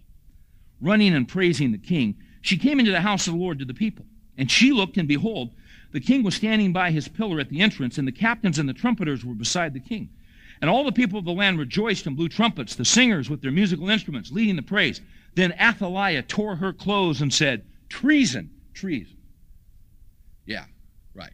running 0.81 1.13
and 1.13 1.27
praising 1.27 1.71
the 1.71 1.77
king, 1.77 2.15
she 2.41 2.57
came 2.57 2.79
into 2.79 2.91
the 2.91 3.01
house 3.01 3.27
of 3.27 3.33
the 3.33 3.39
Lord 3.39 3.59
to 3.59 3.65
the 3.65 3.73
people. 3.73 4.05
And 4.37 4.49
she 4.49 4.71
looked, 4.71 4.97
and 4.97 5.07
behold, 5.07 5.53
the 5.91 5.99
king 5.99 6.23
was 6.23 6.35
standing 6.35 6.73
by 6.73 6.91
his 6.91 7.07
pillar 7.07 7.39
at 7.39 7.49
the 7.49 7.61
entrance, 7.61 7.97
and 7.97 8.07
the 8.07 8.11
captains 8.11 8.57
and 8.57 8.67
the 8.67 8.73
trumpeters 8.73 9.23
were 9.23 9.35
beside 9.35 9.73
the 9.73 9.79
king. 9.79 10.09
And 10.63 10.69
all 10.69 10.85
the 10.85 10.93
people 10.93 11.19
of 11.19 11.25
the 11.25 11.33
land 11.33 11.59
rejoiced 11.59 12.07
and 12.07 12.15
blew 12.15 12.29
trumpets, 12.29 12.75
the 12.75 12.85
singers 12.85 13.29
with 13.29 13.41
their 13.41 13.51
musical 13.51 13.89
instruments, 13.89 14.31
leading 14.31 14.55
the 14.55 14.61
praise. 14.61 15.01
Then 15.35 15.51
Athaliah 15.59 16.21
tore 16.21 16.55
her 16.55 16.71
clothes 16.71 17.21
and 17.21 17.33
said, 17.33 17.65
Treason, 17.89 18.49
treason. 18.73 19.17
Yeah, 20.45 20.63
right. 21.13 21.33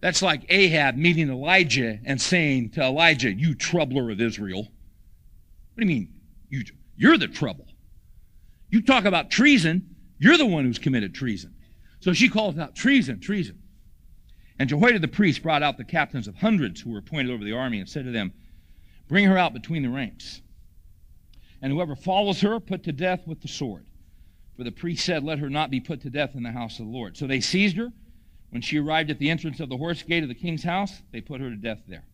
that's 0.00 0.20
like 0.20 0.46
Ahab 0.48 0.96
meeting 0.96 1.30
Elijah 1.30 2.00
and 2.04 2.20
saying 2.20 2.70
to 2.70 2.82
Elijah, 2.82 3.30
You 3.30 3.54
troubler 3.54 4.10
of 4.10 4.20
Israel. 4.20 4.62
What 4.62 5.76
do 5.76 5.82
you 5.82 5.86
mean? 5.86 6.12
You, 6.48 6.64
you're 6.96 7.18
the 7.18 7.28
trouble. 7.28 7.68
You 8.68 8.82
talk 8.82 9.04
about 9.04 9.30
treason. 9.30 9.94
You're 10.18 10.38
the 10.38 10.44
one 10.44 10.64
who's 10.64 10.80
committed 10.80 11.14
treason. 11.14 11.54
So 12.00 12.12
she 12.12 12.28
calls 12.28 12.58
out, 12.58 12.74
Treason, 12.74 13.20
treason. 13.20 13.62
And 14.58 14.68
Jehoiada 14.68 14.98
the 14.98 15.08
priest 15.08 15.42
brought 15.42 15.62
out 15.62 15.76
the 15.76 15.84
captains 15.84 16.26
of 16.26 16.36
hundreds 16.36 16.80
who 16.80 16.90
were 16.90 16.98
appointed 16.98 17.30
over 17.30 17.44
the 17.44 17.52
army 17.52 17.78
and 17.78 17.88
said 17.88 18.04
to 18.04 18.10
them, 18.10 18.32
Bring 19.06 19.26
her 19.26 19.38
out 19.38 19.52
between 19.52 19.82
the 19.82 19.88
ranks. 19.88 20.42
And 21.62 21.72
whoever 21.72 21.96
follows 21.96 22.40
her, 22.40 22.60
put 22.60 22.84
to 22.84 22.92
death 22.92 23.26
with 23.26 23.40
the 23.40 23.48
sword. 23.48 23.86
For 24.56 24.64
the 24.64 24.72
priest 24.72 25.04
said, 25.04 25.22
Let 25.22 25.38
her 25.38 25.48
not 25.48 25.70
be 25.70 25.80
put 25.80 26.02
to 26.02 26.10
death 26.10 26.34
in 26.34 26.42
the 26.42 26.50
house 26.50 26.80
of 26.80 26.86
the 26.86 26.92
Lord. 26.92 27.16
So 27.16 27.26
they 27.26 27.40
seized 27.40 27.76
her. 27.76 27.92
When 28.50 28.62
she 28.62 28.78
arrived 28.78 29.10
at 29.10 29.18
the 29.18 29.30
entrance 29.30 29.60
of 29.60 29.68
the 29.68 29.76
horse 29.76 30.02
gate 30.02 30.22
of 30.22 30.28
the 30.28 30.34
king's 30.34 30.64
house, 30.64 31.02
they 31.12 31.20
put 31.20 31.40
her 31.40 31.50
to 31.50 31.56
death 31.56 31.82
there. 31.86 32.04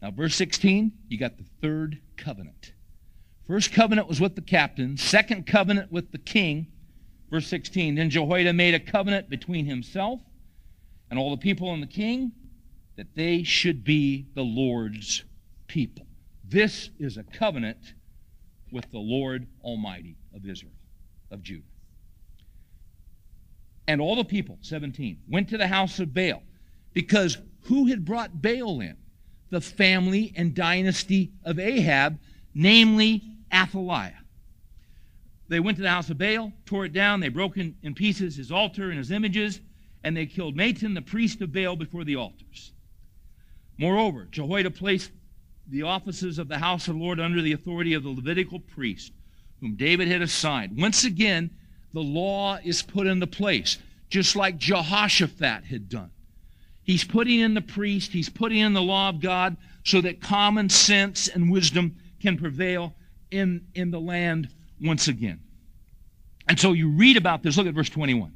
Now, 0.00 0.12
verse 0.12 0.36
16, 0.36 0.92
you 1.08 1.18
got 1.18 1.36
the 1.36 1.44
third 1.60 2.00
covenant. 2.16 2.72
First 3.46 3.72
covenant 3.72 4.08
was 4.08 4.20
with 4.20 4.34
the 4.34 4.42
captain, 4.42 4.96
second 4.96 5.46
covenant 5.46 5.90
with 5.92 6.12
the 6.12 6.18
king. 6.18 6.68
Verse 7.30 7.46
16, 7.48 7.96
then 7.96 8.08
Jehoiada 8.08 8.52
made 8.52 8.74
a 8.74 8.80
covenant 8.80 9.28
between 9.28 9.66
himself 9.66 10.20
and 11.10 11.18
all 11.18 11.30
the 11.30 11.36
people 11.36 11.72
and 11.72 11.82
the 11.82 11.86
king 11.86 12.32
that 12.96 13.14
they 13.14 13.42
should 13.42 13.84
be 13.84 14.26
the 14.34 14.42
Lord's 14.42 15.24
people. 15.66 16.06
This 16.44 16.90
is 16.98 17.16
a 17.16 17.22
covenant 17.22 17.94
with 18.72 18.90
the 18.90 18.98
Lord 18.98 19.46
Almighty 19.62 20.16
of 20.34 20.46
Israel, 20.46 20.72
of 21.30 21.42
Judah. 21.42 21.62
And 23.88 24.00
all 24.00 24.16
the 24.16 24.24
people, 24.24 24.58
17, 24.62 25.18
went 25.28 25.48
to 25.50 25.58
the 25.58 25.68
house 25.68 26.00
of 26.00 26.12
Baal 26.12 26.42
because 26.92 27.38
who 27.62 27.86
had 27.86 28.04
brought 28.04 28.42
Baal 28.42 28.80
in? 28.80 28.96
The 29.50 29.60
family 29.60 30.32
and 30.36 30.54
dynasty 30.54 31.30
of 31.44 31.58
Ahab, 31.58 32.18
namely 32.54 33.22
Athaliah. 33.52 34.18
They 35.48 35.60
went 35.60 35.76
to 35.76 35.82
the 35.82 35.90
house 35.90 36.10
of 36.10 36.18
Baal, 36.18 36.52
tore 36.64 36.86
it 36.86 36.92
down, 36.92 37.20
they 37.20 37.28
broke 37.28 37.56
in, 37.56 37.76
in 37.82 37.94
pieces 37.94 38.36
his 38.36 38.50
altar 38.50 38.90
and 38.90 38.98
his 38.98 39.12
images, 39.12 39.60
and 40.06 40.16
they 40.16 40.24
killed 40.24 40.56
Mattan, 40.56 40.94
the 40.94 41.02
priest 41.02 41.42
of 41.42 41.52
Baal, 41.52 41.74
before 41.74 42.04
the 42.04 42.14
altars. 42.14 42.70
Moreover, 43.76 44.28
Jehoiada 44.30 44.70
placed 44.70 45.10
the 45.66 45.82
offices 45.82 46.38
of 46.38 46.46
the 46.46 46.58
house 46.58 46.86
of 46.86 46.94
the 46.94 47.02
Lord 47.02 47.18
under 47.18 47.42
the 47.42 47.50
authority 47.50 47.92
of 47.92 48.04
the 48.04 48.10
Levitical 48.10 48.60
priest, 48.60 49.10
whom 49.60 49.74
David 49.74 50.06
had 50.06 50.22
assigned. 50.22 50.80
Once 50.80 51.02
again, 51.02 51.50
the 51.92 52.04
law 52.04 52.56
is 52.62 52.82
put 52.82 53.08
into 53.08 53.26
place, 53.26 53.78
just 54.08 54.36
like 54.36 54.58
Jehoshaphat 54.58 55.64
had 55.64 55.88
done. 55.88 56.12
He's 56.84 57.02
putting 57.02 57.40
in 57.40 57.54
the 57.54 57.60
priest, 57.60 58.12
he's 58.12 58.28
putting 58.28 58.58
in 58.58 58.74
the 58.74 58.82
law 58.82 59.08
of 59.08 59.18
God 59.18 59.56
so 59.82 60.00
that 60.02 60.20
common 60.20 60.68
sense 60.68 61.26
and 61.26 61.50
wisdom 61.50 61.96
can 62.22 62.38
prevail 62.38 62.94
in, 63.32 63.66
in 63.74 63.90
the 63.90 64.00
land 64.00 64.50
once 64.80 65.08
again. 65.08 65.40
And 66.46 66.60
so 66.60 66.74
you 66.74 66.90
read 66.90 67.16
about 67.16 67.42
this. 67.42 67.56
Look 67.56 67.66
at 67.66 67.74
verse 67.74 67.90
21. 67.90 68.35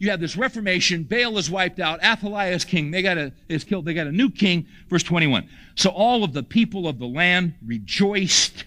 You 0.00 0.10
have 0.10 0.18
this 0.18 0.34
Reformation. 0.34 1.04
Baal 1.04 1.36
is 1.36 1.50
wiped 1.50 1.78
out. 1.78 2.02
Athaliah 2.02 2.54
is 2.54 2.64
king. 2.64 2.90
They 2.90 3.02
got 3.02 3.18
a, 3.18 3.34
is 3.50 3.64
killed. 3.64 3.84
They 3.84 3.92
got 3.92 4.06
a 4.06 4.12
new 4.12 4.30
king. 4.30 4.66
Verse 4.88 5.02
21. 5.02 5.46
So 5.74 5.90
all 5.90 6.24
of 6.24 6.32
the 6.32 6.42
people 6.42 6.88
of 6.88 6.98
the 6.98 7.06
land 7.06 7.54
rejoiced, 7.64 8.64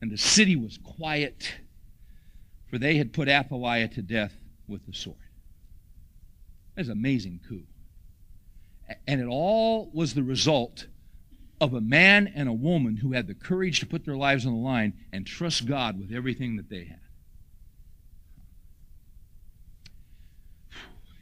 and 0.00 0.10
the 0.10 0.16
city 0.16 0.56
was 0.56 0.78
quiet, 0.82 1.52
for 2.70 2.78
they 2.78 2.96
had 2.96 3.12
put 3.12 3.28
Athaliah 3.28 3.88
to 3.88 4.02
death 4.02 4.32
with 4.66 4.86
the 4.86 4.94
sword. 4.94 5.18
That's 6.74 6.88
an 6.88 6.92
amazing 6.92 7.40
coup. 7.46 7.64
And 9.06 9.20
it 9.20 9.26
all 9.26 9.90
was 9.92 10.14
the 10.14 10.22
result 10.22 10.86
of 11.60 11.74
a 11.74 11.82
man 11.82 12.32
and 12.34 12.48
a 12.48 12.54
woman 12.54 12.96
who 12.96 13.12
had 13.12 13.26
the 13.26 13.34
courage 13.34 13.80
to 13.80 13.86
put 13.86 14.06
their 14.06 14.16
lives 14.16 14.46
on 14.46 14.54
the 14.54 14.58
line 14.58 14.94
and 15.12 15.26
trust 15.26 15.66
God 15.66 15.98
with 15.98 16.12
everything 16.12 16.56
that 16.56 16.70
they 16.70 16.84
had. 16.84 17.00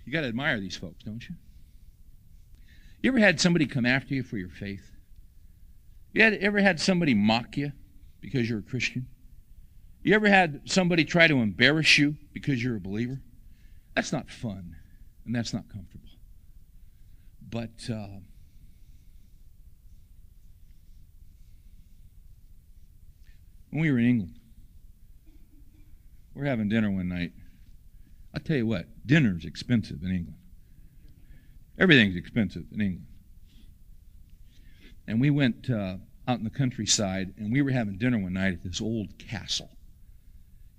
You 0.04 0.12
got 0.12 0.22
to 0.22 0.28
admire 0.28 0.60
these 0.60 0.76
folks, 0.76 1.02
don't 1.04 1.26
you? 1.28 1.34
You 3.02 3.10
ever 3.10 3.18
had 3.18 3.40
somebody 3.40 3.66
come 3.66 3.86
after 3.86 4.14
you 4.14 4.22
for 4.22 4.36
your 4.36 4.48
faith? 4.48 4.90
You 6.12 6.22
had, 6.22 6.34
ever 6.34 6.60
had 6.60 6.80
somebody 6.80 7.14
mock 7.14 7.56
you 7.56 7.72
because 8.20 8.48
you're 8.48 8.60
a 8.60 8.62
Christian? 8.62 9.06
You 10.02 10.14
ever 10.14 10.28
had 10.28 10.62
somebody 10.66 11.04
try 11.04 11.26
to 11.26 11.36
embarrass 11.36 11.98
you 11.98 12.16
because 12.32 12.62
you're 12.62 12.76
a 12.76 12.80
believer? 12.80 13.20
That's 13.94 14.12
not 14.12 14.30
fun, 14.30 14.76
and 15.24 15.34
that's 15.34 15.52
not 15.52 15.68
comfortable. 15.72 16.08
But 17.48 17.70
uh, 17.90 18.20
when 23.70 23.82
we 23.82 23.90
were 23.90 23.98
in 23.98 24.06
England, 24.06 24.38
we're 26.34 26.44
having 26.44 26.68
dinner 26.68 26.90
one 26.90 27.08
night. 27.08 27.32
I'll 28.34 28.40
tell 28.40 28.56
you 28.56 28.66
what, 28.66 28.86
dinner's 29.06 29.44
expensive 29.44 30.02
in 30.02 30.10
England. 30.10 30.38
Everything's 31.78 32.16
expensive 32.16 32.64
in 32.72 32.80
England. 32.80 33.06
And 35.06 35.20
we 35.20 35.30
went 35.30 35.70
uh, 35.70 35.96
out 36.26 36.38
in 36.38 36.44
the 36.44 36.50
countryside, 36.50 37.34
and 37.36 37.52
we 37.52 37.62
were 37.62 37.70
having 37.70 37.96
dinner 37.96 38.18
one 38.18 38.32
night 38.32 38.54
at 38.54 38.62
this 38.62 38.80
old 38.80 39.18
castle. 39.18 39.70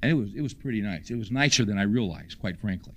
And 0.01 0.11
it 0.11 0.15
was, 0.15 0.33
it 0.35 0.41
was 0.41 0.53
pretty 0.53 0.81
nice. 0.81 1.09
It 1.09 1.17
was 1.17 1.31
nicer 1.31 1.63
than 1.63 1.77
I 1.77 1.83
realized, 1.83 2.39
quite 2.39 2.59
frankly. 2.59 2.93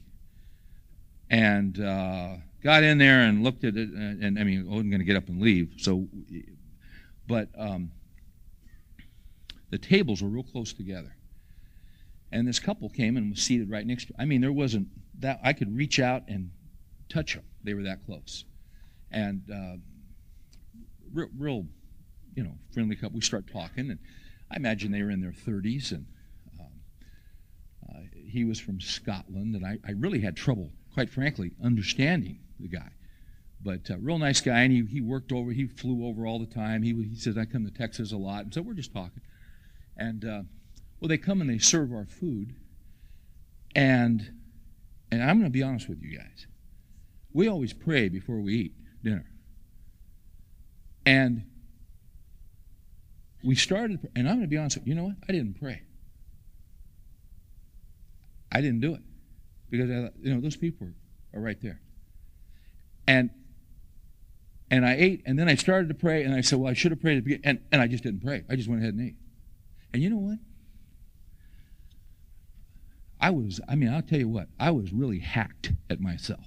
And 1.31 1.79
uh, 1.81 2.37
got 2.63 2.83
in 2.83 2.99
there 2.99 3.21
and 3.21 3.45
looked 3.45 3.65
at 3.65 3.77
it, 3.77 3.91
and, 3.91 4.25
and 4.25 4.39
I 4.39 4.45
mean, 4.45 4.67
I 4.67 4.71
wasn't 4.71 4.91
going 4.91 5.01
to 5.01 5.05
get 5.05 5.17
up 5.17 5.29
and 5.29 5.41
leave. 5.41 5.75
So, 5.77 6.09
but 7.29 7.49
um, 7.57 7.93
the 9.71 9.79
tables 9.79 10.23
were 10.23 10.29
real 10.29 10.43
close 10.43 10.73
together. 10.73 11.15
And 12.31 12.47
this 12.47 12.59
couple 12.59 12.89
came 12.91 13.17
and 13.17 13.31
was 13.31 13.43
seated 13.43 13.71
right 13.71 13.87
next 13.87 14.07
to. 14.07 14.15
I 14.19 14.25
mean, 14.25 14.41
there 14.41 14.53
wasn't 14.53 14.89
that 15.21 15.41
I 15.43 15.53
could 15.53 15.75
reach 15.75 15.99
out 15.99 16.25
and 16.29 16.51
touch 17.09 17.35
them. 17.35 17.45
They 17.65 17.75
were 17.75 17.85
that 17.85 18.05
close, 18.05 18.45
and 19.11 19.43
uh, 19.53 19.77
real, 21.13 21.29
real, 21.37 21.67
you 22.35 22.45
know, 22.45 22.55
friendly 22.73 22.97
couple. 22.97 23.17
We 23.17 23.23
start 23.23 23.51
talking, 23.51 23.91
and 23.91 23.99
I 24.51 24.57
imagine 24.57 24.93
they 24.93 25.03
were 25.03 25.11
in 25.11 25.21
their 25.21 25.33
30s, 25.33 25.93
and 25.93 26.07
um, 26.61 26.67
uh, 27.89 28.01
he 28.13 28.45
was 28.45 28.61
from 28.61 28.81
Scotland, 28.81 29.55
and 29.55 29.67
I, 29.67 29.79
I 29.87 29.93
really 29.93 30.21
had 30.21 30.37
trouble, 30.37 30.71
quite 30.95 31.11
frankly, 31.11 31.53
understanding 31.63 32.41
the 32.61 32.69
guy. 32.69 32.91
But 33.61 33.91
uh, 33.91 33.99
real 33.99 34.19
nice 34.19 34.41
guy, 34.41 34.61
and 34.61 34.73
he, 34.73 34.85
he 34.85 35.01
worked 35.01 35.33
over, 35.33 35.51
he 35.51 35.67
flew 35.67 36.07
over 36.07 36.27
all 36.27 36.39
the 36.39 36.47
time. 36.47 36.83
He, 36.83 36.95
he 36.95 37.17
says, 37.17 37.37
I 37.37 37.45
come 37.45 37.65
to 37.65 37.73
Texas 37.73 38.13
a 38.13 38.17
lot. 38.17 38.45
And 38.45 38.55
so 38.55 38.63
we're 38.63 38.75
just 38.75 38.93
talking. 38.93 39.23
And, 39.97 40.25
uh, 40.25 40.43
well, 41.01 41.09
they 41.09 41.19
come 41.19 41.41
and 41.41 41.49
they 41.49 41.59
serve 41.59 41.93
our 41.93 42.07
food. 42.07 42.55
And, 43.75 44.33
and 45.11 45.23
I'm 45.23 45.39
going 45.39 45.51
to 45.51 45.51
be 45.51 45.63
honest 45.63 45.89
with 45.89 46.03
you 46.03 46.17
guys. 46.17 46.47
We 47.33 47.49
always 47.49 47.73
pray 47.73 48.09
before 48.09 48.41
we 48.41 48.55
eat 48.55 48.73
dinner. 49.03 49.27
And 51.07 51.45
we 53.45 53.55
started, 53.55 54.09
and 54.17 54.29
I'm 54.29 54.37
going 54.37 54.43
to 54.43 54.49
be 54.49 54.57
honest 54.57 54.79
with 54.79 54.87
you, 54.87 54.95
you 54.95 55.01
know 55.01 55.07
what? 55.07 55.17
I 55.29 55.33
didn't 55.33 55.61
pray. 55.61 55.83
I 58.51 58.61
didn't 58.61 58.81
do 58.81 58.95
it. 58.95 59.03
Because, 59.71 59.91
I, 59.91 60.11
you 60.21 60.35
know, 60.35 60.41
those 60.41 60.57
people 60.57 60.89
are 61.35 61.41
right 61.41 61.61
there. 61.61 61.81
And 63.07 63.31
and 64.71 64.85
I 64.85 64.97
ate, 64.97 65.23
and 65.25 65.39
then 65.39 65.49
I 65.49 65.55
started 65.55 65.89
to 65.89 65.95
pray, 65.95 66.25
and 66.25 66.35
I 66.35 66.43
said, 66.43 66.59
Well, 66.59 66.71
I 66.71 66.75
should 66.75 66.91
have 66.91 67.01
prayed 67.01 67.17
at 67.17 67.25
the 67.25 67.37
beginning. 67.37 67.47
And, 67.47 67.61
and 67.73 67.81
I 67.81 67.87
just 67.87 68.03
didn't 68.03 68.23
pray. 68.23 68.45
I 68.51 68.57
just 68.57 68.69
went 68.69 68.83
ahead 68.83 68.95
and 68.95 69.03
ate. 69.03 69.17
And 69.93 70.03
you 70.03 70.11
know 70.11 70.19
what? 70.19 70.39
I 73.21 73.31
was, 73.31 73.61
I 73.69 73.75
mean, 73.75 73.93
I'll 73.93 74.03
tell 74.03 74.19
you 74.19 74.29
what, 74.29 74.49
I 74.59 74.71
was 74.71 74.93
really 74.93 75.19
hacked 75.19 75.73
at 75.91 76.01
myself. 76.01 76.45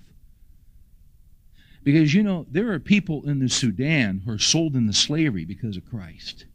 Because, 1.83 2.13
you 2.13 2.23
know, 2.23 2.45
there 2.49 2.71
are 2.71 2.79
people 2.79 3.27
in 3.27 3.39
the 3.39 3.49
Sudan 3.49 4.21
who 4.23 4.31
are 4.31 4.39
sold 4.39 4.75
into 4.75 4.93
slavery 4.93 5.45
because 5.45 5.77
of 5.77 5.89
Christ. 5.89 6.45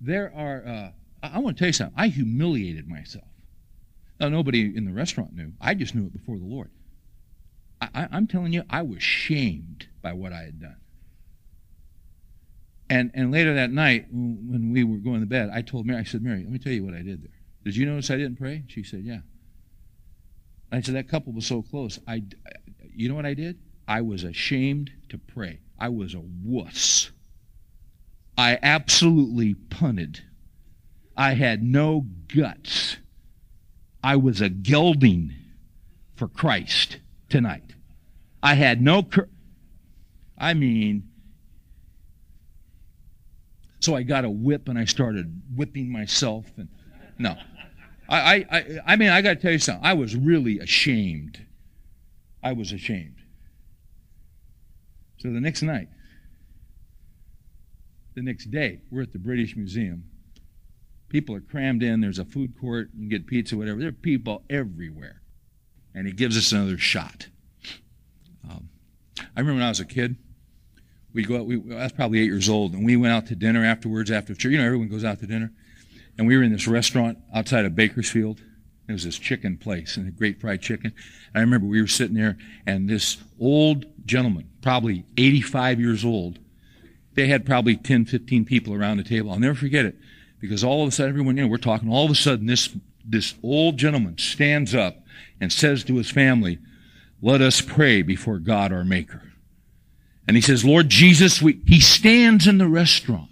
There 0.00 0.32
are, 0.34 0.62
uh, 0.66 0.90
I, 1.22 1.36
I 1.36 1.38
want 1.38 1.56
to 1.56 1.60
tell 1.60 1.68
you 1.68 1.72
something. 1.72 1.94
I 1.96 2.08
humiliated 2.08 2.86
myself. 2.86 3.24
Now, 4.20 4.28
nobody 4.28 4.76
in 4.76 4.84
the 4.84 4.92
restaurant 4.92 5.34
knew. 5.34 5.52
I 5.60 5.74
just 5.74 5.94
knew 5.94 6.06
it 6.06 6.12
before 6.12 6.38
the 6.38 6.44
Lord. 6.44 6.70
I, 7.80 8.08
I'm 8.12 8.26
telling 8.26 8.52
you, 8.52 8.62
I 8.70 8.82
was 8.82 9.02
shamed 9.02 9.88
by 10.02 10.12
what 10.12 10.32
I 10.32 10.42
had 10.42 10.60
done. 10.60 10.76
And, 12.88 13.10
and 13.14 13.32
later 13.32 13.54
that 13.54 13.72
night, 13.72 14.06
when 14.12 14.70
we 14.72 14.84
were 14.84 14.98
going 14.98 15.20
to 15.20 15.26
bed, 15.26 15.50
I 15.52 15.62
told 15.62 15.86
Mary, 15.86 15.98
I 15.98 16.04
said, 16.04 16.22
Mary, 16.22 16.42
let 16.44 16.52
me 16.52 16.58
tell 16.58 16.72
you 16.72 16.84
what 16.84 16.94
I 16.94 17.02
did 17.02 17.22
there. 17.22 17.41
Did 17.64 17.76
you 17.76 17.86
notice 17.86 18.10
I 18.10 18.16
didn't 18.16 18.38
pray? 18.38 18.64
She 18.66 18.82
said, 18.82 19.00
yeah. 19.00 19.20
I 20.70 20.80
said, 20.80 20.94
that 20.94 21.08
couple 21.08 21.32
was 21.32 21.46
so 21.46 21.62
close. 21.62 21.98
I, 22.08 22.22
you 22.94 23.08
know 23.08 23.14
what 23.14 23.26
I 23.26 23.34
did? 23.34 23.58
I 23.86 24.00
was 24.00 24.24
ashamed 24.24 24.90
to 25.10 25.18
pray. 25.18 25.60
I 25.78 25.88
was 25.88 26.14
a 26.14 26.22
wuss. 26.42 27.10
I 28.38 28.58
absolutely 28.62 29.54
punted. 29.54 30.22
I 31.16 31.34
had 31.34 31.62
no 31.62 32.06
guts. 32.34 32.96
I 34.02 34.16
was 34.16 34.40
a 34.40 34.48
gelding 34.48 35.34
for 36.16 36.28
Christ 36.28 36.98
tonight. 37.28 37.74
I 38.42 38.54
had 38.54 38.80
no. 38.80 39.02
Cur- 39.02 39.28
I 40.38 40.54
mean, 40.54 41.08
so 43.80 43.94
I 43.94 44.02
got 44.02 44.24
a 44.24 44.30
whip 44.30 44.68
and 44.68 44.78
I 44.78 44.86
started 44.86 45.42
whipping 45.54 45.92
myself. 45.92 46.46
And 46.56 46.68
no, 47.18 47.36
I, 48.16 48.46
I, 48.50 48.78
I 48.86 48.96
mean, 48.96 49.08
I 49.08 49.22
got 49.22 49.30
to 49.30 49.36
tell 49.36 49.52
you 49.52 49.58
something. 49.58 49.84
I 49.84 49.94
was 49.94 50.14
really 50.14 50.58
ashamed. 50.58 51.46
I 52.42 52.52
was 52.52 52.72
ashamed. 52.72 53.16
So 55.18 55.32
the 55.32 55.40
next 55.40 55.62
night, 55.62 55.88
the 58.14 58.22
next 58.22 58.50
day, 58.50 58.80
we're 58.90 59.02
at 59.02 59.12
the 59.12 59.18
British 59.18 59.56
Museum. 59.56 60.04
People 61.08 61.34
are 61.34 61.40
crammed 61.40 61.82
in. 61.82 62.00
There's 62.00 62.18
a 62.18 62.24
food 62.24 62.58
court. 62.60 62.90
You 62.92 63.00
can 63.00 63.08
get 63.08 63.26
pizza, 63.26 63.56
whatever. 63.56 63.78
There 63.78 63.88
are 63.88 63.92
people 63.92 64.42
everywhere. 64.50 65.22
And 65.94 66.06
he 66.06 66.12
gives 66.12 66.36
us 66.36 66.52
another 66.52 66.78
shot. 66.78 67.28
Um, 68.50 68.68
I 69.18 69.40
remember 69.40 69.58
when 69.58 69.62
I 69.62 69.68
was 69.68 69.80
a 69.80 69.84
kid, 69.84 70.16
we 71.14 71.24
go 71.24 71.36
out, 71.36 71.46
we, 71.46 71.56
I 71.74 71.84
was 71.84 71.92
probably 71.92 72.20
eight 72.20 72.26
years 72.26 72.48
old, 72.48 72.72
and 72.72 72.84
we 72.84 72.96
went 72.96 73.12
out 73.12 73.26
to 73.26 73.36
dinner 73.36 73.64
afterwards 73.64 74.10
after 74.10 74.34
church. 74.34 74.52
You 74.52 74.58
know, 74.58 74.64
everyone 74.64 74.88
goes 74.88 75.04
out 75.04 75.20
to 75.20 75.26
dinner. 75.26 75.52
And 76.18 76.26
we 76.26 76.36
were 76.36 76.42
in 76.42 76.52
this 76.52 76.68
restaurant 76.68 77.18
outside 77.34 77.64
of 77.64 77.74
Bakersfield. 77.74 78.40
It 78.88 78.92
was 78.92 79.04
this 79.04 79.18
chicken 79.18 79.56
place 79.56 79.96
and 79.96 80.08
a 80.08 80.10
great 80.10 80.40
fried 80.40 80.60
chicken. 80.60 80.92
And 81.34 81.36
I 81.36 81.40
remember 81.40 81.66
we 81.66 81.80
were 81.80 81.86
sitting 81.86 82.16
there, 82.16 82.36
and 82.66 82.88
this 82.88 83.18
old 83.40 83.86
gentleman, 84.04 84.48
probably 84.60 85.04
85 85.16 85.80
years 85.80 86.04
old, 86.04 86.38
they 87.14 87.28
had 87.28 87.46
probably 87.46 87.76
10, 87.76 88.06
15 88.06 88.44
people 88.44 88.74
around 88.74 88.96
the 88.96 89.04
table. 89.04 89.30
I'll 89.30 89.38
never 89.38 89.54
forget 89.54 89.84
it 89.84 89.96
because 90.40 90.64
all 90.64 90.82
of 90.82 90.88
a 90.88 90.90
sudden, 90.90 91.10
everyone, 91.10 91.36
you 91.36 91.44
know, 91.44 91.48
we're 91.48 91.58
talking, 91.58 91.90
all 91.90 92.04
of 92.04 92.10
a 92.10 92.16
sudden, 92.16 92.46
this, 92.46 92.74
this 93.04 93.34
old 93.42 93.76
gentleman 93.76 94.18
stands 94.18 94.74
up 94.74 95.04
and 95.40 95.52
says 95.52 95.84
to 95.84 95.96
his 95.96 96.10
family, 96.10 96.58
Let 97.20 97.40
us 97.40 97.60
pray 97.60 98.02
before 98.02 98.38
God 98.38 98.72
our 98.72 98.84
Maker. 98.84 99.22
And 100.26 100.36
he 100.36 100.40
says, 100.40 100.64
Lord 100.64 100.88
Jesus, 100.88 101.42
we, 101.42 101.60
he 101.66 101.80
stands 101.80 102.46
in 102.46 102.58
the 102.58 102.68
restaurant. 102.68 103.28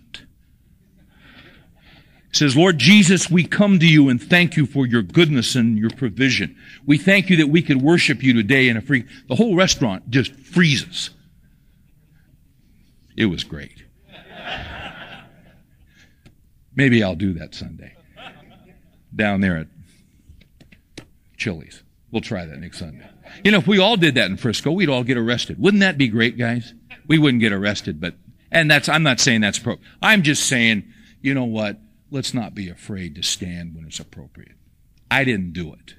Says, 2.32 2.56
Lord 2.56 2.78
Jesus, 2.78 3.28
we 3.28 3.44
come 3.44 3.80
to 3.80 3.86
you 3.86 4.08
and 4.08 4.22
thank 4.22 4.56
you 4.56 4.64
for 4.64 4.86
your 4.86 5.02
goodness 5.02 5.56
and 5.56 5.76
your 5.76 5.90
provision. 5.90 6.56
We 6.86 6.96
thank 6.96 7.28
you 7.28 7.36
that 7.38 7.48
we 7.48 7.60
could 7.60 7.82
worship 7.82 8.22
you 8.22 8.32
today 8.32 8.68
in 8.68 8.76
a 8.76 8.80
free, 8.80 9.04
the 9.28 9.34
whole 9.34 9.56
restaurant 9.56 10.08
just 10.10 10.32
freezes. 10.34 11.10
It 13.16 13.26
was 13.26 13.42
great. 13.42 13.82
Maybe 16.76 17.02
I'll 17.02 17.16
do 17.16 17.34
that 17.34 17.54
Sunday. 17.54 17.96
Down 19.14 19.40
there 19.40 19.56
at 19.56 19.66
Chili's. 21.36 21.82
We'll 22.12 22.22
try 22.22 22.44
that 22.46 22.58
next 22.58 22.78
Sunday. 22.78 23.08
You 23.44 23.50
know, 23.50 23.58
if 23.58 23.66
we 23.66 23.78
all 23.78 23.96
did 23.96 24.14
that 24.14 24.30
in 24.30 24.36
Frisco, 24.36 24.70
we'd 24.70 24.88
all 24.88 25.02
get 25.02 25.16
arrested. 25.16 25.60
Wouldn't 25.60 25.80
that 25.80 25.98
be 25.98 26.06
great, 26.06 26.38
guys? 26.38 26.74
We 27.08 27.18
wouldn't 27.18 27.40
get 27.40 27.52
arrested, 27.52 28.00
but, 28.00 28.14
and 28.52 28.70
that's, 28.70 28.88
I'm 28.88 29.02
not 29.02 29.18
saying 29.18 29.40
that's 29.40 29.58
pro. 29.58 29.78
I'm 30.00 30.22
just 30.22 30.48
saying, 30.48 30.84
you 31.20 31.34
know 31.34 31.44
what? 31.44 31.78
Let's 32.10 32.34
not 32.34 32.54
be 32.54 32.68
afraid 32.68 33.14
to 33.14 33.22
stand 33.22 33.74
when 33.74 33.86
it's 33.86 34.00
appropriate. 34.00 34.56
I 35.10 35.24
didn't 35.24 35.52
do 35.52 35.72
it. 35.72 35.94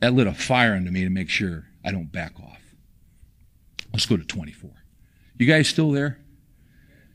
That 0.00 0.14
lit 0.14 0.26
a 0.26 0.32
fire 0.32 0.74
into 0.74 0.90
me 0.90 1.04
to 1.04 1.10
make 1.10 1.28
sure 1.28 1.66
I 1.84 1.92
don't 1.92 2.10
back 2.10 2.38
off. 2.40 2.60
Let's 3.92 4.06
go 4.06 4.16
to 4.16 4.24
24. 4.24 4.70
You 5.38 5.46
guys 5.46 5.68
still 5.68 5.90
there? 5.90 6.20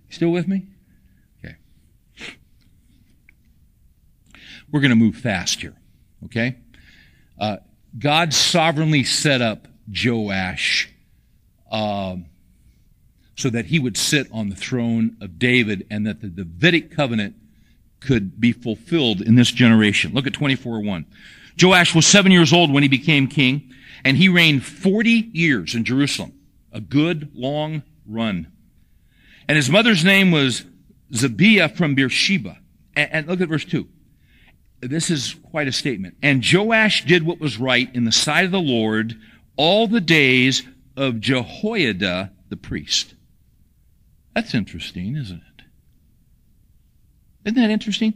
Still 0.10 0.32
with 0.32 0.48
me? 0.48 0.68
Okay. 1.44 1.56
We're 4.72 4.82
going 4.82 4.90
to 4.90 4.96
move 4.96 5.16
fast 5.16 5.62
here. 5.62 5.76
Okay? 6.26 6.58
Uh, 7.40 7.58
God 7.98 8.34
sovereignly 8.34 9.04
set 9.04 9.42
up 9.42 9.68
Joash 9.88 10.90
um, 11.72 12.26
so 13.36 13.50
that 13.50 13.66
he 13.66 13.80
would 13.80 13.98
sit 13.98 14.28
on 14.32 14.50
the 14.50 14.56
throne 14.56 15.18
of 15.22 15.40
David 15.40 15.86
and 15.90 16.06
that 16.08 16.22
the 16.22 16.28
Davidic 16.28 16.92
covenant 16.92 17.36
could 18.06 18.40
be 18.40 18.52
fulfilled 18.52 19.22
in 19.22 19.36
this 19.36 19.52
generation. 19.52 20.14
Look 20.14 20.28
at 20.28 20.34
24:1. 20.34 21.06
Joash 21.62 21.96
was 21.96 22.06
seven 22.06 22.32
years 22.32 22.52
old 22.54 22.72
when 22.72 22.84
he 22.84 22.90
became 22.90 23.28
king, 23.28 23.74
and 24.04 24.18
he 24.18 24.30
reigned 24.30 24.64
40 24.64 25.30
years 25.34 25.74
in 25.74 25.84
Jerusalem. 25.84 26.34
A 26.72 26.82
good 26.82 27.30
long 27.34 27.84
run. 28.06 28.48
And 29.48 29.56
his 29.56 29.70
mother's 29.70 30.04
name 30.04 30.32
was 30.32 30.66
Zibiah 31.14 31.74
from 31.74 31.96
Beersheba. 31.96 32.58
And, 32.96 33.10
and 33.12 33.28
look 33.28 33.42
at 33.42 33.48
verse 33.48 33.66
2 33.66 33.88
this 34.82 35.10
is 35.10 35.36
quite 35.50 35.68
a 35.68 35.72
statement. 35.72 36.16
And 36.22 36.46
Joash 36.46 37.06
did 37.06 37.24
what 37.24 37.40
was 37.40 37.58
right 37.58 37.94
in 37.94 38.06
the 38.06 38.12
sight 38.12 38.46
of 38.46 38.52
the 38.52 38.60
Lord 38.60 39.16
all 39.56 39.88
the 39.88 40.02
days 40.02 40.64
of 40.96 41.20
Jehoiada 41.20 42.32
the 42.50 42.58
priest. 42.58 43.16
That's 44.34 44.54
interesting, 44.54 45.16
isn't 45.16 45.38
it? 45.38 45.44
Isn't 47.46 47.62
that 47.62 47.70
interesting? 47.70 48.14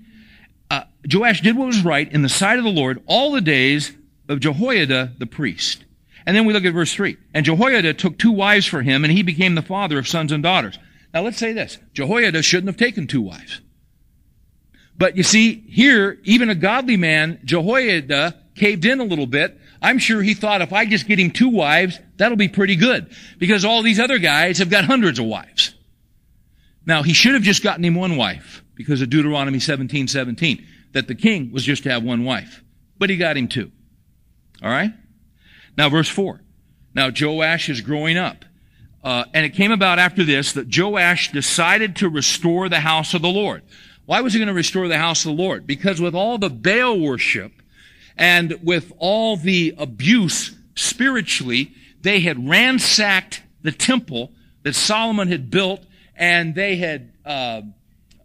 Uh, 0.69 0.83
Joash 1.11 1.41
did 1.41 1.57
what 1.57 1.67
was 1.67 1.83
right 1.83 2.11
in 2.11 2.21
the 2.21 2.29
sight 2.29 2.57
of 2.57 2.63
the 2.63 2.71
Lord 2.71 3.01
all 3.05 3.31
the 3.31 3.41
days 3.41 3.93
of 4.27 4.39
Jehoiada 4.39 5.13
the 5.17 5.25
priest. 5.25 5.85
And 6.25 6.35
then 6.35 6.45
we 6.45 6.53
look 6.53 6.65
at 6.65 6.73
verse 6.73 6.93
3. 6.93 7.17
And 7.33 7.45
Jehoiada 7.45 7.93
took 7.93 8.17
two 8.17 8.31
wives 8.31 8.65
for 8.65 8.81
him, 8.81 9.03
and 9.03 9.13
he 9.13 9.23
became 9.23 9.55
the 9.55 9.61
father 9.61 9.97
of 9.97 10.07
sons 10.07 10.31
and 10.31 10.43
daughters. 10.43 10.77
Now 11.13 11.21
let's 11.21 11.37
say 11.37 11.53
this. 11.53 11.77
Jehoiada 11.93 12.41
shouldn't 12.43 12.67
have 12.67 12.77
taken 12.77 13.07
two 13.07 13.21
wives. 13.21 13.61
But 14.97 15.15
you 15.15 15.23
see, 15.23 15.61
here, 15.69 16.19
even 16.23 16.49
a 16.49 16.55
godly 16.55 16.97
man, 16.97 17.39
Jehoiada, 17.45 18.35
caved 18.55 18.85
in 18.85 18.99
a 18.99 19.05
little 19.05 19.25
bit. 19.25 19.57
I'm 19.81 19.97
sure 19.97 20.21
he 20.21 20.33
thought 20.33 20.61
if 20.61 20.73
I 20.73 20.85
just 20.85 21.07
get 21.07 21.19
him 21.19 21.31
two 21.31 21.49
wives, 21.49 21.99
that'll 22.17 22.37
be 22.37 22.49
pretty 22.49 22.75
good. 22.75 23.09
Because 23.37 23.63
all 23.63 23.81
these 23.81 23.99
other 23.99 24.19
guys 24.19 24.57
have 24.57 24.69
got 24.69 24.83
hundreds 24.83 25.17
of 25.17 25.25
wives. 25.25 25.73
Now, 26.89 27.03
he 27.03 27.13
should 27.13 27.35
have 27.35 27.43
just 27.43 27.61
gotten 27.61 27.85
him 27.85 27.93
one 27.93 28.17
wife, 28.17 28.63
because 28.73 29.03
of 29.03 29.11
Deuteronomy 29.11 29.59
17, 29.59 30.07
17, 30.07 30.65
that 30.93 31.07
the 31.07 31.13
king 31.13 31.51
was 31.51 31.63
just 31.63 31.83
to 31.83 31.91
have 31.91 32.01
one 32.01 32.25
wife. 32.25 32.63
But 32.97 33.11
he 33.11 33.15
got 33.15 33.37
him 33.37 33.47
two. 33.47 33.71
Alright? 34.59 34.93
Now, 35.77 35.89
verse 35.89 36.09
4. 36.09 36.41
Now, 36.95 37.11
Joash 37.15 37.69
is 37.69 37.81
growing 37.81 38.17
up. 38.17 38.43
Uh, 39.03 39.25
and 39.35 39.45
it 39.45 39.51
came 39.51 39.71
about 39.71 39.99
after 39.99 40.23
this 40.23 40.53
that 40.53 40.75
Joash 40.75 41.31
decided 41.31 41.97
to 41.97 42.09
restore 42.09 42.69
the 42.69 42.79
house 42.79 43.13
of 43.13 43.21
the 43.21 43.29
Lord. 43.29 43.61
Why 44.07 44.21
was 44.21 44.33
he 44.33 44.39
going 44.39 44.47
to 44.47 44.53
restore 44.55 44.87
the 44.87 44.97
house 44.97 45.23
of 45.25 45.37
the 45.37 45.43
Lord? 45.43 45.67
Because 45.67 46.01
with 46.01 46.15
all 46.15 46.39
the 46.39 46.49
Baal 46.49 46.99
worship 46.99 47.51
and 48.17 48.57
with 48.63 48.91
all 48.97 49.37
the 49.37 49.75
abuse 49.77 50.55
spiritually, 50.75 51.71
they 52.01 52.21
had 52.21 52.49
ransacked 52.49 53.43
the 53.61 53.71
temple 53.71 54.31
that 54.63 54.73
Solomon 54.73 55.27
had 55.27 55.51
built 55.51 55.85
and 56.19 56.53
they 56.53 56.75
had, 56.75 57.11
uh, 57.25 57.61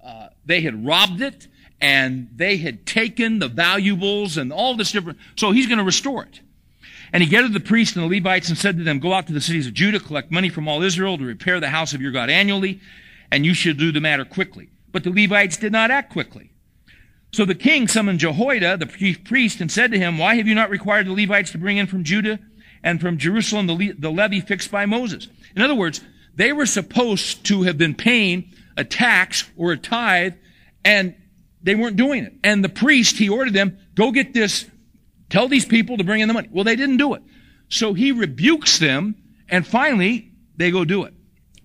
uh, 0.05 0.29
they 0.45 0.61
had 0.61 0.85
robbed 0.85 1.23
it 1.23 1.47
and 1.81 2.29
they 2.35 2.57
had 2.57 2.85
taken 2.85 3.39
the 3.39 3.49
valuables 3.49 4.37
and 4.37 4.53
all 4.53 4.77
this 4.77 4.93
different. 4.93 5.19
So 5.37 5.53
he's 5.53 5.67
going 5.67 5.79
to 5.79 5.85
restore 5.85 6.25
it. 6.25 6.41
And 7.13 7.23
he 7.23 7.29
gathered 7.29 7.53
the 7.53 7.61
priests 7.61 7.95
and 7.97 8.05
the 8.05 8.17
Levites 8.17 8.49
and 8.49 8.59
said 8.59 8.77
to 8.77 8.85
them, 8.85 8.99
Go 8.99 9.13
out 9.13 9.29
to 9.29 9.33
the 9.33 9.41
cities 9.41 9.69
of 9.69 9.75
Judah, 9.75 10.01
collect 10.01 10.33
money 10.33 10.49
from 10.49 10.67
all 10.67 10.83
Israel 10.83 11.17
to 11.17 11.25
repair 11.25 11.61
the 11.61 11.69
house 11.69 11.95
of 11.95 12.03
your 12.03 12.11
God 12.11 12.29
annually, 12.29 12.81
and 13.31 13.47
you 13.47 13.55
should 13.55 13.79
do 13.79 13.93
the 13.93 14.01
matter 14.01 14.25
quickly. 14.25 14.69
But 14.91 15.05
the 15.05 15.11
Levites 15.11 15.57
did 15.57 15.71
not 15.71 15.93
act 15.93 16.13
quickly. 16.13 16.51
So 17.31 17.45
the 17.45 17.55
king 17.55 17.87
summoned 17.87 18.19
Jehoiada, 18.19 18.77
the 18.79 18.87
chief 18.87 19.23
priest, 19.23 19.61
and 19.61 19.71
said 19.71 19.93
to 19.93 19.99
him, 19.99 20.19
Why 20.19 20.35
have 20.35 20.49
you 20.49 20.55
not 20.57 20.71
required 20.71 21.07
the 21.07 21.13
Levites 21.13 21.53
to 21.53 21.59
bring 21.59 21.77
in 21.77 21.87
from 21.87 22.03
Judah 22.03 22.41
and 22.83 23.01
from 23.01 23.19
Jerusalem 23.19 23.69
the, 23.69 23.75
le- 23.75 23.95
the 23.95 24.11
levy 24.11 24.41
fixed 24.41 24.73
by 24.73 24.87
Moses? 24.87 25.29
In 25.55 25.63
other 25.63 25.75
words, 25.75 26.01
they 26.37 26.53
were 26.53 26.67
supposed 26.67 27.45
to 27.47 27.63
have 27.63 27.79
been 27.79 27.95
paying 27.95 28.53
a 28.77 28.85
tax 28.85 29.49
or 29.57 29.73
a 29.73 29.77
tithe, 29.77 30.35
and 30.85 31.15
they 31.63 31.75
weren't 31.75 31.97
doing 31.97 32.25
it. 32.25 32.35
And 32.43 32.63
the 32.63 32.69
priest, 32.69 33.17
he 33.17 33.29
ordered 33.29 33.55
them, 33.55 33.79
go 33.95 34.11
get 34.11 34.35
this, 34.35 34.67
tell 35.31 35.49
these 35.49 35.65
people 35.65 35.97
to 35.97 36.05
bring 36.05 36.21
in 36.21 36.29
the 36.29 36.35
money. 36.35 36.49
Well, 36.51 36.65
they 36.65 36.77
didn't 36.77 36.99
do 36.99 37.15
it. 37.15 37.23
So 37.69 37.95
he 37.95 38.13
rebukes 38.13 38.79
them, 38.79 39.17
and 39.49 39.67
finally, 39.67 40.33
they 40.57 40.71
go 40.71 40.85
do 40.85 41.05
it. 41.05 41.15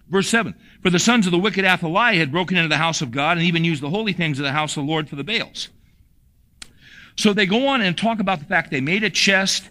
Verse 0.07 0.27
7. 0.29 0.55
For 0.81 0.89
the 0.89 0.99
sons 0.99 1.25
of 1.25 1.31
the 1.31 1.39
wicked 1.39 1.65
Athaliah 1.65 2.17
had 2.17 2.31
broken 2.31 2.57
into 2.57 2.69
the 2.69 2.77
house 2.77 3.01
of 3.01 3.11
God 3.11 3.37
and 3.37 3.45
even 3.45 3.63
used 3.63 3.81
the 3.81 3.89
holy 3.89 4.13
things 4.13 4.39
of 4.39 4.43
the 4.43 4.51
house 4.51 4.77
of 4.77 4.85
the 4.85 4.91
Lord 4.91 5.09
for 5.09 5.15
the 5.15 5.23
Baals. 5.23 5.69
So 7.15 7.33
they 7.33 7.45
go 7.45 7.67
on 7.67 7.81
and 7.81 7.97
talk 7.97 8.19
about 8.19 8.39
the 8.39 8.45
fact 8.45 8.71
they 8.71 8.81
made 8.81 9.03
a 9.03 9.09
chest 9.09 9.69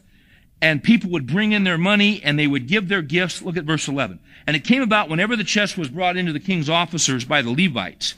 and 0.61 0.82
people 0.82 1.11
would 1.11 1.26
bring 1.26 1.52
in 1.52 1.64
their 1.64 1.78
money 1.78 2.20
and 2.22 2.38
they 2.38 2.46
would 2.46 2.66
give 2.66 2.88
their 2.88 3.02
gifts. 3.02 3.42
Look 3.42 3.56
at 3.56 3.64
verse 3.64 3.88
11. 3.88 4.18
And 4.46 4.56
it 4.56 4.64
came 4.64 4.82
about 4.82 5.09
whenever 5.09 5.36
the 5.36 5.44
chest 5.44 5.78
was 5.78 5.88
brought 5.88 6.16
into 6.16 6.32
the 6.32 6.40
king's 6.40 6.68
officers 6.68 7.24
by 7.24 7.42
the 7.42 7.50
Levites. 7.50 8.14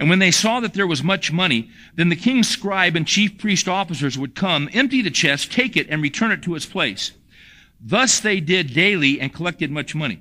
And 0.00 0.08
when 0.08 0.18
they 0.18 0.30
saw 0.30 0.60
that 0.60 0.74
there 0.74 0.86
was 0.86 1.02
much 1.02 1.32
money, 1.32 1.70
then 1.94 2.08
the 2.08 2.16
king's 2.16 2.48
scribe 2.48 2.94
and 2.94 3.06
chief 3.06 3.38
priest 3.38 3.68
officers 3.68 4.16
would 4.18 4.34
come, 4.34 4.68
empty 4.72 5.02
the 5.02 5.10
chest, 5.10 5.50
take 5.50 5.76
it, 5.76 5.88
and 5.88 6.02
return 6.02 6.30
it 6.30 6.42
to 6.42 6.54
its 6.54 6.66
place. 6.66 7.12
Thus 7.80 8.20
they 8.20 8.40
did 8.40 8.74
daily 8.74 9.20
and 9.20 9.32
collected 9.32 9.70
much 9.70 9.94
money. 9.94 10.20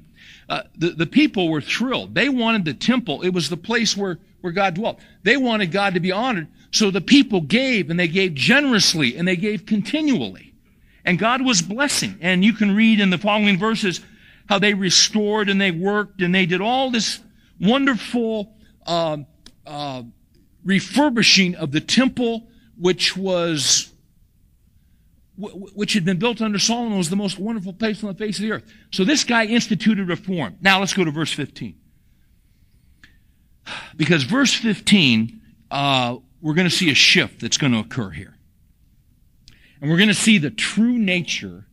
Uh, 0.49 0.63
the, 0.77 0.91
the 0.91 1.05
people 1.05 1.49
were 1.49 1.61
thrilled. 1.61 2.15
They 2.15 2.29
wanted 2.29 2.65
the 2.65 2.73
temple. 2.73 3.21
It 3.21 3.33
was 3.33 3.49
the 3.49 3.57
place 3.57 3.97
where, 3.97 4.17
where 4.41 4.53
God 4.53 4.75
dwelt. 4.75 4.99
They 5.23 5.37
wanted 5.37 5.71
God 5.71 5.93
to 5.93 5.99
be 5.99 6.11
honored. 6.11 6.47
So 6.71 6.89
the 6.89 7.01
people 7.01 7.41
gave 7.41 7.89
and 7.89 7.99
they 7.99 8.07
gave 8.07 8.33
generously 8.33 9.17
and 9.17 9.27
they 9.27 9.35
gave 9.35 9.65
continually. 9.65 10.46
And 11.07 11.17
God 11.17 11.41
was 11.41 11.61
blessing. 11.61 12.17
And 12.19 12.43
you 12.43 12.51
can 12.51 12.75
read 12.75 12.99
in 12.99 13.09
the 13.09 13.17
following 13.17 13.57
verses 13.57 14.01
how 14.49 14.59
they 14.59 14.73
restored 14.73 15.47
and 15.47 15.59
they 15.59 15.71
worked 15.71 16.21
and 16.21 16.35
they 16.35 16.45
did 16.45 16.59
all 16.59 16.91
this 16.91 17.21
wonderful 17.61 18.53
uh, 18.85 19.17
uh, 19.65 20.03
refurbishing 20.65 21.55
of 21.55 21.71
the 21.71 21.79
temple, 21.79 22.49
which 22.77 23.15
was 23.15 23.91
which 25.37 25.93
had 25.93 26.03
been 26.03 26.17
built 26.17 26.41
under 26.41 26.57
Solomon, 26.57 26.97
was 26.97 27.11
the 27.11 27.15
most 27.15 27.37
wonderful 27.37 27.71
place 27.71 28.03
on 28.03 28.11
the 28.11 28.17
face 28.17 28.39
of 28.39 28.41
the 28.41 28.51
earth. 28.51 28.63
So 28.91 29.03
this 29.03 29.23
guy 29.23 29.45
instituted 29.45 30.09
reform. 30.09 30.57
Now 30.61 30.79
let's 30.79 30.93
go 30.93 31.03
to 31.03 31.11
verse 31.11 31.31
15. 31.31 31.75
Because 33.95 34.23
verse 34.23 34.53
15, 34.55 35.39
uh, 35.69 36.17
we're 36.41 36.55
going 36.55 36.67
to 36.67 36.75
see 36.75 36.89
a 36.89 36.95
shift 36.95 37.41
that's 37.41 37.57
going 37.57 37.71
to 37.71 37.79
occur 37.79 38.09
here. 38.09 38.36
And 39.81 39.89
we're 39.89 39.97
going 39.97 40.09
to 40.09 40.13
see 40.13 40.37
the 40.37 40.49
true 40.49 40.97
nature 40.97 41.65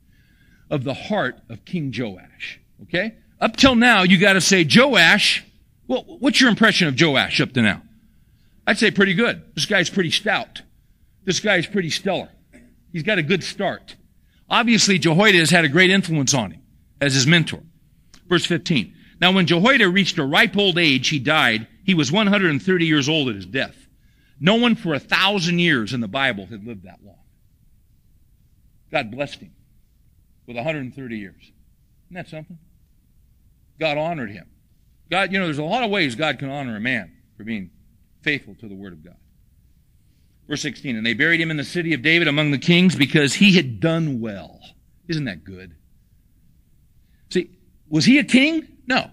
of 0.71 0.85
the 0.85 0.95
heart 0.95 1.39
of 1.49 1.65
King 1.65 1.93
Joash. 1.97 2.61
Okay? 2.83 3.15
Up 3.41 3.57
till 3.57 3.75
now, 3.75 4.03
you 4.03 4.19
got 4.19 4.35
to 4.35 4.41
say, 4.41 4.67
Joash, 4.69 5.45
well, 5.87 6.05
what's 6.07 6.41
your 6.41 6.51
impression 6.51 6.89
of 6.89 7.01
Joash 7.01 7.41
up 7.41 7.53
to 7.53 7.63
now? 7.63 7.83
I'd 8.67 8.79
say 8.79 8.91
pretty 8.91 9.15
good. 9.15 9.43
This 9.55 9.67
guy's 9.67 9.91
pretty 9.91 10.11
stout. 10.11 10.63
This 11.25 11.41
guy's 11.41 11.67
pretty 11.67 11.91
stellar. 11.91 12.31
He's 12.93 13.03
got 13.03 13.19
a 13.19 13.23
good 13.23 13.43
start. 13.43 13.97
Obviously, 14.49 14.99
Jehoiada 14.99 15.39
has 15.39 15.51
had 15.51 15.65
a 15.65 15.69
great 15.69 15.91
influence 15.91 16.35
on 16.35 16.53
him 16.53 16.63
as 17.01 17.15
his 17.15 17.27
mentor. 17.27 17.63
Verse 18.29 18.47
15. 18.47 18.95
Now, 19.21 19.33
when 19.33 19.47
Jehoiada 19.47 19.89
reached 19.89 20.19
a 20.19 20.25
ripe 20.25 20.57
old 20.57 20.79
age, 20.79 21.09
he 21.09 21.19
died. 21.19 21.67
He 21.85 21.95
was 21.95 22.13
130 22.13 22.87
years 22.87 23.09
old 23.09 23.29
at 23.29 23.35
his 23.35 23.47
death. 23.47 23.77
No 24.41 24.57
one 24.57 24.75
for 24.75 24.95
a 24.95 24.99
thousand 24.99 25.59
years 25.59 25.93
in 25.93 26.01
the 26.01 26.09
Bible 26.09 26.47
had 26.47 26.67
lived 26.67 26.85
that 26.85 26.99
long. 27.05 27.17
God 28.95 29.11
blessed 29.11 29.41
him 29.41 29.51
with 30.47 30.55
130 30.55 31.19
years. 31.19 31.35
Isn't 31.41 32.15
that 32.15 32.29
something? 32.29 32.57
God 33.81 33.99
honored 33.99 34.31
him. 34.31 34.47
God, 35.11 35.33
you 35.33 35.41
know, 35.41 35.47
there's 35.47 35.59
a 35.59 35.65
lot 35.65 35.83
of 35.83 35.91
ways 35.91 36.15
God 36.15 36.39
can 36.39 36.49
honor 36.49 36.77
a 36.77 36.81
man 36.81 37.11
for 37.37 37.43
being 37.43 37.71
faithful 38.23 38.55
to 38.55 38.69
the 38.69 38.75
Word 38.77 38.93
of 38.93 39.05
God. 39.05 39.17
Verse 40.47 40.63
16, 40.63 40.95
and 40.95 41.05
they 41.05 41.13
buried 41.13 41.41
him 41.41 41.51
in 41.51 41.57
the 41.57 41.65
city 41.65 41.93
of 41.93 42.03
David 42.03 42.29
among 42.29 42.53
the 42.53 42.59
kings 42.59 42.95
because 42.95 43.35
he 43.35 43.57
had 43.57 43.81
done 43.81 44.21
well. 44.21 44.61
Isn't 45.09 45.25
that 45.25 45.43
good? 45.43 45.75
See, 47.31 47.51
was 47.89 48.05
he 48.05 48.21
a 48.21 48.25
king? 48.25 48.69
No. 48.87 49.11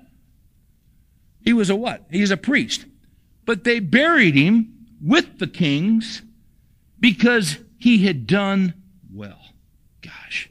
He 1.44 1.54
was 1.54 1.72
a 1.72 1.76
what? 1.76 2.06
He's 2.12 2.30
a 2.30 2.38
priest. 2.38 2.86
But 3.46 3.64
they 3.64 3.80
buried 3.80 4.36
him 4.36 4.86
with 5.04 5.40
the 5.40 5.48
kings 5.48 6.22
because 7.00 7.58
he 7.80 8.06
had 8.06 8.28
done 8.28 8.76
well. 9.12 9.40
Gosh. 10.02 10.50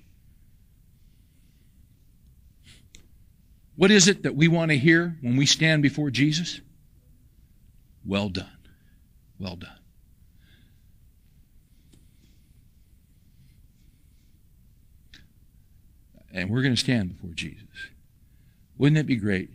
What 3.80 3.90
is 3.90 4.08
it 4.08 4.24
that 4.24 4.36
we 4.36 4.46
want 4.46 4.72
to 4.72 4.76
hear 4.76 5.16
when 5.22 5.38
we 5.38 5.46
stand 5.46 5.82
before 5.82 6.10
Jesus? 6.10 6.60
Well 8.04 8.28
done. 8.28 8.58
Well 9.38 9.56
done. 9.56 9.78
And 16.30 16.50
we're 16.50 16.60
going 16.60 16.74
to 16.74 16.80
stand 16.80 17.16
before 17.16 17.32
Jesus. 17.32 17.64
Wouldn't 18.76 18.98
it 18.98 19.06
be 19.06 19.16
great 19.16 19.48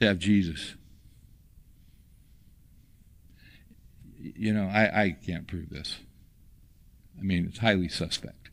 to 0.00 0.06
have 0.06 0.18
Jesus 0.18 0.72
you 4.18 4.54
know, 4.54 4.70
I, 4.72 5.02
I 5.02 5.10
can't 5.10 5.46
prove 5.46 5.68
this. 5.68 5.98
I 7.18 7.22
mean, 7.22 7.44
it's 7.44 7.58
highly 7.58 7.90
suspect. 7.90 8.48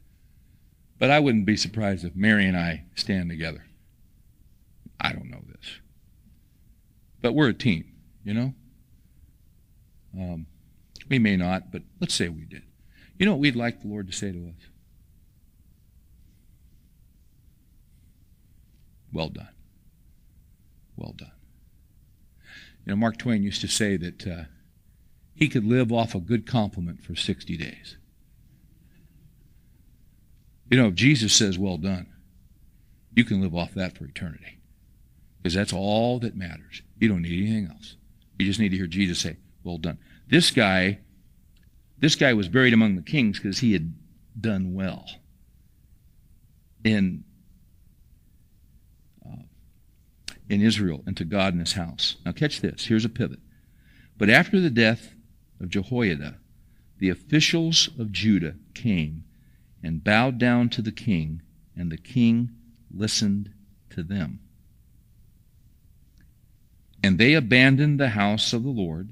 But 1.00 1.12
I 1.12 1.22
wouldn't 1.22 1.46
be 1.46 1.56
surprised 1.56 2.04
if 2.04 2.14
Mary 2.14 2.46
and 2.46 2.58
I 2.58 2.84
stand 2.94 3.30
together. 3.30 3.64
I 5.02 5.12
don't 5.12 5.30
know 5.30 5.44
this. 5.48 5.80
But 7.22 7.34
we're 7.34 7.50
a 7.50 7.54
team, 7.54 7.92
you 8.24 8.34
know? 8.34 8.54
Um, 10.14 10.46
we 11.10 11.20
may 11.20 11.36
not, 11.36 11.72
but 11.72 11.82
let's 12.00 12.14
say 12.14 12.30
we 12.30 12.46
did. 12.46 12.64
You 13.18 13.26
know 13.26 13.34
what 13.34 13.42
we'd 13.42 13.56
like 13.56 13.82
the 13.82 13.88
Lord 13.88 14.08
to 14.08 14.14
say 14.14 14.32
to 14.32 14.48
us? 14.48 14.70
Well 19.12 19.30
done. 19.30 19.50
Well 20.96 21.14
done. 21.18 21.32
You 22.86 22.92
know, 22.92 22.96
Mark 22.96 23.18
Twain 23.18 23.44
used 23.44 23.62
to 23.62 23.68
say 23.68 23.98
that. 23.98 24.26
Uh, 24.26 24.44
he 25.42 25.50
could 25.50 25.66
live 25.66 25.92
off 25.92 26.14
a 26.14 26.20
good 26.20 26.46
compliment 26.46 27.02
for 27.02 27.16
60 27.16 27.58
days. 27.58 27.98
You 30.70 30.78
know, 30.78 30.88
if 30.88 30.94
Jesus 30.94 31.34
says, 31.34 31.58
well 31.58 31.78
done, 31.78 32.14
you 33.16 33.26
can 33.26 33.42
live 33.42 33.56
off 33.56 33.74
that 33.74 33.98
for 33.98 34.06
eternity. 34.06 34.60
Because 35.42 35.56
that's 35.56 35.74
all 35.74 36.20
that 36.20 36.36
matters. 36.36 36.84
You 37.00 37.10
don't 37.10 37.24
need 37.24 37.48
anything 37.48 37.72
else. 37.72 37.96
You 38.38 38.46
just 38.46 38.60
need 38.60 38.70
to 38.70 38.78
hear 38.78 38.88
Jesus 38.88 39.20
say, 39.20 39.38
well 39.64 39.78
done. 39.78 39.98
This 40.28 40.52
guy, 40.52 41.00
this 41.98 42.16
guy 42.16 42.34
was 42.34 42.48
buried 42.48 42.74
among 42.74 42.96
the 42.96 43.02
kings 43.02 43.40
because 43.40 43.60
he 43.60 43.74
had 43.74 43.94
done 44.40 44.74
well 44.74 45.06
in, 46.84 47.24
uh, 49.26 49.44
in 50.50 50.62
Israel 50.62 51.04
and 51.06 51.18
to 51.18 51.26
God 51.26 51.54
in 51.54 51.60
his 51.60 51.74
house. 51.74 52.18
Now 52.26 52.32
catch 52.32 52.62
this. 52.62 52.86
Here's 52.86 53.06
a 53.06 53.10
pivot. 53.10 53.40
But 54.18 54.30
after 54.30 54.60
the 54.60 54.70
death 54.70 55.14
of 55.60 55.70
Jehoiada, 55.70 56.38
the 57.00 57.10
officials 57.10 57.90
of 57.98 58.12
Judah 58.12 58.56
came 58.76 59.24
and 59.84 60.04
bowed 60.04 60.38
down 60.38 60.70
to 60.70 60.82
the 60.84 60.92
king, 60.92 61.42
and 61.76 61.92
the 61.92 61.98
king 61.98 62.52
listened 62.94 63.52
to 63.90 64.04
them. 64.04 64.40
And 67.04 67.18
they 67.18 67.34
abandoned 67.34 68.00
the 68.00 68.10
house 68.10 68.54
of 68.54 68.64
the 68.64 68.70
Lord, 68.70 69.10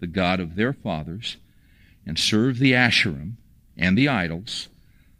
the 0.00 0.06
God 0.06 0.40
of 0.40 0.56
their 0.56 0.72
fathers, 0.72 1.36
and 2.04 2.18
served 2.18 2.58
the 2.58 2.72
Asherim 2.72 3.34
and 3.76 3.96
the 3.96 4.08
idols. 4.08 4.68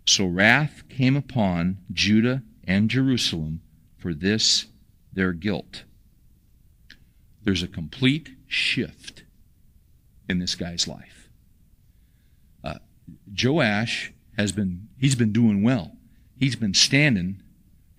So 0.05 0.27
wrath 0.27 0.83
came 0.89 1.16
upon 1.16 1.79
Judah 1.93 2.43
and 2.64 2.91
Jerusalem 2.91 3.61
for 3.99 4.14
this 4.14 4.66
their 5.12 5.33
guilt. 5.33 5.85
There's 7.45 7.62
a 7.62 7.69
complete 7.69 8.31
shift 8.47 9.25
in 10.29 10.39
this 10.39 10.55
guy's 10.55 10.87
life. 10.87 11.29
Uh, 12.62 12.79
Joash 13.43 14.12
has 14.37 14.53
been, 14.53 14.89
he's 14.99 15.14
been 15.14 15.33
doing 15.33 15.62
well. 15.62 15.93
He's 16.37 16.57
been 16.57 16.75
standing 16.75 17.43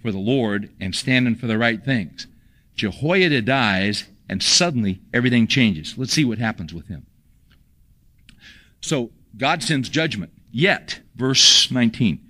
for 0.01 0.11
the 0.11 0.20
Lord 0.20 0.72
and 0.80 0.95
standing 0.95 1.36
for 1.36 1.47
the 1.47 1.57
right 1.57 1.84
things. 1.84 2.28
Jehoiada 2.80 3.41
dies, 3.41 4.05
and 4.30 4.41
suddenly 4.41 5.01
everything 5.13 5.47
changes. 5.47 5.97
Let's 5.97 6.13
see 6.13 6.23
what 6.23 6.38
happens 6.38 6.73
with 6.73 6.88
him. 6.88 7.05
So 8.80 9.11
God 9.36 9.61
sends 9.61 9.89
judgment. 9.89 10.32
Yet, 10.49 11.01
verse 11.15 11.69
19, 11.69 12.25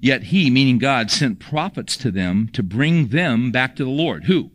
yet 0.00 0.24
he, 0.24 0.50
meaning 0.50 0.78
God, 0.78 1.12
sent 1.12 1.38
prophets 1.38 1.96
to 1.98 2.10
them 2.10 2.48
to 2.54 2.62
bring 2.62 3.08
them 3.08 3.52
back 3.52 3.76
to 3.76 3.84
the 3.84 3.90
Lord. 3.90 4.24
Who? 4.24 4.50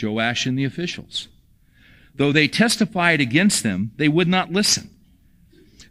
Joash 0.00 0.44
and 0.44 0.58
the 0.58 0.64
officials. 0.64 1.28
Though 2.16 2.32
they 2.32 2.48
testified 2.48 3.20
against 3.20 3.62
them, 3.62 3.92
they 3.96 4.08
would 4.08 4.28
not 4.28 4.52
listen. 4.52 4.90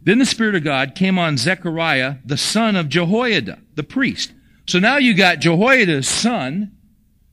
Then 0.02 0.18
the 0.18 0.26
Spirit 0.26 0.54
of 0.54 0.62
God 0.62 0.94
came 0.94 1.18
on 1.18 1.38
Zechariah, 1.38 2.16
the 2.24 2.36
son 2.36 2.76
of 2.76 2.90
Jehoiada, 2.90 3.60
the 3.74 3.82
priest. 3.82 4.32
So 4.66 4.78
now 4.78 4.98
you 4.98 5.14
got 5.14 5.40
Jehoiada's 5.40 6.06
son, 6.06 6.76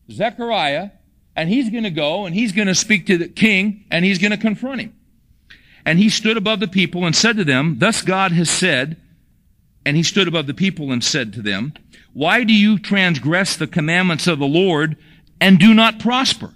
Zechariah, 0.10 0.92
and 1.38 1.50
he's 1.50 1.70
going 1.70 1.84
to 1.84 1.92
go 1.92 2.26
and 2.26 2.34
he's 2.34 2.52
going 2.52 2.68
to 2.68 2.76
speak 2.76 3.06
to 3.06 3.18
the 3.18 3.28
king 3.28 3.86
and 3.92 4.04
he's 4.04 4.18
going 4.18 4.32
to 4.32 4.38
confront 4.38 4.82
him. 4.82 4.94
And 5.86 6.00
he 6.00 6.10
stood 6.10 6.36
above 6.36 6.60
the 6.60 6.68
people 6.68 7.06
and 7.06 7.16
said 7.16 7.38
to 7.38 7.46
them, 7.46 7.78
Thus 7.78 8.02
God 8.02 8.32
has 8.34 8.50
said, 8.50 8.98
and 9.86 9.96
he 9.96 10.04
stood 10.04 10.28
above 10.28 10.48
the 10.48 10.54
people 10.56 10.92
and 10.92 11.02
said 11.02 11.32
to 11.34 11.42
them, 11.42 11.74
Why 12.12 12.44
do 12.44 12.54
you 12.54 12.80
transgress 12.80 13.56
the 13.56 13.68
commandments 13.68 14.28
of 14.28 14.40
the 14.40 14.48
Lord 14.48 14.98
and 15.40 15.60
do 15.60 15.74
not 15.74 16.00
prosper? 16.00 16.54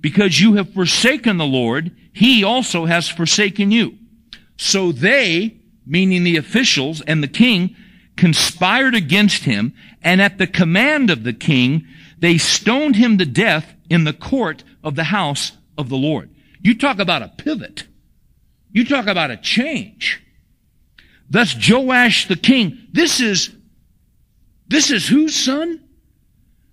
Because 0.00 0.40
you 0.40 0.54
have 0.54 0.74
forsaken 0.74 1.38
the 1.38 1.46
Lord, 1.46 1.96
he 2.12 2.42
also 2.44 2.84
has 2.84 3.08
forsaken 3.08 3.70
you. 3.70 3.96
So 4.58 4.90
they, 4.90 5.56
meaning 5.86 6.24
the 6.24 6.36
officials 6.36 7.00
and 7.00 7.22
the 7.22 7.28
king, 7.28 7.76
conspired 8.16 8.94
against 8.94 9.44
him, 9.44 9.72
and 10.02 10.20
at 10.20 10.38
the 10.38 10.46
command 10.46 11.10
of 11.10 11.22
the 11.22 11.32
king, 11.32 11.86
they 12.18 12.38
stoned 12.38 12.96
him 12.96 13.18
to 13.18 13.24
death 13.24 13.75
in 13.88 14.04
the 14.04 14.12
court 14.12 14.64
of 14.82 14.96
the 14.96 15.04
house 15.04 15.52
of 15.78 15.88
the 15.88 15.96
Lord. 15.96 16.30
You 16.60 16.76
talk 16.76 16.98
about 16.98 17.22
a 17.22 17.28
pivot. 17.28 17.86
You 18.72 18.84
talk 18.84 19.06
about 19.06 19.30
a 19.30 19.36
change. 19.36 20.22
Thus 21.28 21.56
Joash 21.68 22.28
the 22.28 22.36
king, 22.36 22.78
this 22.92 23.20
is, 23.20 23.50
this 24.68 24.90
is 24.90 25.08
whose 25.08 25.34
son? 25.34 25.82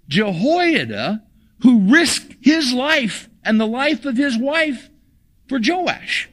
Jehoiada, 0.07 1.23
who 1.61 1.91
risked 1.91 2.35
his 2.41 2.73
life 2.73 3.29
and 3.43 3.59
the 3.59 3.67
life 3.67 4.05
of 4.05 4.17
his 4.17 4.37
wife 4.37 4.89
for 5.47 5.59
Joash. 5.63 6.29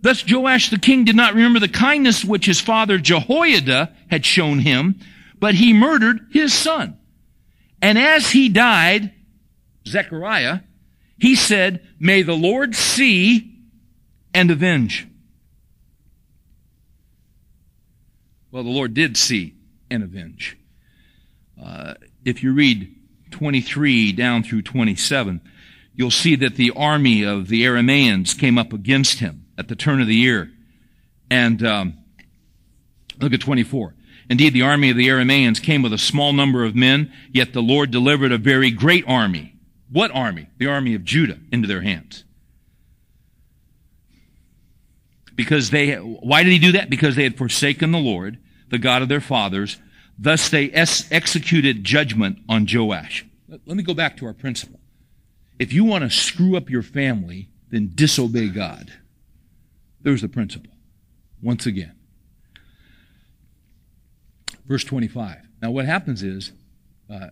Thus 0.00 0.24
Joash 0.28 0.70
the 0.70 0.78
king 0.78 1.04
did 1.04 1.16
not 1.16 1.34
remember 1.34 1.60
the 1.60 1.68
kindness 1.68 2.24
which 2.24 2.46
his 2.46 2.60
father 2.60 2.98
Jehoiada 2.98 3.94
had 4.10 4.26
shown 4.26 4.58
him, 4.58 5.00
but 5.38 5.54
he 5.54 5.72
murdered 5.72 6.26
his 6.30 6.52
son. 6.52 6.98
And 7.84 7.98
as 7.98 8.30
he 8.30 8.48
died, 8.48 9.12
Zechariah, 9.86 10.60
he 11.18 11.36
said, 11.36 11.86
May 12.00 12.22
the 12.22 12.32
Lord 12.32 12.74
see 12.74 13.58
and 14.32 14.50
avenge. 14.50 15.06
Well, 18.50 18.62
the 18.62 18.70
Lord 18.70 18.94
did 18.94 19.18
see 19.18 19.52
and 19.90 20.02
avenge. 20.02 20.56
Uh, 21.62 21.92
if 22.24 22.42
you 22.42 22.54
read 22.54 22.90
23 23.32 24.12
down 24.12 24.44
through 24.44 24.62
27, 24.62 25.42
you'll 25.94 26.10
see 26.10 26.36
that 26.36 26.56
the 26.56 26.70
army 26.70 27.22
of 27.22 27.48
the 27.48 27.66
Arameans 27.66 28.38
came 28.38 28.56
up 28.56 28.72
against 28.72 29.18
him 29.18 29.44
at 29.58 29.68
the 29.68 29.76
turn 29.76 30.00
of 30.00 30.06
the 30.06 30.16
year. 30.16 30.50
And 31.30 31.62
um, 31.62 31.98
look 33.20 33.34
at 33.34 33.42
24. 33.42 33.94
Indeed, 34.28 34.54
the 34.54 34.62
army 34.62 34.90
of 34.90 34.96
the 34.96 35.08
Arameans 35.08 35.62
came 35.62 35.82
with 35.82 35.92
a 35.92 35.98
small 35.98 36.32
number 36.32 36.64
of 36.64 36.74
men, 36.74 37.12
yet 37.30 37.52
the 37.52 37.62
Lord 37.62 37.90
delivered 37.90 38.32
a 38.32 38.38
very 38.38 38.70
great 38.70 39.04
army. 39.06 39.54
What 39.90 40.10
army? 40.12 40.48
The 40.58 40.66
army 40.66 40.94
of 40.94 41.04
Judah 41.04 41.38
into 41.52 41.68
their 41.68 41.82
hands. 41.82 42.24
Because 45.36 45.70
they, 45.70 45.94
why 45.96 46.42
did 46.42 46.52
he 46.52 46.58
do 46.58 46.72
that? 46.72 46.88
Because 46.88 47.16
they 47.16 47.24
had 47.24 47.36
forsaken 47.36 47.90
the 47.90 47.98
Lord, 47.98 48.38
the 48.70 48.78
God 48.78 49.02
of 49.02 49.08
their 49.08 49.20
fathers. 49.20 49.78
Thus 50.18 50.48
they 50.48 50.70
es- 50.70 51.10
executed 51.10 51.84
judgment 51.84 52.38
on 52.48 52.66
Joash. 52.70 53.26
Let 53.48 53.76
me 53.76 53.82
go 53.82 53.94
back 53.94 54.16
to 54.18 54.26
our 54.26 54.32
principle. 54.32 54.80
If 55.58 55.72
you 55.72 55.84
want 55.84 56.04
to 56.04 56.10
screw 56.10 56.56
up 56.56 56.70
your 56.70 56.82
family, 56.82 57.48
then 57.70 57.92
disobey 57.94 58.48
God. 58.48 58.92
There's 60.00 60.22
the 60.22 60.28
principle. 60.28 60.72
Once 61.42 61.66
again. 61.66 61.92
Verse 64.66 64.84
25. 64.84 65.38
Now, 65.62 65.70
what 65.70 65.86
happens 65.86 66.22
is 66.22 66.52
uh, 67.10 67.28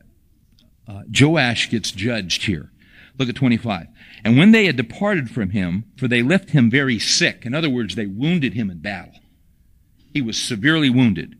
uh, 0.86 1.02
Joash 1.18 1.70
gets 1.70 1.90
judged 1.90 2.44
here. 2.44 2.70
Look 3.18 3.28
at 3.28 3.36
25. 3.36 3.86
And 4.24 4.38
when 4.38 4.52
they 4.52 4.66
had 4.66 4.76
departed 4.76 5.30
from 5.30 5.50
him, 5.50 5.84
for 5.96 6.08
they 6.08 6.22
left 6.22 6.50
him 6.50 6.70
very 6.70 6.98
sick, 6.98 7.44
in 7.44 7.54
other 7.54 7.70
words, 7.70 7.94
they 7.94 8.06
wounded 8.06 8.54
him 8.54 8.70
in 8.70 8.78
battle. 8.78 9.14
He 10.12 10.22
was 10.22 10.40
severely 10.40 10.90
wounded. 10.90 11.36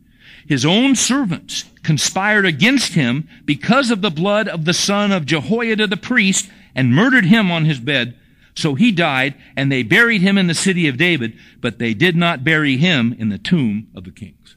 His 0.47 0.65
own 0.65 0.95
servants 0.95 1.65
conspired 1.83 2.45
against 2.45 2.93
him 2.93 3.27
because 3.45 3.91
of 3.91 4.01
the 4.01 4.09
blood 4.09 4.47
of 4.47 4.65
the 4.65 4.73
son 4.73 5.11
of 5.11 5.25
Jehoiada 5.25 5.87
the 5.87 5.97
priest 5.97 6.49
and 6.75 6.93
murdered 6.93 7.25
him 7.25 7.51
on 7.51 7.65
his 7.65 7.79
bed. 7.79 8.17
So 8.55 8.75
he 8.75 8.91
died 8.91 9.35
and 9.55 9.71
they 9.71 9.83
buried 9.83 10.21
him 10.21 10.37
in 10.37 10.47
the 10.47 10.53
city 10.53 10.87
of 10.87 10.97
David, 10.97 11.37
but 11.59 11.79
they 11.79 11.93
did 11.93 12.15
not 12.15 12.43
bury 12.43 12.77
him 12.77 13.15
in 13.17 13.29
the 13.29 13.37
tomb 13.37 13.87
of 13.95 14.03
the 14.03 14.11
kings. 14.11 14.55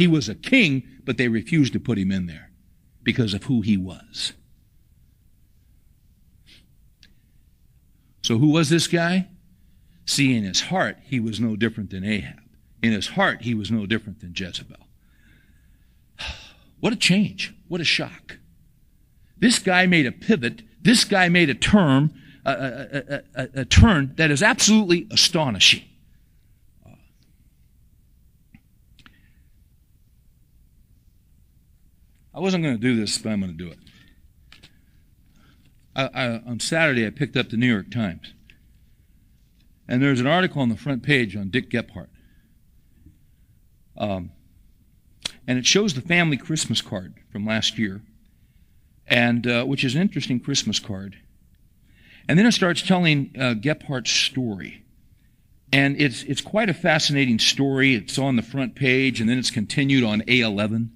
He 0.00 0.06
was 0.06 0.30
a 0.30 0.34
king, 0.34 0.82
but 1.04 1.18
they 1.18 1.28
refused 1.28 1.74
to 1.74 1.78
put 1.78 1.98
him 1.98 2.10
in 2.10 2.24
there 2.24 2.52
because 3.02 3.34
of 3.34 3.44
who 3.44 3.60
he 3.60 3.76
was. 3.76 4.32
So 8.22 8.38
who 8.38 8.48
was 8.48 8.70
this 8.70 8.86
guy? 8.86 9.28
See, 10.06 10.34
in 10.34 10.44
his 10.44 10.62
heart, 10.62 10.96
he 11.04 11.20
was 11.20 11.38
no 11.38 11.54
different 11.54 11.90
than 11.90 12.02
Ahab. 12.02 12.40
In 12.82 12.92
his 12.92 13.08
heart, 13.08 13.42
he 13.42 13.52
was 13.52 13.70
no 13.70 13.84
different 13.84 14.20
than 14.20 14.32
Jezebel. 14.34 14.78
What 16.80 16.94
a 16.94 16.96
change. 16.96 17.54
What 17.68 17.82
a 17.82 17.84
shock. 17.84 18.38
This 19.36 19.58
guy 19.58 19.84
made 19.84 20.06
a 20.06 20.12
pivot. 20.12 20.62
This 20.80 21.04
guy 21.04 21.28
made 21.28 21.50
a 21.50 21.54
turn, 21.54 22.18
a, 22.46 22.52
a, 22.52 23.22
a, 23.34 23.48
a 23.54 23.64
turn 23.66 24.14
that 24.16 24.30
is 24.30 24.42
absolutely 24.42 25.06
astonishing. 25.10 25.82
I 32.40 32.42
wasn't 32.42 32.64
going 32.64 32.74
to 32.74 32.80
do 32.80 32.96
this, 32.96 33.18
but 33.18 33.32
I'm 33.32 33.40
going 33.40 33.54
to 33.54 33.64
do 33.64 33.70
it. 33.70 33.78
I, 35.94 36.04
I, 36.04 36.26
on 36.46 36.58
Saturday, 36.58 37.06
I 37.06 37.10
picked 37.10 37.36
up 37.36 37.50
the 37.50 37.58
New 37.58 37.66
York 37.66 37.90
Times. 37.90 38.32
And 39.86 40.02
there's 40.02 40.20
an 40.20 40.26
article 40.26 40.62
on 40.62 40.70
the 40.70 40.76
front 40.78 41.02
page 41.02 41.36
on 41.36 41.50
Dick 41.50 41.68
Gephardt. 41.68 42.08
Um, 43.98 44.30
and 45.46 45.58
it 45.58 45.66
shows 45.66 45.92
the 45.92 46.00
family 46.00 46.38
Christmas 46.38 46.80
card 46.80 47.12
from 47.30 47.44
last 47.44 47.76
year, 47.76 48.00
and 49.06 49.46
uh, 49.46 49.64
which 49.66 49.84
is 49.84 49.94
an 49.94 50.00
interesting 50.00 50.40
Christmas 50.40 50.78
card. 50.78 51.18
And 52.26 52.38
then 52.38 52.46
it 52.46 52.52
starts 52.52 52.80
telling 52.80 53.34
uh, 53.38 53.52
Gephardt's 53.52 54.12
story. 54.12 54.82
And 55.74 56.00
it's, 56.00 56.22
it's 56.22 56.40
quite 56.40 56.70
a 56.70 56.74
fascinating 56.74 57.38
story. 57.38 57.94
It's 57.96 58.18
on 58.18 58.36
the 58.36 58.42
front 58.42 58.76
page, 58.76 59.20
and 59.20 59.28
then 59.28 59.36
it's 59.36 59.50
continued 59.50 60.04
on 60.04 60.22
A11. 60.22 60.88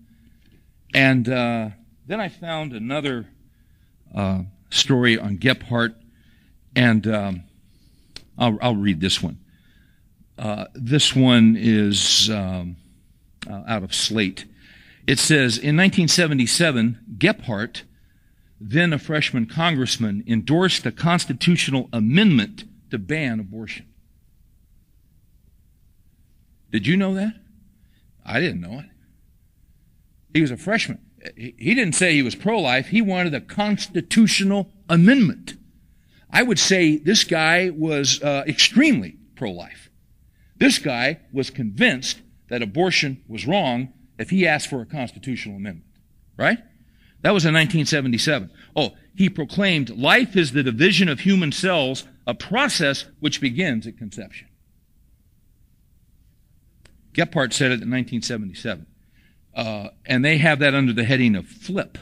And 0.94 1.28
uh, 1.28 1.70
then 2.06 2.20
I 2.20 2.28
found 2.28 2.72
another 2.72 3.26
uh, 4.14 4.42
story 4.70 5.18
on 5.18 5.38
Gephardt, 5.38 5.96
and 6.76 7.06
um, 7.08 7.42
I'll, 8.38 8.56
I'll, 8.62 8.76
read 8.76 9.00
this 9.00 9.20
one. 9.20 9.38
Uh, 10.38 10.66
this 10.74 11.14
one 11.14 11.56
is 11.58 12.30
um, 12.30 12.76
uh, 13.50 13.64
out 13.66 13.82
of 13.82 13.92
Slate. 13.92 14.44
It 15.06 15.18
says 15.18 15.58
In 15.58 15.76
1977, 15.76 17.16
Gephardt, 17.18 17.82
then 18.60 18.92
a 18.92 18.98
freshman 18.98 19.46
congressman, 19.46 20.22
endorsed 20.28 20.86
a 20.86 20.92
constitutional 20.92 21.88
amendment 21.92 22.64
to 22.90 22.98
ban 22.98 23.40
abortion. 23.40 23.86
Did 26.70 26.86
you 26.86 26.96
know 26.96 27.14
that? 27.14 27.34
I 28.24 28.38
didn't 28.38 28.60
know 28.60 28.78
it. 28.78 28.86
He 30.34 30.42
was 30.42 30.50
a 30.50 30.56
freshman. 30.56 30.98
He 31.36 31.74
didn't 31.74 31.94
say 31.94 32.12
he 32.12 32.22
was 32.22 32.34
pro 32.34 32.58
life, 32.58 32.88
he 32.88 33.00
wanted 33.00 33.34
a 33.34 33.40
constitutional 33.40 34.70
amendment. 34.90 35.54
I 36.28 36.42
would 36.42 36.58
say 36.58 36.98
this 36.98 37.24
guy 37.24 37.70
was 37.70 38.20
uh, 38.20 38.44
extremely 38.46 39.16
pro 39.36 39.52
life. 39.52 39.88
This 40.56 40.78
guy 40.78 41.20
was 41.32 41.48
convinced 41.48 42.20
that 42.48 42.60
abortion 42.60 43.22
was 43.28 43.46
wrong 43.46 43.92
if 44.18 44.30
he 44.30 44.46
asked 44.46 44.68
for 44.68 44.82
a 44.82 44.86
constitutional 44.86 45.56
amendment. 45.56 45.86
Right? 46.36 46.58
That 47.22 47.32
was 47.32 47.44
in 47.44 47.54
1977. 47.54 48.50
Oh, 48.76 48.94
he 49.14 49.30
proclaimed 49.30 49.90
life 49.90 50.36
is 50.36 50.52
the 50.52 50.64
division 50.64 51.08
of 51.08 51.20
human 51.20 51.52
cells, 51.52 52.04
a 52.26 52.34
process 52.34 53.06
which 53.20 53.40
begins 53.40 53.86
at 53.86 53.96
conception. 53.96 54.48
Gephardt 57.12 57.52
said 57.52 57.70
it 57.70 57.80
in 57.80 57.90
1977. 57.90 58.86
Uh, 59.54 59.88
and 60.04 60.24
they 60.24 60.38
have 60.38 60.58
that 60.58 60.74
under 60.74 60.92
the 60.92 61.04
heading 61.04 61.36
of 61.36 61.46
flip. 61.46 61.98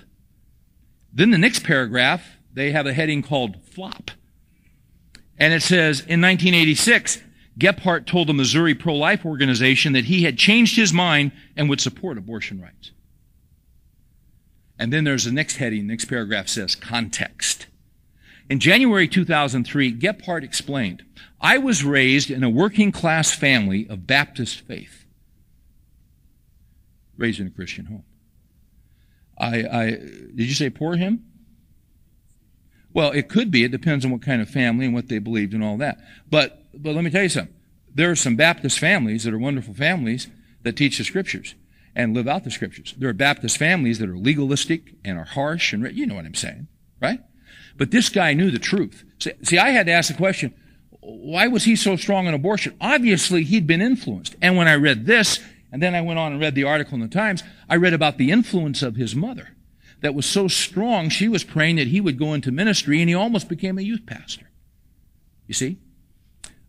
Then 1.12 1.30
the 1.30 1.38
next 1.38 1.64
paragraph, 1.64 2.36
they 2.52 2.70
have 2.70 2.86
a 2.86 2.92
heading 2.92 3.22
called 3.22 3.62
flop. 3.64 4.10
And 5.38 5.52
it 5.52 5.62
says, 5.62 6.00
in 6.00 6.20
1986, 6.20 7.20
Gephardt 7.58 8.06
told 8.06 8.28
the 8.28 8.34
Missouri 8.34 8.74
pro-life 8.74 9.26
organization 9.26 9.92
that 9.92 10.06
he 10.06 10.22
had 10.22 10.38
changed 10.38 10.76
his 10.76 10.92
mind 10.92 11.32
and 11.56 11.68
would 11.68 11.80
support 11.80 12.16
abortion 12.16 12.60
rights. 12.60 12.92
And 14.78 14.92
then 14.92 15.04
there's 15.04 15.24
the 15.24 15.32
next 15.32 15.56
heading, 15.56 15.86
the 15.86 15.92
next 15.92 16.06
paragraph 16.06 16.48
says 16.48 16.74
context. 16.74 17.66
In 18.48 18.58
January 18.58 19.06
2003, 19.06 19.98
Gephardt 19.98 20.42
explained, 20.42 21.04
I 21.40 21.58
was 21.58 21.84
raised 21.84 22.30
in 22.30 22.42
a 22.42 22.50
working 22.50 22.90
class 22.90 23.32
family 23.32 23.86
of 23.88 24.06
Baptist 24.06 24.60
faith 24.60 25.01
raised 27.22 27.40
in 27.40 27.46
a 27.46 27.50
Christian 27.50 27.86
home. 27.86 28.04
I, 29.38 29.64
I 29.64 29.90
did 29.90 30.46
you 30.48 30.54
say 30.54 30.68
poor 30.68 30.96
him? 30.96 31.24
Well, 32.92 33.12
it 33.12 33.30
could 33.30 33.50
be. 33.50 33.64
It 33.64 33.70
depends 33.70 34.04
on 34.04 34.10
what 34.10 34.20
kind 34.20 34.42
of 34.42 34.50
family 34.50 34.84
and 34.84 34.94
what 34.94 35.08
they 35.08 35.18
believed 35.18 35.54
and 35.54 35.64
all 35.64 35.78
that. 35.78 35.98
But 36.28 36.64
but 36.74 36.94
let 36.94 37.04
me 37.04 37.10
tell 37.10 37.22
you 37.22 37.30
something. 37.30 37.54
There 37.94 38.10
are 38.10 38.16
some 38.16 38.36
Baptist 38.36 38.78
families 38.78 39.24
that 39.24 39.32
are 39.32 39.38
wonderful 39.38 39.72
families 39.72 40.28
that 40.62 40.76
teach 40.76 40.98
the 40.98 41.04
scriptures 41.04 41.54
and 41.94 42.14
live 42.14 42.26
out 42.26 42.44
the 42.44 42.50
scriptures. 42.50 42.94
There 42.98 43.08
are 43.08 43.14
Baptist 43.14 43.56
families 43.56 43.98
that 43.98 44.08
are 44.08 44.16
legalistic 44.16 44.94
and 45.04 45.18
are 45.18 45.24
harsh 45.24 45.72
and 45.72 45.90
you 45.96 46.06
know 46.06 46.14
what 46.14 46.24
I'm 46.24 46.34
saying, 46.34 46.68
right? 47.00 47.20
But 47.76 47.90
this 47.90 48.08
guy 48.08 48.34
knew 48.34 48.50
the 48.50 48.58
truth. 48.58 49.04
See, 49.18 49.32
see, 49.42 49.58
I 49.58 49.70
had 49.70 49.86
to 49.86 49.92
ask 49.92 50.08
the 50.08 50.16
question, 50.16 50.54
why 51.00 51.48
was 51.48 51.64
he 51.64 51.76
so 51.76 51.96
strong 51.96 52.26
on 52.28 52.34
abortion? 52.34 52.76
Obviously, 52.80 53.44
he'd 53.44 53.66
been 53.66 53.82
influenced. 53.82 54.36
And 54.40 54.56
when 54.56 54.68
I 54.68 54.74
read 54.74 55.04
this, 55.04 55.40
and 55.72 55.82
then 55.82 55.94
I 55.94 56.02
went 56.02 56.18
on 56.18 56.32
and 56.32 56.40
read 56.40 56.54
the 56.54 56.64
article 56.64 56.94
in 56.94 57.00
the 57.00 57.08
Times. 57.08 57.42
I 57.68 57.76
read 57.76 57.94
about 57.94 58.18
the 58.18 58.30
influence 58.30 58.82
of 58.82 58.94
his 58.94 59.16
mother 59.16 59.56
that 60.02 60.14
was 60.14 60.26
so 60.26 60.46
strong, 60.46 61.08
she 61.08 61.28
was 61.28 61.44
praying 61.44 61.76
that 61.76 61.88
he 61.88 62.00
would 62.00 62.18
go 62.18 62.34
into 62.34 62.52
ministry, 62.52 63.00
and 63.00 63.08
he 63.08 63.14
almost 63.14 63.48
became 63.48 63.78
a 63.78 63.82
youth 63.82 64.04
pastor. 64.04 64.50
You 65.46 65.54
see? 65.54 65.78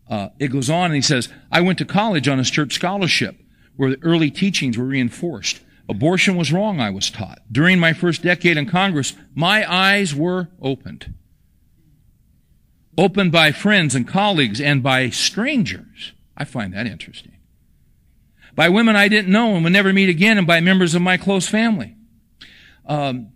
Uh, 0.08 0.28
it 0.38 0.48
goes 0.48 0.70
on 0.70 0.86
and 0.86 0.94
he 0.94 1.02
says, 1.02 1.28
I 1.50 1.60
went 1.60 1.78
to 1.78 1.84
college 1.84 2.28
on 2.28 2.40
a 2.40 2.44
church 2.44 2.74
scholarship 2.74 3.36
where 3.76 3.90
the 3.90 4.02
early 4.02 4.30
teachings 4.30 4.78
were 4.78 4.84
reinforced. 4.84 5.60
Abortion 5.88 6.36
was 6.36 6.52
wrong, 6.52 6.80
I 6.80 6.90
was 6.90 7.10
taught. 7.10 7.40
During 7.50 7.78
my 7.78 7.92
first 7.92 8.22
decade 8.22 8.56
in 8.56 8.66
Congress, 8.66 9.14
my 9.34 9.70
eyes 9.70 10.14
were 10.14 10.48
opened. 10.62 11.12
Opened 12.96 13.32
by 13.32 13.52
friends 13.52 13.94
and 13.94 14.06
colleagues 14.06 14.60
and 14.60 14.82
by 14.82 15.10
strangers. 15.10 16.12
I 16.36 16.44
find 16.44 16.72
that 16.72 16.86
interesting 16.86 17.33
by 18.54 18.68
women 18.68 18.96
I 18.96 19.08
didn't 19.08 19.32
know 19.32 19.54
and 19.54 19.64
would 19.64 19.72
never 19.72 19.92
meet 19.92 20.08
again, 20.08 20.38
and 20.38 20.46
by 20.46 20.60
members 20.60 20.94
of 20.94 21.02
my 21.02 21.16
close 21.16 21.48
family. 21.48 21.96
Um, 22.86 23.32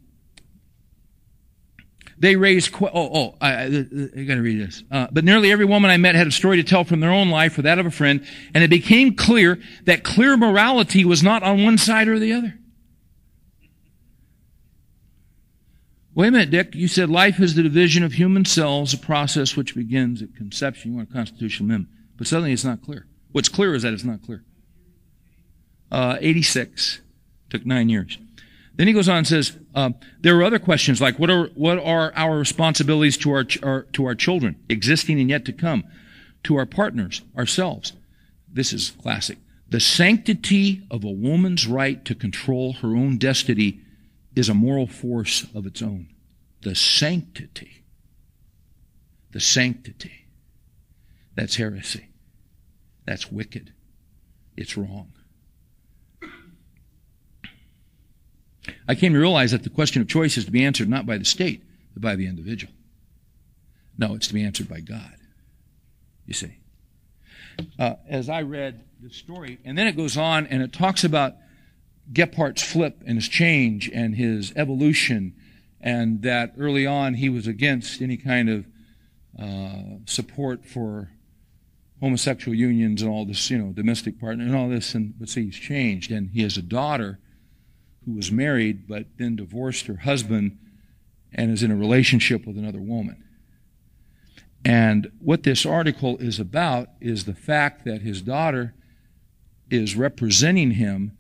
They 2.21 2.35
raised, 2.35 2.73
qu- 2.73 2.87
oh, 2.87 3.11
oh, 3.15 3.35
I, 3.41 3.53
I, 3.53 3.67
I 3.67 4.25
gotta 4.25 4.43
read 4.43 4.61
this. 4.61 4.83
Uh, 4.91 5.07
but 5.13 5.25
nearly 5.25 5.53
every 5.53 5.65
woman 5.65 5.89
I 5.89 5.99
met 5.99 6.17
had 6.17 6.27
a 6.27 6.33
story 6.33 6.57
to 6.57 6.65
tell 6.65 6.83
from 6.83 6.99
their 6.99 7.13
own 7.13 7.31
life 7.31 7.57
or 7.57 7.63
that 7.63 7.79
of 7.79 7.87
a 7.87 7.93
friend, 7.93 8.27
and 8.55 8.65
it 8.65 8.71
became 8.71 9.15
clear 9.15 9.61
that 9.85 10.03
clear 10.03 10.37
morality 10.37 11.05
was 11.05 11.23
not 11.23 11.45
on 11.45 11.63
one 11.63 11.79
side 11.79 12.09
or 12.09 12.19
the 12.19 12.33
other. 12.33 12.59
Wait 16.13 16.29
a 16.29 16.31
minute, 16.33 16.51
Dick. 16.51 16.75
You 16.75 16.89
said 16.89 17.09
life 17.09 17.39
is 17.39 17.55
the 17.55 17.63
division 17.63 18.03
of 18.03 18.15
human 18.15 18.45
cells, 18.45 18.93
a 18.93 18.99
process 18.99 19.57
which 19.57 19.77
begins 19.77 20.21
at 20.21 20.35
conception. 20.35 20.91
You 20.91 20.97
want 20.97 21.11
a 21.11 21.13
constitutional 21.13 21.69
amendment. 21.69 21.95
But 22.17 22.27
suddenly 22.27 22.53
it's 22.53 22.65
not 22.65 22.83
clear. 22.83 23.07
What's 23.31 23.49
clear 23.49 23.77
is 23.77 23.83
that 23.83 23.93
it's 23.93 24.03
not 24.03 24.23
clear. 24.23 24.43
Uh, 25.91 26.19
86. 26.21 27.01
Took 27.51 27.65
nine 27.65 27.89
years. 27.89 28.19
Then 28.77 28.87
he 28.87 28.93
goes 28.93 29.09
on 29.09 29.19
and 29.19 29.27
says, 29.27 29.57
uh, 29.75 29.91
there 30.21 30.37
are 30.37 30.45
other 30.45 30.61
questions 30.61 31.01
like 31.01 31.19
what 31.19 31.31
are, 31.31 31.47
what 31.55 31.79
are 31.79 32.13
our 32.15 32.39
responsibilities 32.39 33.17
to 33.19 33.33
our, 33.33 33.45
ch- 33.45 33.63
our, 33.63 33.83
to 33.93 34.05
our 34.05 34.15
children, 34.15 34.57
existing 34.69 35.19
and 35.19 35.29
yet 35.29 35.45
to 35.47 35.53
come, 35.53 35.85
to 36.45 36.57
our 36.57 36.67
partners, 36.67 37.23
ourselves. 37.37 37.93
This 38.53 38.73
is 38.73 38.93
classic. 39.03 39.39
The 39.69 39.81
sanctity 39.81 40.87
of 40.91 41.05
a 41.05 41.11
woman's 41.11 41.67
right 41.67 42.03
to 42.05 42.15
control 42.15 42.75
her 42.75 42.97
own 42.97 43.19
destiny 43.19 43.81
is 44.35 44.49
a 44.49 44.55
moral 44.55 44.87
force 44.87 45.47
of 45.55 45.67
its 45.67 45.83
own. 45.83 46.09
The 46.63 46.75
sanctity. 46.75 47.83
The 49.33 49.41
sanctity. 49.41 50.27
That's 51.35 51.57
heresy. 51.57 52.09
That's 53.05 53.31
wicked. 53.31 53.73
It's 54.57 54.77
wrong. 54.77 55.13
I 58.87 58.95
came 58.95 59.13
to 59.13 59.19
realize 59.19 59.53
that 59.53 59.63
the 59.63 59.71
question 59.71 60.03
of 60.03 60.09
choice 60.09 60.37
is 60.37 60.45
to 60.45 60.51
be 60.51 60.65
answered 60.65 60.89
not 60.89 61.07
by 61.07 61.19
the 61.19 61.25
state, 61.25 61.63
but 61.95 62.03
by 62.03 62.17
the 62.17 62.27
individual. 62.27 62.73
No, 63.97 64.15
it's 64.15 64.29
to 64.29 64.35
be 64.35 64.45
answered 64.45 64.69
by 64.69 64.81
God. 64.81 65.17
You 66.27 66.35
see. 66.35 66.59
Uh, 67.79 67.95
as 68.09 68.29
I 68.29 68.43
read 68.43 68.85
the 69.03 69.11
story, 69.11 69.59
and 69.65 69.77
then 69.77 69.87
it 69.87 69.97
goes 69.97 70.17
on 70.17 70.47
and 70.47 70.63
it 70.63 70.73
talks 70.73 71.03
about 71.03 71.35
Gephardt's 72.13 72.63
flip 72.63 73.03
and 73.07 73.17
his 73.17 73.29
change 73.29 73.91
and 73.93 74.15
his 74.15 74.53
evolution, 74.57 75.35
and 75.81 76.23
that 76.23 76.55
early 76.59 76.87
on 76.87 77.15
he 77.15 77.29
was 77.29 77.47
against 77.47 78.01
any 78.01 78.17
kind 78.17 78.49
of 78.49 78.67
uh, 79.41 79.99
support 80.07 80.65
for 80.65 81.11
homosexual 82.01 82.57
unions 82.57 83.03
and 83.03 83.11
all 83.11 83.25
this, 83.25 83.51
you 83.51 83.59
know, 83.59 83.73
domestic 83.73 84.21
partner 84.21 84.45
and 84.45 84.55
all 84.55 84.69
this. 84.69 84.95
And 84.95 85.19
but 85.19 85.29
see, 85.29 85.47
he's 85.47 85.57
changed, 85.57 86.11
and 86.11 86.31
he 86.31 86.43
has 86.43 86.57
a 86.57 86.63
daughter 86.63 87.19
who 88.09 88.15
was 88.15 88.33
married 88.33 88.89
but 88.89 89.05
then 89.19 89.37
divorced 89.37 89.87
her 89.87 89.97
husband 89.97 90.59
and 91.33 91.51
is 91.51 91.63
in 91.63 91.71
a 91.71 91.77
relationship 91.77 92.47
with 92.47 92.57
another 92.57 92.81
woman. 92.81 93.23
And 94.65 95.11
what 95.19 95.43
this 95.43 95.67
article 95.67 96.17
is 96.17 96.41
about 96.41 96.89
is 97.03 97.27
the 97.27 97.35
fact 97.35 97.85
that 97.85 98.01
his 98.01 98.23
daughter 98.23 98.75
is 99.71 99.95
representing 99.95 100.73
him 100.73 101.19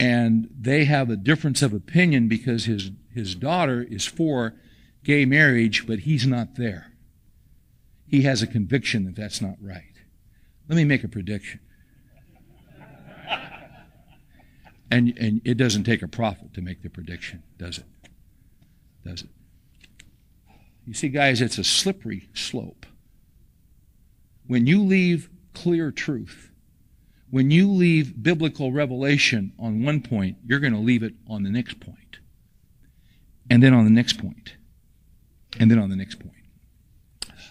and 0.00 0.50
they 0.58 0.84
have 0.84 1.10
a 1.10 1.16
difference 1.16 1.62
of 1.62 1.72
opinion 1.72 2.26
because 2.26 2.64
his, 2.64 2.90
his 3.14 3.36
daughter 3.36 3.86
is 3.88 4.04
for 4.04 4.54
gay 5.04 5.24
marriage, 5.24 5.86
but 5.86 6.00
he's 6.00 6.26
not 6.26 6.56
there. 6.56 6.92
He 8.08 8.22
has 8.22 8.42
a 8.42 8.48
conviction 8.48 9.04
that 9.04 9.14
that's 9.14 9.40
not 9.40 9.54
right. 9.60 9.84
Let 10.68 10.74
me 10.74 10.84
make 10.84 11.04
a 11.04 11.08
prediction. 11.08 11.60
And, 14.90 15.16
and 15.18 15.40
it 15.44 15.56
doesn't 15.56 15.84
take 15.84 16.02
a 16.02 16.08
prophet 16.08 16.54
to 16.54 16.60
make 16.60 16.82
the 16.82 16.90
prediction, 16.90 17.42
does 17.58 17.78
it? 17.78 17.86
Does 19.04 19.22
it? 19.22 19.30
You 20.86 20.94
see, 20.94 21.08
guys, 21.08 21.40
it's 21.40 21.58
a 21.58 21.64
slippery 21.64 22.28
slope. 22.34 22.86
When 24.46 24.66
you 24.66 24.82
leave 24.82 25.28
clear 25.54 25.90
truth, 25.90 26.52
when 27.30 27.50
you 27.50 27.70
leave 27.70 28.22
biblical 28.22 28.70
revelation 28.70 29.52
on 29.58 29.82
one 29.84 30.00
point, 30.00 30.36
you're 30.46 30.60
going 30.60 30.72
to 30.72 30.78
leave 30.78 31.02
it 31.02 31.14
on 31.28 31.42
the 31.42 31.50
next 31.50 31.80
point, 31.80 32.18
and 33.50 33.60
then 33.60 33.74
on 33.74 33.84
the 33.84 33.90
next 33.90 34.14
point, 34.14 34.54
and 35.58 35.68
then 35.68 35.80
on 35.80 35.90
the 35.90 35.96
next 35.96 36.20
point. 36.20 36.32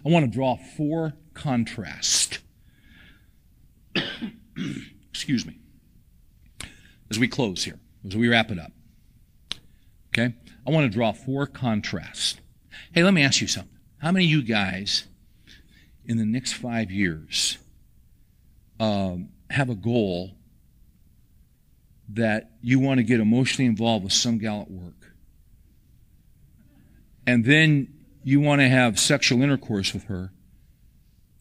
I 0.06 0.10
want 0.10 0.26
to 0.26 0.32
draw 0.32 0.56
four 0.56 1.14
contrasts. 1.34 2.40
Excuse 5.12 5.46
me 5.46 5.60
as 7.10 7.20
we 7.20 7.28
close 7.28 7.64
here, 7.64 7.80
as 8.06 8.16
we 8.16 8.28
wrap 8.28 8.52
it 8.52 8.60
up. 8.60 8.72
Okay? 10.10 10.34
I 10.66 10.72
want 10.72 10.90
to 10.92 10.96
draw 10.96 11.12
four 11.12 11.46
contrasts. 11.46 12.36
Hey, 12.94 13.04
let 13.04 13.14
me 13.14 13.24
ask 13.24 13.42
you 13.42 13.48
something. 13.48 13.78
How 14.00 14.12
many 14.12 14.26
of 14.26 14.32
you 14.32 14.44
guys 14.44 15.06
in 16.06 16.18
the 16.18 16.26
next 16.26 16.54
five 16.54 16.92
years 16.92 17.58
um, 18.80 19.30
have 19.50 19.70
a 19.70 19.76
goal 19.76 20.32
that 22.10 22.52
you 22.62 22.80
want 22.80 23.00
to 23.00 23.04
get 23.04 23.20
emotionally 23.20 23.66
involved 23.68 24.04
with 24.04 24.14
some 24.14 24.38
gal 24.38 24.62
at 24.62 24.72
work? 24.72 25.14
And 27.28 27.44
then 27.46 27.94
you 28.24 28.40
want 28.40 28.62
to 28.62 28.68
have 28.68 29.00
sexual 29.00 29.42
intercourse 29.42 29.94
with 29.94 30.06
her, 30.06 30.32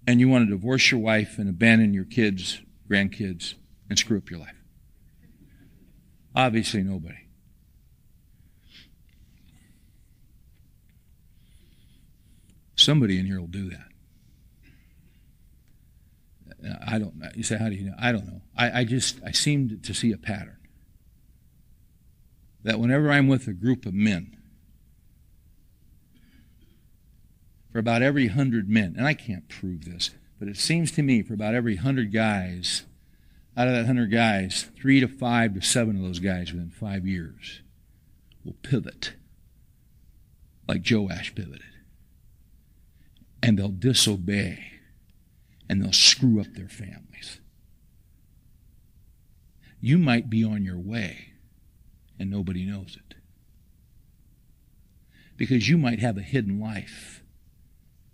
and 0.07 0.21
you 0.21 0.29
want 0.29 0.47
to 0.47 0.51
divorce 0.51 0.91
your 0.91 1.01
wife 1.01 1.39
and 1.39 1.49
abandon 1.49 1.95
your 1.95 2.05
kids, 2.05 2.61
grandkids, 2.91 3.55
and 3.89 3.99
screw 3.99 4.19
up 4.19 4.31
your 4.31 4.41
life? 4.41 4.64
Obviously, 6.35 6.83
nobody. 6.83 7.15
Somebody 12.77 13.19
in 13.19 13.27
here 13.27 13.41
will 13.41 13.47
do 13.47 13.71
that. 13.71 13.87
Uh, 16.69 16.75
I 16.87 16.99
don't 16.99 17.17
know. 17.17 17.29
You 17.35 17.43
say, 17.43 17.57
how 17.57 17.69
do 17.69 17.75
you 17.75 17.87
know? 17.87 17.95
I 17.99 18.13
don't 18.13 18.27
know. 18.27 18.43
I, 18.57 18.81
I 18.81 18.85
just, 18.85 19.21
I 19.25 19.31
seem 19.31 19.81
to 19.81 19.95
see 19.95 20.13
a 20.13 20.19
pattern. 20.19 20.59
That 22.65 22.81
whenever 22.81 23.11
I'm 23.11 23.29
with 23.29 23.47
a 23.47 23.53
group 23.53 23.87
of 23.87 23.95
men, 23.95 24.37
for 27.71 27.79
about 27.79 28.03
every 28.03 28.29
hundred 28.29 28.69
men, 28.69 28.95
and 28.97 29.07
I 29.07 29.15
can't 29.15 29.49
prove 29.49 29.85
this, 29.85 30.11
but 30.39 30.49
it 30.49 30.57
seems 30.57 30.91
to 30.93 31.03
me 31.03 31.23
for 31.23 31.35
about 31.35 31.55
every 31.55 31.77
hundred 31.77 32.13
guys, 32.13 32.85
out 33.57 33.69
of 33.69 33.75
that 33.75 33.87
100 33.87 34.11
guys, 34.11 34.69
three 34.77 35.01
to 35.01 35.09
five 35.09 35.55
to 35.55 35.63
seven 35.63 35.97
of 35.97 36.03
those 36.03 36.19
guys 36.19 36.53
within 36.53 36.71
five 36.71 37.07
years 37.07 37.63
will 38.45 38.57
pivot 38.63 39.15
like 40.67 40.83
Joe 40.83 41.03
Joash 41.03 41.35
pivoted. 41.35 41.63
And 43.43 43.59
they'll 43.59 43.69
disobey 43.69 44.73
and 45.69 45.83
they'll 45.83 45.93
screw 45.93 46.41
up 46.41 46.53
their 46.55 46.69
families. 46.69 47.41
You 49.81 49.99
might 49.99 50.31
be 50.31 50.43
on 50.43 50.65
your 50.65 50.79
way 50.79 51.35
and 52.19 52.31
nobody 52.31 52.65
knows 52.65 52.97
it. 52.97 53.17
Because 55.37 55.69
you 55.69 55.77
might 55.77 55.99
have 55.99 56.17
a 56.17 56.23
hidden 56.23 56.59
life 56.59 57.23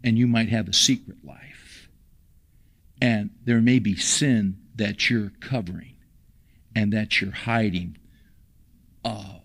and 0.03 0.19
you 0.19 0.27
might 0.27 0.49
have 0.49 0.69
a 0.69 0.73
secret 0.73 1.19
life. 1.25 1.89
And 3.01 3.31
there 3.45 3.61
may 3.61 3.79
be 3.79 3.95
sin 3.97 4.59
that 4.81 5.11
you're 5.11 5.31
covering 5.41 5.95
and 6.75 6.91
that 6.91 7.21
you're 7.21 7.33
hiding. 7.33 7.99
Uh, 9.05 9.41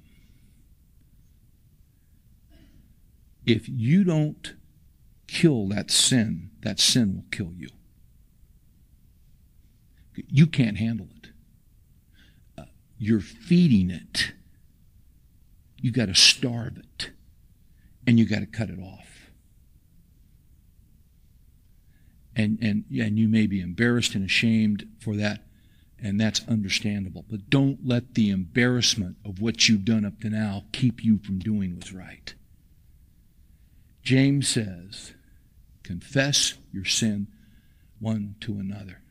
if 3.46 3.68
you 3.68 4.06
don't 4.06 4.54
kill 5.28 5.68
that 5.68 5.92
sin, 5.92 6.52
that 6.62 6.80
sin 6.80 7.16
will 7.16 7.26
kill 7.32 7.52
you. 7.54 7.68
You 10.16 10.48
can't 10.48 10.78
handle 10.78 11.10
it. 11.18 11.30
Uh, 12.58 12.64
you're 12.98 13.20
feeding 13.20 13.92
it. 13.92 14.32
You 15.82 15.92
got 15.92 16.06
to 16.06 16.16
starve 16.16 16.78
it, 16.78 17.12
and 18.08 18.18
you 18.18 18.26
got 18.26 18.40
to 18.40 18.46
cut 18.46 18.70
it 18.70 18.80
off. 18.80 19.15
And, 22.36 22.60
and, 22.62 22.84
and 22.92 23.18
you 23.18 23.28
may 23.28 23.48
be 23.48 23.62
embarrassed 23.62 24.16
and 24.16 24.26
ashamed 24.26 24.88
for 25.00 25.16
that, 25.16 25.42
and 26.00 26.20
that's 26.20 26.46
understandable. 26.48 27.26
But 27.30 27.50
don't 27.50 27.80
let 27.86 28.16
the 28.16 28.30
embarrassment 28.30 29.18
of 29.24 29.42
what 29.42 29.70
you've 29.70 29.86
done 29.86 30.06
up 30.06 30.20
to 30.22 30.30
now 30.30 30.66
keep 30.72 31.04
you 31.04 31.18
from 31.20 31.40
doing 31.40 31.76
what's 31.76 31.94
right. 31.94 32.34
James 34.04 34.48
says, 34.48 35.14
confess 35.84 36.56
your 36.72 36.86
sin 36.86 37.28
one 38.00 38.36
to 38.42 38.60
another 38.60 39.02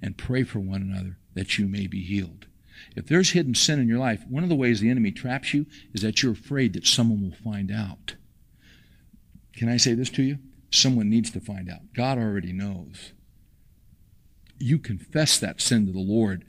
and 0.00 0.16
pray 0.16 0.44
for 0.44 0.60
one 0.60 0.82
another 0.82 1.18
that 1.34 1.58
you 1.58 1.66
may 1.66 1.86
be 1.86 2.02
healed. 2.02 2.46
If 2.94 3.06
there's 3.06 3.30
hidden 3.30 3.54
sin 3.54 3.80
in 3.80 3.88
your 3.88 3.98
life, 3.98 4.24
one 4.28 4.42
of 4.42 4.48
the 4.48 4.54
ways 4.54 4.80
the 4.80 4.90
enemy 4.90 5.10
traps 5.10 5.52
you 5.52 5.66
is 5.92 6.02
that 6.02 6.22
you're 6.22 6.32
afraid 6.32 6.74
that 6.74 6.86
someone 6.86 7.22
will 7.22 7.52
find 7.52 7.72
out. 7.72 8.14
Can 9.56 9.68
I 9.68 9.76
say 9.76 9.94
this 9.94 10.10
to 10.10 10.22
you? 10.22 10.38
Someone 10.70 11.08
needs 11.08 11.30
to 11.30 11.40
find 11.40 11.70
out. 11.70 11.92
God 11.94 12.18
already 12.18 12.52
knows. 12.52 13.12
You 14.58 14.78
confess 14.78 15.38
that 15.38 15.60
sin 15.60 15.86
to 15.86 15.92
the 15.92 15.98
Lord, 15.98 16.44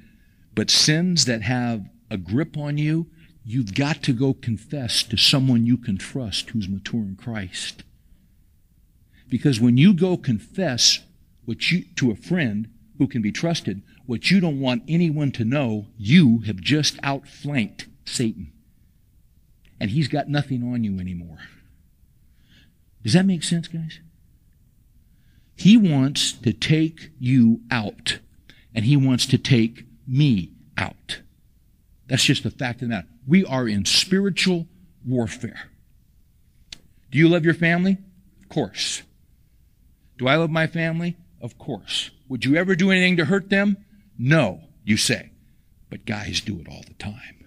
but 0.55 0.70
sins 0.70 1.26
that 1.26 1.43
have 1.43 1.86
a 2.09 2.17
grip 2.17 2.57
on 2.57 2.78
you, 2.78 3.07
you've 3.43 3.76
got 3.76 4.03
to 4.03 4.13
go 4.13 4.34
confess 4.34 5.03
to 5.03 5.17
someone 5.17 5.65
you 5.65 5.78
can 5.78 5.97
trust 5.97 6.49
who's 6.49 6.67
mature 6.67 7.01
in 7.01 7.15
Christ. 7.15 7.84
Because 9.30 9.59
when 9.59 9.78
you 9.78 9.93
go 9.93 10.17
confess 10.17 10.99
what 11.45 11.72
you, 11.72 11.84
to 11.95 12.11
a 12.11 12.15
friend 12.15 12.70
who 12.97 13.07
can 13.07 13.22
be 13.22 13.32
trusted, 13.32 13.82
what 14.05 14.32
you 14.32 14.39
don't 14.39 14.59
want 14.59 14.84
anyone 14.88 15.32
to 15.34 15.45
know, 15.45 15.88
you 15.97 16.39
have 16.47 16.57
just 16.57 16.97
outflanked 17.03 17.88
Satan. 18.05 18.51
And 19.80 19.91
he's 19.91 20.07
got 20.07 20.28
nothing 20.28 20.63
on 20.63 20.84
you 20.84 20.99
anymore. 20.99 21.38
Does 23.03 23.13
that 23.13 23.26
make 23.26 23.43
sense, 23.43 23.67
guys? 23.67 23.99
He 25.60 25.76
wants 25.76 26.32
to 26.32 26.53
take 26.53 27.12
you 27.20 27.60
out, 27.70 28.20
and 28.74 28.86
he 28.86 28.95
wants 28.95 29.26
to 29.26 29.38
take 29.38 29.84
me 30.07 30.53
out. 30.78 31.20
That's 32.07 32.24
just 32.24 32.43
the 32.43 32.49
fact 32.49 32.82
of 32.82 32.88
that. 32.88 33.07
We 33.28 33.43
are 33.43 33.68
in 33.68 33.84
spiritual 33.84 34.68
warfare. 35.05 35.70
Do 37.12 37.18
you 37.18 37.28
love 37.28 37.43
your 37.43 37.53
family? 37.55 37.97
Of 38.41 38.47
course. 38.47 39.03
Do 40.18 40.30
I 40.30 40.38
love 40.38 40.49
my 40.49 40.66
family? 40.66 41.18
Of 41.41 41.57
course. 41.57 42.10
Would 42.30 42.45
you 42.45 42.55
ever 42.55 42.74
do 42.74 42.89
anything 42.89 43.18
to 43.18 43.26
hurt 43.26 43.49
them? 43.49 43.76
No, 44.18 44.62
you 44.86 44.95
say. 44.95 45.32
But 45.89 46.05
guys 46.05 46.39
do 46.39 46.57
it 46.62 46.70
all 46.70 46.84
the 46.88 46.93
time. 46.93 47.45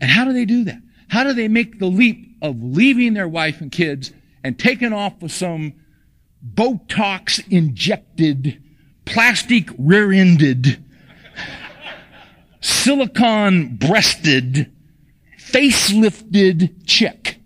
And 0.00 0.10
how 0.10 0.24
do 0.24 0.32
they 0.32 0.46
do 0.46 0.64
that? 0.64 0.80
How 1.08 1.24
do 1.24 1.34
they 1.34 1.48
make 1.48 1.78
the 1.78 1.86
leap 1.86 2.38
of 2.40 2.62
leaving 2.62 3.12
their 3.12 3.28
wife 3.28 3.60
and 3.60 3.70
kids 3.70 4.12
and 4.42 4.58
taken 4.58 4.92
off 4.92 5.20
with 5.20 5.32
some 5.32 5.74
Botox 6.44 7.46
injected, 7.50 8.62
plastic 9.04 9.70
rear 9.78 10.12
ended, 10.12 10.82
silicon 12.60 13.76
breasted, 13.76 14.72
facelifted 15.38 16.86
chick? 16.86 17.40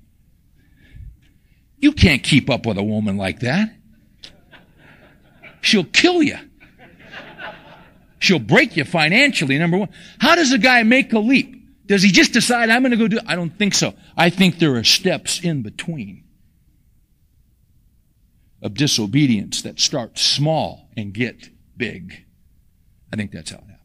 You 1.79 1.93
can't 1.93 2.23
keep 2.23 2.49
up 2.49 2.67
with 2.67 2.79
a 2.79 2.83
woman 2.83 3.17
like 3.17 3.41
that. 3.41 3.75
She'll 5.61 5.85
kill 5.85 6.23
you. 6.23 6.39
She'll 8.19 8.39
break 8.39 8.77
you 8.77 8.85
financially, 8.85 9.59
number 9.59 9.79
one. 9.79 9.89
How 10.21 10.37
does 10.37 10.53
a 10.53 10.59
guy 10.59 10.85
make 10.85 11.13
a 11.13 11.19
leap? 11.19 11.59
Does 11.87 12.03
he 12.03 12.13
just 12.13 12.33
decide, 12.33 12.71
I'm 12.71 12.83
going 12.83 12.93
to 12.93 12.97
go 12.97 13.09
do 13.09 13.19
I 13.27 13.35
don't 13.35 13.57
think 13.59 13.75
so. 13.75 13.95
I 14.17 14.31
think 14.31 14.59
there 14.59 14.77
are 14.77 14.85
steps 14.85 15.41
in 15.43 15.63
between 15.63 16.22
of 18.63 18.75
disobedience 18.75 19.61
that 19.63 19.81
start 19.81 20.19
small 20.19 20.89
and 20.97 21.13
get 21.13 21.51
big. 21.77 22.25
I 23.13 23.17
think 23.17 23.33
that's 23.33 23.51
how 23.51 23.59
it 23.59 23.65
happens. 23.65 23.79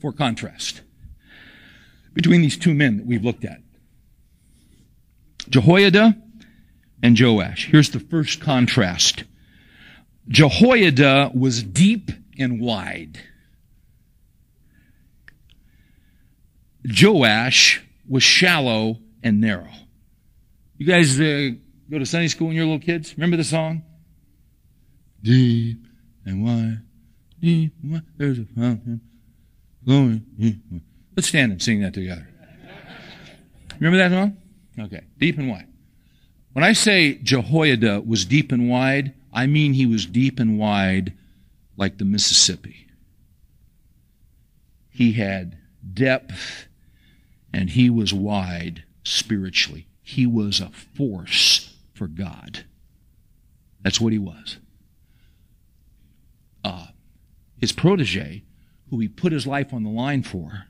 For 0.00 0.12
contrast, 0.12 0.80
between 2.14 2.40
these 2.40 2.56
two 2.56 2.74
men 2.74 2.96
that 2.96 3.06
we've 3.06 3.24
looked 3.24 3.44
at, 3.44 3.60
Jehoiada 5.48 6.16
and 7.02 7.18
Joash. 7.18 7.68
Here's 7.70 7.90
the 7.90 8.00
first 8.00 8.40
contrast. 8.40 9.24
Jehoiada 10.28 11.30
was 11.34 11.62
deep 11.62 12.10
and 12.38 12.60
wide. 12.60 13.20
Joash 16.84 17.82
was 18.08 18.22
shallow 18.22 18.98
and 19.22 19.40
narrow. 19.40 19.72
You 20.76 20.86
guys 20.86 21.20
uh, 21.20 21.50
go 21.90 21.98
to 21.98 22.06
Sunday 22.06 22.28
school 22.28 22.48
when 22.48 22.56
you're 22.56 22.64
little 22.64 22.80
kids? 22.80 23.14
Remember 23.16 23.36
the 23.36 23.44
song? 23.44 23.82
Deep 25.22 25.78
and 26.24 26.44
wide, 26.44 26.82
deep 27.40 27.72
and 27.82 27.92
wide, 27.92 28.02
there's 28.16 28.38
a 28.38 28.44
fountain. 28.44 29.00
Let's 31.16 31.28
stand 31.28 31.52
and 31.52 31.62
sing 31.62 31.80
that 31.80 31.94
together. 31.94 32.28
Remember 33.80 33.98
that 33.98 34.10
song? 34.10 34.36
Okay, 34.78 35.02
deep 35.18 35.38
and 35.38 35.48
wide. 35.48 35.66
When 36.52 36.64
I 36.64 36.72
say 36.72 37.18
Jehoiada 37.22 38.00
was 38.00 38.24
deep 38.24 38.52
and 38.52 38.68
wide, 38.68 39.14
I 39.32 39.46
mean 39.46 39.72
he 39.72 39.86
was 39.86 40.06
deep 40.06 40.38
and 40.38 40.58
wide 40.58 41.14
like 41.76 41.98
the 41.98 42.04
Mississippi. 42.04 42.86
He 44.90 45.12
had 45.12 45.56
depth 45.94 46.66
and 47.52 47.70
he 47.70 47.88
was 47.88 48.12
wide 48.12 48.84
spiritually. 49.04 49.86
He 50.02 50.26
was 50.26 50.60
a 50.60 50.70
force 50.70 51.74
for 51.98 52.06
God. 52.06 52.64
That's 53.82 54.00
what 54.00 54.12
he 54.12 54.18
was. 54.18 54.58
Uh, 56.64 56.86
his 57.58 57.72
protege, 57.72 58.44
who 58.90 59.00
he 59.00 59.08
put 59.08 59.32
his 59.32 59.46
life 59.46 59.72
on 59.72 59.82
the 59.82 59.90
line 59.90 60.22
for, 60.22 60.64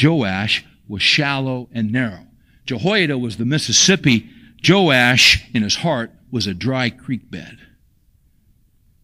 Joash, 0.00 0.64
was 0.86 1.02
shallow 1.02 1.68
and 1.72 1.90
narrow. 1.90 2.26
Jehoiada 2.66 3.18
was 3.18 3.36
the 3.36 3.44
Mississippi. 3.44 4.28
Joash, 4.66 5.44
in 5.54 5.62
his 5.62 5.76
heart, 5.76 6.12
was 6.30 6.46
a 6.46 6.54
dry 6.54 6.90
creek 6.90 7.30
bed. 7.30 7.58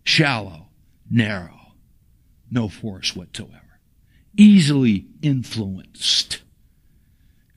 Shallow, 0.05 0.69
narrow, 1.11 1.73
no 2.51 2.69
force 2.69 3.17
whatsoever. 3.17 3.81
Easily 4.37 5.07
influenced. 5.23 6.43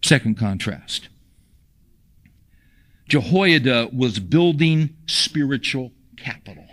Second 0.02 0.38
contrast. 0.38 1.10
Jehoiada 3.12 3.90
was 3.92 4.20
building 4.20 4.96
spiritual 5.06 5.92
capital. 6.16 6.66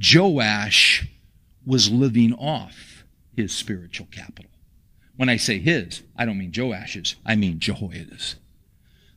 Joash 0.00 1.04
was 1.66 1.90
living 1.90 2.32
off 2.34 3.02
his 3.34 3.52
spiritual 3.52 4.06
capital. 4.12 4.52
When 5.16 5.28
I 5.28 5.36
say 5.36 5.58
his, 5.58 6.04
I 6.16 6.26
don't 6.26 6.38
mean 6.38 6.52
Joash's, 6.52 7.16
I 7.26 7.34
mean 7.34 7.58
Jehoiada's. 7.58 8.36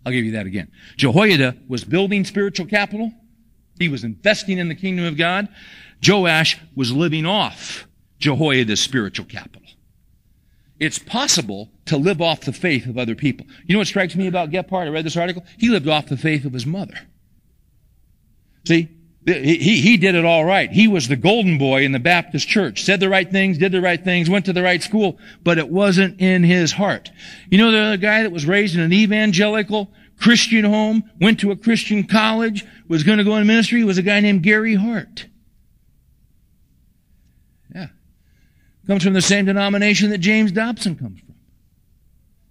I'll 0.04 0.12
give 0.12 0.26
you 0.26 0.32
that 0.32 0.48
again. 0.48 0.72
Jehoiada 0.98 1.58
was 1.68 1.84
building 1.84 2.26
spiritual 2.26 2.66
capital. 2.66 3.14
He 3.78 3.88
was 3.88 4.04
investing 4.04 4.58
in 4.58 4.68
the 4.68 4.74
kingdom 4.74 5.06
of 5.06 5.16
God. 5.16 5.48
Joash 6.04 6.58
was 6.76 6.92
living 6.92 7.28
off 7.28 7.88
Jehoiada's 8.18 8.80
spiritual 8.80 9.28
capital. 9.28 9.59
It's 10.80 11.00
possible 11.00 11.70
to 11.86 11.98
live 11.98 12.22
off 12.22 12.42
the 12.42 12.54
faith 12.54 12.86
of 12.86 12.98
other 12.98 13.16
people. 13.16 13.46
You 13.66 13.74
know 13.74 13.80
what 13.80 13.88
strikes 13.88 14.16
me 14.16 14.28
about 14.28 14.52
Gephardt? 14.52 14.86
I 14.86 14.90
read 14.90 15.06
this 15.06 15.18
article. 15.18 15.44
He 15.58 15.70
lived 15.70 15.88
off 15.88 16.08
the 16.08 16.18
faith 16.18 16.46
of 16.46 16.54
his 16.54 16.66
mother. 16.66 16.96
See? 18.66 18.90
He, 19.26 19.82
he 19.82 19.98
did 19.98 20.16
it 20.16 20.26
all 20.26 20.46
right. 20.46 20.72
He 20.72 20.88
was 20.88 21.08
the 21.08 21.16
golden 21.16 21.58
boy 21.58 21.84
in 21.84 21.92
the 21.92 22.00
Baptist 22.00 22.48
church. 22.48 22.84
Said 22.84 23.00
the 23.00 23.10
right 23.10 23.30
things, 23.30 23.58
did 23.58 23.72
the 23.72 23.82
right 23.82 24.02
things, 24.02 24.30
went 24.30 24.46
to 24.46 24.54
the 24.54 24.64
right 24.64 24.82
school, 24.82 25.20
but 25.44 25.58
it 25.58 25.70
wasn't 25.70 26.20
in 26.22 26.44
his 26.44 26.72
heart. 26.72 27.12
You 27.50 27.58
know 27.58 27.72
the 27.72 27.80
other 27.80 27.98
guy 27.98 28.24
that 28.24 28.32
was 28.32 28.46
raised 28.46 28.76
in 28.76 28.82
an 28.82 28.94
evangelical 28.94 29.92
Christian 30.20 30.66
home, 30.66 31.10
went 31.20 31.40
to 31.42 31.52
a 31.52 31.56
Christian 31.56 32.06
college, 32.06 32.66
was 32.88 33.04
going 33.04 33.20
to 33.20 33.24
go 33.24 33.36
in 33.36 33.48
ministry, 33.48 33.84
was 33.84 33.98
a 33.98 34.02
guy 34.02 34.20
named 34.20 34.44
Gary 34.44 34.76
Hart. 34.76 35.28
Yeah. 37.74 37.88
Comes 38.90 39.04
from 39.04 39.14
the 39.14 39.22
same 39.22 39.46
denomination 39.46 40.10
that 40.10 40.18
James 40.18 40.52
Dobson 40.52 40.96
comes 40.96 41.20
from. 41.20 41.36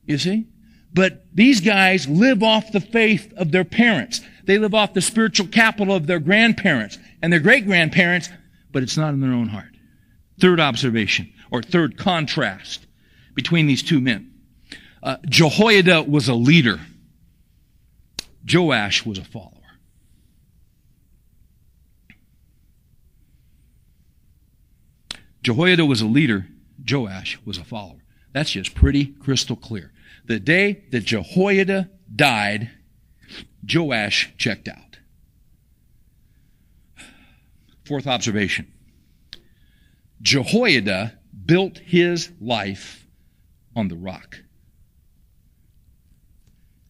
You 0.04 0.18
see? 0.18 0.46
But 0.94 1.24
these 1.34 1.60
guys 1.60 2.06
live 2.06 2.44
off 2.44 2.70
the 2.70 2.80
faith 2.80 3.32
of 3.36 3.50
their 3.50 3.64
parents. 3.64 4.20
They 4.44 4.56
live 4.56 4.72
off 4.72 4.94
the 4.94 5.00
spiritual 5.00 5.48
capital 5.48 5.96
of 5.96 6.06
their 6.06 6.20
grandparents 6.20 6.96
and 7.20 7.32
their 7.32 7.40
great 7.40 7.66
grandparents, 7.66 8.28
but 8.70 8.84
it's 8.84 8.96
not 8.96 9.14
in 9.14 9.20
their 9.20 9.32
own 9.32 9.48
heart. 9.48 9.74
Third 10.38 10.60
observation, 10.60 11.32
or 11.50 11.60
third 11.60 11.98
contrast 11.98 12.86
between 13.34 13.66
these 13.66 13.82
two 13.82 14.00
men. 14.00 14.32
Uh, 15.02 15.16
Jehoiada 15.26 16.04
was 16.04 16.28
a 16.28 16.34
leader. 16.34 16.78
Joash 18.48 19.04
was 19.04 19.18
a 19.18 19.24
follower. 19.24 19.57
Jehoiada 25.48 25.86
was 25.86 26.02
a 26.02 26.06
leader. 26.06 26.46
Joash 26.86 27.38
was 27.46 27.56
a 27.56 27.64
follower. 27.64 28.02
That's 28.34 28.50
just 28.50 28.74
pretty 28.74 29.06
crystal 29.06 29.56
clear. 29.56 29.92
The 30.26 30.38
day 30.38 30.84
that 30.90 31.06
Jehoiada 31.06 31.88
died, 32.14 32.70
Joash 33.66 34.30
checked 34.36 34.68
out. 34.68 34.98
Fourth 37.86 38.06
observation. 38.06 38.70
Jehoiada 40.20 41.18
built 41.46 41.78
his 41.78 42.30
life 42.42 43.06
on 43.74 43.88
the 43.88 43.96
rock. 43.96 44.40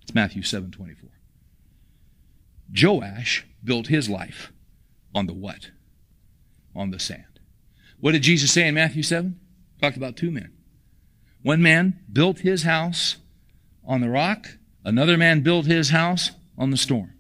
It's 0.03 0.13
Matthew 0.13 0.43
7:24. 0.43 1.13
Joash 2.77 3.47
built 3.63 3.87
his 3.87 4.09
life 4.09 4.51
on 5.15 5.27
the 5.27 5.33
what? 5.33 5.71
On 6.75 6.91
the 6.91 6.99
sand. 6.99 7.28
What 8.01 8.13
did 8.13 8.23
Jesus 8.23 8.53
say 8.53 8.69
in 8.69 8.75
Matthew 8.75 9.03
7? 9.03 9.39
Talked 9.81 9.97
about 9.97 10.17
two 10.17 10.31
men. 10.31 10.53
One 11.43 11.63
man 11.63 12.01
built 12.13 12.41
his 12.41 12.63
house 12.63 13.17
on 13.85 14.01
the 14.01 14.09
rock, 14.09 14.47
another 14.85 15.17
man 15.17 15.41
built 15.41 15.67
his 15.67 15.91
house 15.91 16.33
on 16.57 16.71
the 16.71 16.77
storm, 16.77 17.13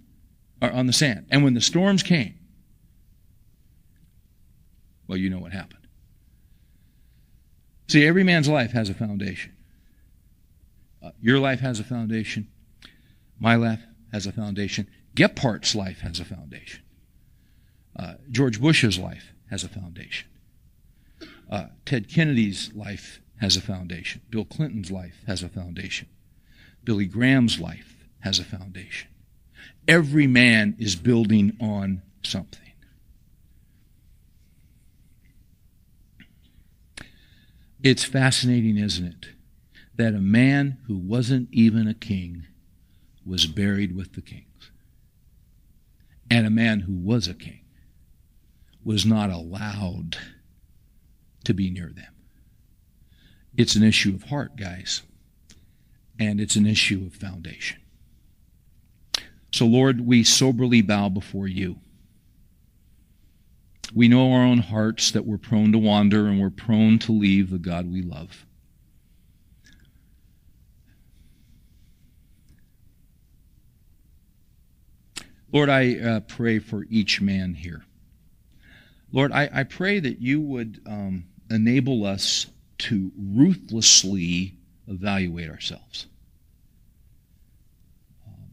or 0.60 0.70
on 0.70 0.86
the 0.86 0.92
sand. 0.92 1.26
And 1.30 1.44
when 1.44 1.54
the 1.54 1.60
storms 1.60 2.02
came, 2.02 2.34
Well, 5.08 5.18
you 5.18 5.30
know 5.30 5.38
what 5.38 5.52
happened. 5.52 5.86
See, 7.88 8.06
every 8.06 8.22
man's 8.22 8.48
life 8.48 8.72
has 8.72 8.90
a 8.90 8.94
foundation. 8.94 9.56
Uh, 11.02 11.10
your 11.20 11.38
life 11.38 11.60
has 11.60 11.80
a 11.80 11.84
foundation. 11.84 12.48
My 13.40 13.54
life 13.54 13.80
has 14.12 14.26
a 14.26 14.32
foundation. 14.32 14.86
Gephardt's 15.14 15.74
life 15.74 16.00
has 16.00 16.20
a 16.20 16.24
foundation. 16.24 16.82
Uh, 17.98 18.14
George 18.30 18.60
Bush's 18.60 18.98
life 18.98 19.32
has 19.50 19.64
a 19.64 19.68
foundation. 19.68 20.28
Uh, 21.50 21.66
Ted 21.84 22.08
Kennedy's 22.08 22.72
life 22.74 23.20
has 23.40 23.56
a 23.56 23.60
foundation. 23.60 24.20
Bill 24.30 24.44
Clinton's 24.44 24.90
life 24.90 25.22
has 25.26 25.42
a 25.42 25.48
foundation. 25.48 26.08
Billy 26.84 27.06
Graham's 27.06 27.60
life 27.60 28.06
has 28.20 28.38
a 28.38 28.44
foundation. 28.44 29.08
Every 29.86 30.26
man 30.26 30.76
is 30.78 30.96
building 30.96 31.56
on 31.60 32.02
something. 32.22 32.60
It's 37.82 38.04
fascinating, 38.04 38.76
isn't 38.76 39.06
it, 39.06 39.26
that 39.96 40.14
a 40.14 40.20
man 40.20 40.78
who 40.86 40.96
wasn't 40.96 41.48
even 41.52 41.86
a 41.86 41.94
king 41.94 42.46
was 43.24 43.46
buried 43.46 43.94
with 43.94 44.14
the 44.14 44.20
kings. 44.20 44.70
And 46.30 46.46
a 46.46 46.50
man 46.50 46.80
who 46.80 46.94
was 46.94 47.28
a 47.28 47.34
king 47.34 47.60
was 48.84 49.06
not 49.06 49.30
allowed 49.30 50.16
to 51.48 51.54
be 51.54 51.70
near 51.70 51.90
them. 51.94 52.12
It's 53.56 53.74
an 53.74 53.82
issue 53.82 54.14
of 54.14 54.24
heart, 54.24 54.54
guys, 54.54 55.02
and 56.20 56.42
it's 56.42 56.56
an 56.56 56.66
issue 56.66 57.04
of 57.06 57.14
foundation. 57.14 57.80
So, 59.50 59.64
Lord, 59.64 60.06
we 60.06 60.24
soberly 60.24 60.82
bow 60.82 61.08
before 61.08 61.48
you. 61.48 61.76
We 63.94 64.08
know 64.08 64.30
our 64.34 64.44
own 64.44 64.58
hearts 64.58 65.10
that 65.12 65.24
we're 65.24 65.38
prone 65.38 65.72
to 65.72 65.78
wander 65.78 66.26
and 66.26 66.38
we're 66.38 66.50
prone 66.50 66.98
to 67.00 67.12
leave 67.12 67.48
the 67.48 67.58
God 67.58 67.90
we 67.90 68.02
love. 68.02 68.44
Lord, 75.50 75.70
I 75.70 75.98
uh, 75.98 76.20
pray 76.20 76.58
for 76.58 76.84
each 76.90 77.22
man 77.22 77.54
here. 77.54 77.86
Lord, 79.10 79.32
I, 79.32 79.48
I 79.50 79.62
pray 79.64 79.98
that 80.00 80.20
you 80.20 80.42
would 80.42 80.82
um, 80.86 81.24
enable 81.50 82.04
us 82.04 82.46
to 82.78 83.10
ruthlessly 83.16 84.54
evaluate 84.86 85.50
ourselves. 85.50 86.06
Um, 88.26 88.52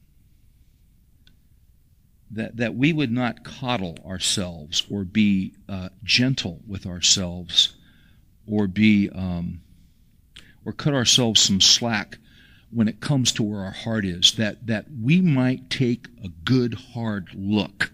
that, 2.31 2.57
that 2.57 2.75
we 2.75 2.93
would 2.93 3.11
not 3.11 3.43
coddle 3.43 3.97
ourselves 4.05 4.85
or 4.89 5.03
be 5.03 5.53
uh, 5.69 5.89
gentle 6.03 6.61
with 6.67 6.85
ourselves 6.85 7.75
or 8.47 8.67
be 8.67 9.09
um, 9.09 9.61
or 10.65 10.73
cut 10.73 10.93
ourselves 10.93 11.41
some 11.41 11.61
slack 11.61 12.17
when 12.71 12.87
it 12.87 12.99
comes 12.99 13.31
to 13.33 13.43
where 13.43 13.61
our 13.61 13.71
heart 13.71 14.05
is 14.05 14.33
that 14.33 14.65
that 14.67 14.85
we 15.01 15.21
might 15.21 15.69
take 15.69 16.07
a 16.23 16.29
good 16.43 16.73
hard 16.73 17.29
look 17.33 17.91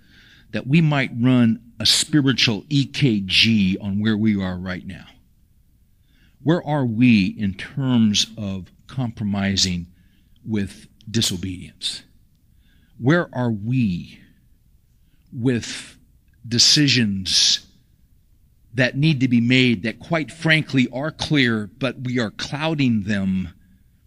that 0.51 0.67
we 0.67 0.81
might 0.81 1.11
run 1.19 1.61
a 1.81 1.85
spiritual 1.85 2.61
EKG 2.63 3.77
on 3.81 4.01
where 4.01 4.17
we 4.17 4.41
are 4.41 4.57
right 4.57 4.85
now 4.85 5.05
where 6.43 6.65
are 6.65 6.85
we 6.85 7.27
in 7.37 7.53
terms 7.53 8.27
of 8.37 8.71
compromising 8.87 9.87
with 10.45 10.87
disobedience? 11.09 12.03
Where 12.99 13.29
are 13.33 13.51
we 13.51 14.19
with 15.31 15.97
decisions 16.47 17.65
that 18.73 18.97
need 18.97 19.19
to 19.19 19.27
be 19.27 19.41
made 19.41 19.83
that, 19.83 19.99
quite 19.99 20.31
frankly, 20.31 20.87
are 20.93 21.11
clear, 21.11 21.69
but 21.77 21.99
we 22.01 22.19
are 22.19 22.31
clouding 22.31 23.03
them 23.03 23.49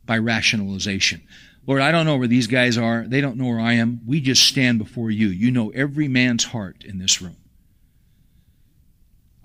by 0.05 0.19
rationalization? 0.19 1.23
Lord, 1.67 1.81
I 1.81 1.93
don't 1.93 2.05
know 2.05 2.17
where 2.17 2.29
these 2.29 2.47
guys 2.47 2.77
are. 2.77 3.05
They 3.07 3.21
don't 3.21 3.37
know 3.37 3.47
where 3.47 3.61
I 3.61 3.75
am. 3.75 4.01
We 4.07 4.21
just 4.21 4.45
stand 4.45 4.79
before 4.79 5.11
you. 5.11 5.29
You 5.29 5.51
know 5.51 5.71
every 5.71 6.09
man's 6.09 6.45
heart 6.45 6.85
in 6.85 6.99
this 6.99 7.23
room. 7.23 7.37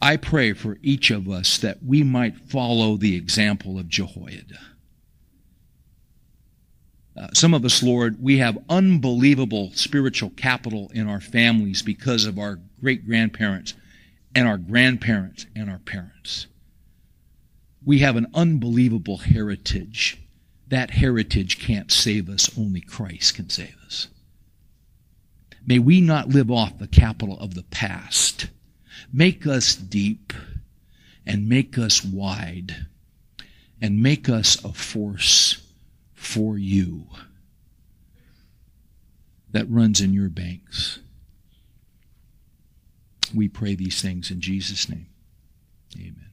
I 0.01 0.17
pray 0.17 0.53
for 0.53 0.77
each 0.81 1.11
of 1.11 1.29
us 1.29 1.57
that 1.57 1.83
we 1.83 2.03
might 2.03 2.37
follow 2.37 2.95
the 2.95 3.15
example 3.15 3.77
of 3.77 3.89
Jehoiada. 3.89 4.59
Uh, 7.17 7.27
some 7.33 7.53
of 7.53 7.65
us, 7.65 7.83
Lord, 7.83 8.21
we 8.21 8.37
have 8.37 8.63
unbelievable 8.69 9.71
spiritual 9.73 10.29
capital 10.31 10.89
in 10.93 11.09
our 11.09 11.19
families 11.19 11.81
because 11.81 12.25
of 12.25 12.39
our 12.39 12.59
great 12.79 13.05
grandparents 13.05 13.73
and 14.33 14.47
our 14.47 14.57
grandparents 14.57 15.45
and 15.53 15.69
our 15.69 15.79
parents. 15.79 16.47
We 17.83 17.99
have 17.99 18.15
an 18.15 18.27
unbelievable 18.33 19.17
heritage. 19.17 20.17
That 20.69 20.91
heritage 20.91 21.59
can't 21.59 21.91
save 21.91 22.29
us, 22.29 22.49
only 22.57 22.79
Christ 22.79 23.35
can 23.35 23.49
save 23.49 23.75
us. 23.85 24.07
May 25.65 25.79
we 25.79 25.99
not 25.99 26.29
live 26.29 26.49
off 26.49 26.77
the 26.77 26.87
capital 26.87 27.37
of 27.39 27.53
the 27.53 27.63
past 27.63 28.47
Make 29.11 29.47
us 29.47 29.75
deep 29.75 30.33
and 31.25 31.49
make 31.49 31.77
us 31.77 32.03
wide 32.03 32.87
and 33.81 34.03
make 34.03 34.29
us 34.29 34.63
a 34.63 34.73
force 34.73 35.61
for 36.13 36.57
you 36.57 37.05
that 39.51 39.69
runs 39.69 40.01
in 40.01 40.13
your 40.13 40.29
banks. 40.29 40.99
We 43.33 43.47
pray 43.47 43.75
these 43.75 44.01
things 44.01 44.31
in 44.31 44.41
Jesus' 44.41 44.89
name. 44.89 45.07
Amen. 45.95 46.28